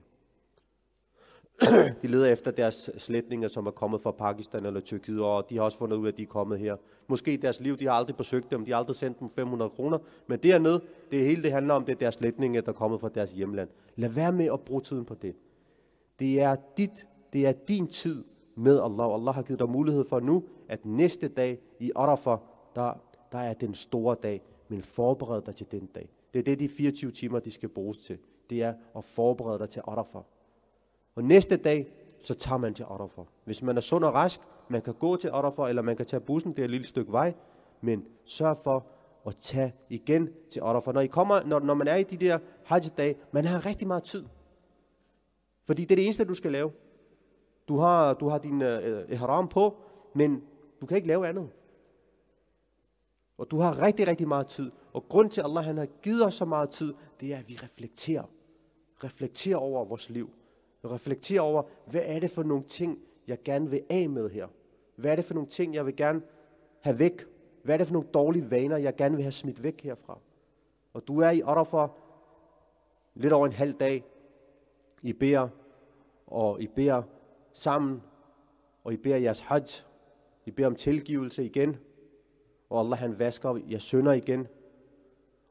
de 2.02 2.06
leder 2.06 2.32
efter 2.32 2.50
deres 2.50 2.90
slætninger, 2.98 3.48
som 3.48 3.66
er 3.66 3.70
kommet 3.70 4.00
fra 4.00 4.10
Pakistan 4.10 4.66
eller 4.66 4.80
Tyrkiet, 4.80 5.22
og 5.22 5.50
de 5.50 5.56
har 5.56 5.62
også 5.62 5.78
fundet 5.78 5.96
ud 5.96 6.06
af, 6.06 6.12
at 6.12 6.18
de 6.18 6.22
er 6.22 6.26
kommet 6.26 6.58
her. 6.58 6.76
Måske 7.08 7.32
i 7.32 7.36
deres 7.36 7.60
liv, 7.60 7.76
de 7.76 7.84
har 7.84 7.92
aldrig 7.92 8.16
besøgt 8.16 8.50
dem, 8.50 8.64
de 8.64 8.70
har 8.70 8.78
aldrig 8.78 8.96
sendt 8.96 9.20
dem 9.20 9.30
500 9.30 9.70
kroner, 9.70 9.98
men 10.26 10.38
dernede, 10.38 10.80
det 11.10 11.24
hele 11.24 11.42
det 11.42 11.52
handler 11.52 11.74
om, 11.74 11.84
det 11.84 11.92
er 11.92 11.96
deres 11.96 12.14
slætninger, 12.14 12.60
der 12.60 12.72
er 12.72 12.76
kommet 12.76 13.00
fra 13.00 13.08
deres 13.08 13.32
hjemland. 13.32 13.68
Lad 13.96 14.08
være 14.08 14.32
med 14.32 14.48
at 14.52 14.60
bruge 14.60 14.80
tiden 14.80 15.04
på 15.04 15.14
det. 15.14 15.36
Det 16.18 16.40
er, 16.40 16.56
dit, 16.76 17.06
det 17.32 17.46
er 17.46 17.52
din 17.52 17.86
tid 17.86 18.24
med 18.56 18.80
Allah. 18.80 19.14
Allah 19.14 19.34
har 19.34 19.42
givet 19.42 19.60
dig 19.60 19.68
mulighed 19.68 20.04
for 20.04 20.20
nu, 20.20 20.44
at 20.68 20.86
næste 20.86 21.28
dag 21.28 21.58
i 21.80 21.92
Arafah, 21.94 22.38
der, 22.74 22.92
der 23.32 23.38
er 23.38 23.52
den 23.52 23.74
store 23.74 24.16
dag, 24.22 24.42
men 24.68 24.82
forbered 24.82 25.42
dig 25.42 25.56
til 25.56 25.66
den 25.70 25.86
dag. 25.86 26.08
Det 26.34 26.38
er 26.38 26.42
det, 26.42 26.60
de 26.60 26.68
24 26.68 27.10
timer, 27.10 27.38
de 27.38 27.50
skal 27.50 27.68
bruges 27.68 27.98
til. 27.98 28.18
Det 28.50 28.62
er 28.62 28.74
at 28.96 29.04
forberede 29.04 29.58
dig 29.58 29.70
til 29.70 29.82
Arafah. 29.84 30.22
Og 31.16 31.24
næste 31.24 31.56
dag, 31.56 31.92
så 32.20 32.34
tager 32.34 32.58
man 32.58 32.74
til 32.74 32.84
Arafah. 32.84 33.24
Hvis 33.44 33.62
man 33.62 33.76
er 33.76 33.80
sund 33.80 34.04
og 34.04 34.14
rask, 34.14 34.40
man 34.68 34.82
kan 34.82 34.94
gå 34.94 35.16
til 35.16 35.28
Arafah, 35.28 35.68
eller 35.68 35.82
man 35.82 35.96
kan 35.96 36.06
tage 36.06 36.20
bussen, 36.20 36.52
det 36.52 36.58
er 36.58 36.64
et 36.64 36.70
lille 36.70 36.86
stykke 36.86 37.12
vej, 37.12 37.34
men 37.80 38.04
sørg 38.24 38.56
for 38.56 38.86
at 39.26 39.36
tage 39.36 39.74
igen 39.90 40.28
til 40.50 40.60
Arafah. 40.60 40.94
Når, 40.94 41.00
I 41.00 41.06
kommer, 41.06 41.42
når, 41.42 41.60
når 41.60 41.74
man 41.74 41.88
er 41.88 41.96
i 41.96 42.02
de 42.02 42.16
der 42.16 42.38
hajj-dage, 42.64 43.16
man 43.32 43.44
har 43.44 43.66
rigtig 43.66 43.86
meget 43.86 44.02
tid. 44.02 44.24
Fordi 45.62 45.82
det 45.82 45.90
er 45.90 45.96
det 45.96 46.04
eneste, 46.04 46.24
du 46.24 46.34
skal 46.34 46.52
lave. 46.52 46.72
Du 47.68 47.76
har, 47.78 48.14
du 48.14 48.28
har 48.28 48.38
din 48.38 48.62
øh, 48.62 49.12
ihram 49.12 49.48
på, 49.48 49.76
men 50.14 50.42
du 50.80 50.86
kan 50.86 50.96
ikke 50.96 51.08
lave 51.08 51.28
andet. 51.28 51.50
Og 53.38 53.50
du 53.50 53.58
har 53.58 53.82
rigtig, 53.82 54.08
rigtig 54.08 54.28
meget 54.28 54.46
tid. 54.46 54.72
Og 54.92 55.08
grund 55.08 55.30
til, 55.30 55.40
at 55.40 55.46
Allah 55.46 55.64
han 55.64 55.76
har 55.76 55.86
givet 55.86 56.26
os 56.26 56.34
så 56.34 56.44
meget 56.44 56.70
tid, 56.70 56.94
det 57.20 57.32
er, 57.32 57.38
at 57.38 57.48
vi 57.48 57.58
reflekterer. 57.62 58.24
Reflekterer 59.04 59.56
over 59.56 59.84
vores 59.84 60.10
liv. 60.10 60.30
Reflektere 60.90 61.40
over, 61.40 61.62
hvad 61.86 62.00
er 62.04 62.20
det 62.20 62.30
for 62.30 62.42
nogle 62.42 62.64
ting, 62.64 62.98
jeg 63.28 63.42
gerne 63.42 63.70
vil 63.70 63.82
af 63.90 64.08
med 64.08 64.30
her? 64.30 64.46
Hvad 64.96 65.12
er 65.12 65.16
det 65.16 65.24
for 65.24 65.34
nogle 65.34 65.48
ting, 65.48 65.74
jeg 65.74 65.86
vil 65.86 65.96
gerne 65.96 66.22
have 66.80 66.98
væk? 66.98 67.24
Hvad 67.62 67.74
er 67.74 67.78
det 67.78 67.86
for 67.86 67.94
nogle 67.94 68.08
dårlige 68.14 68.50
vaner, 68.50 68.76
jeg 68.76 68.96
gerne 68.96 69.14
vil 69.16 69.22
have 69.22 69.32
smidt 69.32 69.62
væk 69.62 69.80
herfra? 69.80 70.18
Og 70.94 71.08
du 71.08 71.20
er 71.20 71.30
i 71.30 71.40
Arafah 71.40 71.88
lidt 73.14 73.32
over 73.32 73.46
en 73.46 73.52
halv 73.52 73.72
dag. 73.72 74.04
I 75.02 75.12
beder, 75.12 75.48
og 76.26 76.62
I 76.62 76.66
beder 76.66 77.02
sammen, 77.52 78.02
og 78.84 78.92
I 78.92 78.96
beder 78.96 79.16
jeres 79.16 79.40
hajj. 79.40 79.66
I 80.46 80.50
beder 80.50 80.68
om 80.68 80.74
tilgivelse 80.74 81.44
igen, 81.44 81.76
og 82.70 82.80
Allah 82.80 82.98
han 82.98 83.18
vasker 83.18 83.60
jeres 83.70 83.82
sønder 83.82 84.12
igen. 84.12 84.46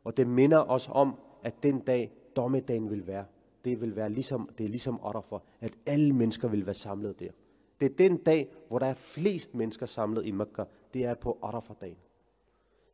Og 0.03 0.17
det 0.17 0.27
minder 0.27 0.69
os 0.69 0.89
om, 0.91 1.15
at 1.43 1.63
den 1.63 1.79
dag, 1.79 2.11
dommedagen 2.36 2.89
vil 2.89 3.07
være 3.07 3.25
det 3.66 3.82
vil 3.82 3.95
være 3.95 4.09
ligesom, 4.09 4.49
det 4.57 4.63
er 4.63 4.70
ligesom 4.70 4.99
for, 5.01 5.43
at 5.61 5.74
alle 5.86 6.13
mennesker 6.13 6.47
vil 6.47 6.66
være 6.66 6.76
samlet 6.76 7.20
der. 7.20 7.32
Det 7.80 7.91
er 7.91 7.95
den 7.95 8.18
dag, 8.18 8.55
hvor 8.68 8.80
der 8.80 8.86
er 8.86 8.93
flest 8.93 9.55
mennesker 9.55 9.86
samlet 9.86 10.26
i 10.26 10.32
Mekka. 10.32 10.63
Det 10.93 11.05
er 11.05 11.13
på 11.13 11.38
Arafat-dagen. 11.41 11.97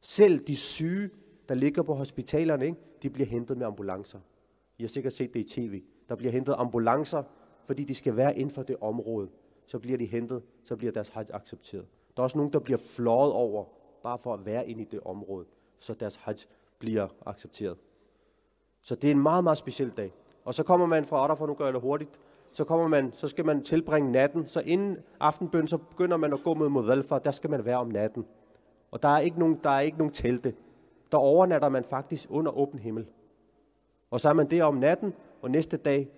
Selv 0.01 0.39
de 0.39 0.55
syge, 0.55 1.09
der 1.49 1.55
ligger 1.55 1.83
på 1.83 1.93
hospitalerne, 1.93 2.65
ikke, 2.65 2.77
de 3.03 3.09
bliver 3.09 3.27
hentet 3.27 3.57
med 3.57 3.65
ambulancer. 3.65 4.19
I 4.77 4.83
har 4.83 4.87
sikkert 4.87 5.13
set 5.13 5.33
det 5.33 5.39
i 5.39 5.43
tv. 5.43 5.83
Der 6.09 6.15
bliver 6.15 6.31
hentet 6.31 6.55
ambulancer, 6.57 7.23
fordi 7.65 7.83
de 7.83 7.95
skal 7.95 8.15
være 8.15 8.37
inden 8.37 8.53
for 8.53 8.63
det 8.63 8.75
område. 8.81 9.29
så 9.65 9.79
bliver 9.79 9.97
de 9.97 10.05
hentet, 10.05 10.43
så 10.63 10.75
bliver 10.75 10.91
deres 10.91 11.09
hajj 11.09 11.25
accepteret. 11.33 11.85
Der 12.17 12.21
er 12.21 12.23
også 12.23 12.37
nogen, 12.37 12.53
der 12.53 12.59
bliver 12.59 12.77
flået 12.77 13.33
over, 13.33 13.65
bare 14.03 14.17
for 14.17 14.33
at 14.33 14.45
være 14.45 14.69
inde 14.69 14.81
i 14.81 14.85
det 14.85 14.99
område, 15.05 15.45
så 15.79 15.93
deres 15.93 16.15
hajj 16.15 16.37
bliver 16.79 17.07
accepteret. 17.25 17.77
Så 18.81 18.95
det 18.95 19.07
er 19.07 19.11
en 19.11 19.21
meget, 19.21 19.43
meget 19.43 19.57
speciel 19.57 19.89
dag. 19.89 20.13
Og 20.45 20.53
så 20.53 20.63
kommer 20.63 20.85
man 20.85 21.05
fra 21.05 21.17
Arafat, 21.17 21.47
nu 21.47 21.53
gør 21.53 21.65
jeg 21.65 21.73
det 21.73 21.81
hurtigt, 21.81 22.19
så, 22.51 22.63
kommer 22.63 22.87
man, 22.87 23.11
så 23.15 23.27
skal 23.27 23.45
man 23.45 23.63
tilbringe 23.63 24.11
natten. 24.11 24.45
Så 24.45 24.59
inden 24.59 24.97
aftenbøn, 25.19 25.67
så 25.67 25.77
begynder 25.77 26.17
man 26.17 26.33
at 26.33 26.39
gå 26.43 26.53
mod 26.53 26.69
Mudalfa, 26.69 27.17
der 27.25 27.31
skal 27.31 27.49
man 27.49 27.65
være 27.65 27.77
om 27.77 27.87
natten. 27.87 28.25
Og 28.91 29.03
der 29.03 29.09
er 29.09 29.19
ikke 29.19 29.39
nogen, 29.39 29.59
der 29.63 29.69
er 29.69 29.79
ikke 29.79 29.97
nogen 29.97 30.13
telte. 30.13 30.53
Der 31.11 31.17
overnatter 31.17 31.69
man 31.69 31.83
faktisk 31.83 32.27
under 32.31 32.59
åben 32.59 32.79
himmel. 32.79 33.07
Og 34.11 34.19
så 34.19 34.29
er 34.29 34.33
man 34.33 34.49
der 34.49 34.63
om 34.63 34.75
natten, 34.75 35.13
og 35.41 35.51
næste 35.51 35.77
dag, 35.77 36.09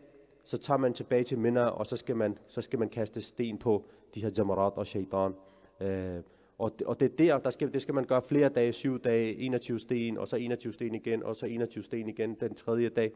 så 0.44 0.58
tager 0.58 0.78
man 0.78 0.94
tilbage 0.94 1.24
til 1.24 1.40
Mina, 1.40 1.66
og 1.66 1.86
så 1.86 1.96
skal 1.96 2.16
man, 2.16 2.38
så 2.48 2.62
skal 2.62 2.80
man 2.80 2.90
kaste 2.90 3.22
sten 3.22 3.58
på 3.58 3.84
de 4.16 4.22
her 4.22 4.30
jamarat 4.38 4.74
og 4.76 4.88
shaitan. 4.88 5.34
Øh, 5.82 6.20
og, 6.58 6.80
det, 6.80 6.88
og 6.88 7.00
det 7.00 7.06
er 7.06 7.16
der, 7.18 7.38
der 7.38 7.50
skal, 7.50 7.74
det 7.74 7.82
skal 7.82 7.96
man 7.96 8.04
gøre 8.04 8.22
flere 8.22 8.50
dage, 8.50 8.74
syv 8.74 9.00
dage, 9.00 9.36
21 9.36 9.80
sten, 9.80 10.18
og 10.18 10.28
så 10.28 10.36
21 10.36 10.74
sten 10.74 10.96
igen, 10.96 11.24
og 11.24 11.36
så 11.36 11.46
21 11.46 11.84
sten 11.84 12.10
igen 12.10 12.34
den 12.34 12.56
tredje 12.56 12.90
dag. 12.90 13.12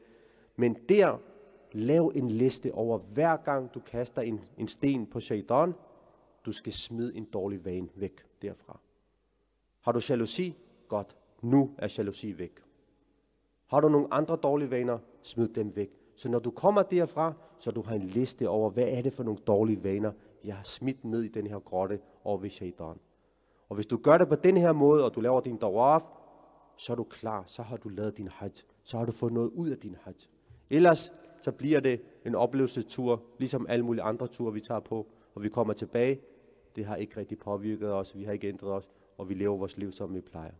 Men 0.57 0.77
der, 0.89 1.17
lav 1.71 2.11
en 2.15 2.27
liste 2.27 2.73
over 2.73 2.97
hver 2.97 3.37
gang 3.37 3.73
du 3.73 3.79
kaster 3.79 4.21
en, 4.21 4.39
en 4.57 4.67
sten 4.67 5.05
på 5.05 5.19
shaitan, 5.19 5.73
du 6.45 6.51
skal 6.51 6.73
smide 6.73 7.15
en 7.15 7.25
dårlig 7.25 7.65
vane 7.65 7.89
væk 7.95 8.25
derfra. 8.41 8.79
Har 9.81 9.91
du 9.91 10.01
jalousi? 10.09 10.57
Godt. 10.87 11.17
Nu 11.41 11.71
er 11.77 11.95
jalousi 11.97 12.37
væk. 12.37 12.59
Har 13.67 13.79
du 13.79 13.89
nogle 13.89 14.07
andre 14.11 14.35
dårlige 14.35 14.71
vaner? 14.71 14.99
Smid 15.21 15.47
dem 15.47 15.75
væk. 15.75 15.89
Så 16.15 16.29
når 16.29 16.39
du 16.39 16.51
kommer 16.51 16.83
derfra, 16.83 17.33
så 17.59 17.71
du 17.71 17.81
har 17.81 17.95
en 17.95 18.01
liste 18.01 18.49
over, 18.49 18.69
hvad 18.69 18.87
er 18.87 19.01
det 19.01 19.13
for 19.13 19.23
nogle 19.23 19.39
dårlige 19.47 19.83
vaner, 19.83 20.11
jeg 20.43 20.55
har 20.55 20.63
smidt 20.63 21.05
ned 21.05 21.23
i 21.23 21.27
den 21.27 21.47
her 21.47 21.59
grotte 21.59 21.99
over 22.23 22.37
ved 22.37 22.49
shaitan. 22.49 22.95
Og 23.69 23.75
hvis 23.75 23.85
du 23.85 23.97
gør 23.97 24.17
det 24.17 24.29
på 24.29 24.35
den 24.35 24.57
her 24.57 24.71
måde, 24.71 25.05
og 25.05 25.15
du 25.15 25.21
laver 25.21 25.41
din 25.41 25.57
dawaf, 25.57 26.01
så 26.77 26.93
er 26.93 26.95
du 26.95 27.03
klar, 27.03 27.43
så 27.45 27.61
har 27.61 27.77
du 27.77 27.89
lavet 27.89 28.17
din 28.17 28.27
hajj. 28.27 28.51
Så 28.83 28.97
har 28.97 29.05
du 29.05 29.11
fået 29.11 29.33
noget 29.33 29.49
ud 29.49 29.69
af 29.69 29.77
din 29.77 29.95
hajj. 30.01 30.15
Ellers 30.69 31.13
så 31.41 31.51
bliver 31.51 31.79
det 31.79 32.01
en 32.25 32.35
oplevelsestur, 32.35 33.23
ligesom 33.39 33.65
alle 33.69 33.85
mulige 33.85 34.03
andre 34.03 34.27
ture, 34.27 34.53
vi 34.53 34.61
tager 34.61 34.79
på, 34.79 35.07
og 35.35 35.43
vi 35.43 35.49
kommer 35.49 35.73
tilbage. 35.73 36.19
Det 36.75 36.85
har 36.85 36.95
ikke 36.95 37.17
rigtig 37.17 37.39
påvirket 37.39 37.93
os, 37.93 38.15
vi 38.15 38.23
har 38.23 38.31
ikke 38.31 38.47
ændret 38.47 38.71
os, 38.71 38.89
og 39.17 39.29
vi 39.29 39.33
lever 39.33 39.57
vores 39.57 39.77
liv, 39.77 39.91
som 39.91 40.13
vi 40.13 40.21
plejer. 40.21 40.51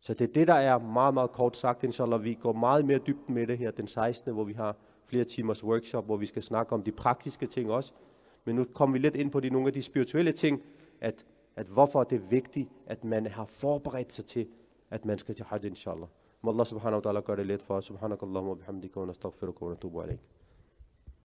Så 0.00 0.14
det 0.14 0.28
er 0.28 0.32
det, 0.32 0.48
der 0.48 0.54
er 0.54 0.78
meget, 0.78 1.14
meget 1.14 1.32
kort 1.32 1.56
sagt, 1.56 1.84
inshallah. 1.84 2.24
Vi 2.24 2.34
går 2.34 2.52
meget 2.52 2.84
mere 2.84 2.98
dybt 2.98 3.28
med 3.28 3.46
det 3.46 3.58
her 3.58 3.70
den 3.70 3.86
16., 3.86 4.34
hvor 4.34 4.44
vi 4.44 4.52
har 4.52 4.76
flere 5.06 5.24
timers 5.24 5.64
workshop, 5.64 6.04
hvor 6.04 6.16
vi 6.16 6.26
skal 6.26 6.42
snakke 6.42 6.72
om 6.72 6.82
de 6.82 6.92
praktiske 6.92 7.46
ting 7.46 7.70
også. 7.70 7.92
Men 8.44 8.56
nu 8.56 8.64
kommer 8.64 8.92
vi 8.92 8.98
lidt 8.98 9.16
ind 9.16 9.30
på 9.30 9.40
de, 9.40 9.50
nogle 9.50 9.66
af 9.66 9.72
de 9.72 9.82
spirituelle 9.82 10.32
ting, 10.32 10.62
at, 11.00 11.26
at 11.56 11.66
hvorfor 11.66 12.04
det 12.04 12.16
er 12.16 12.28
vigtigt, 12.28 12.68
at 12.86 13.04
man 13.04 13.26
har 13.26 13.44
forberedt 13.44 14.12
sig 14.12 14.24
til, 14.24 14.48
at 14.90 15.04
man 15.04 15.18
skal 15.18 15.34
til 15.34 15.44
Hajj, 15.44 15.60
inshallah. 15.64 16.08
Må 16.42 16.50
Allah 16.50 16.66
subhanahu 16.66 17.00
wa 17.00 17.04
ta'ala 17.04 17.20
gøre 17.20 17.36
det 17.36 17.46
let 17.46 17.62
for 17.62 17.76
os. 17.76 17.84
Subhanakallahumma 17.84 18.54
bihamdika 18.54 19.00